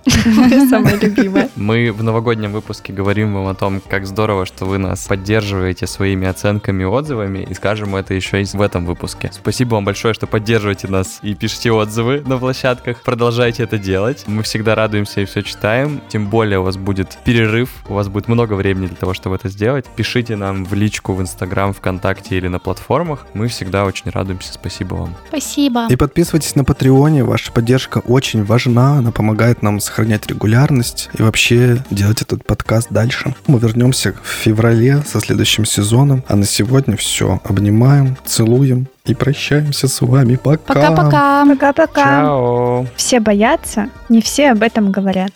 [0.70, 1.50] Самое любимое.
[1.56, 6.28] Мы в новогоднем выпуске говорим вам о том, как здорово, что вы нас поддерживаете своими
[6.28, 9.30] оценками и отзывами, и скажем это еще и в этом выпуске.
[9.34, 13.04] Спасибо вам большое, что поддерживаете нас и пишите отзывы на площадках.
[13.04, 14.24] Продолжайте это делать.
[14.28, 16.02] Мы всегда радуемся и все читаем.
[16.10, 19.36] Тем более у вас будет перерыв, у вас будет много времени времени для того, чтобы
[19.36, 19.86] это сделать.
[19.96, 23.26] Пишите нам в личку в Инстаграм, ВКонтакте или на платформах.
[23.34, 24.54] Мы всегда очень радуемся.
[24.54, 25.16] Спасибо вам.
[25.28, 25.88] Спасибо.
[25.90, 27.24] И подписывайтесь на Патреоне.
[27.24, 28.98] Ваша поддержка очень важна.
[28.98, 33.36] Она помогает нам сохранять регулярность и вообще делать этот подкаст дальше.
[33.48, 36.24] Мы вернемся в феврале со следующим сезоном.
[36.28, 37.42] А на сегодня все.
[37.44, 40.36] Обнимаем, целуем и прощаемся с вами.
[40.36, 40.74] Пока.
[40.74, 41.46] Пока-пока.
[41.46, 42.86] Пока-пока.
[42.96, 45.32] Все боятся, не все об этом говорят.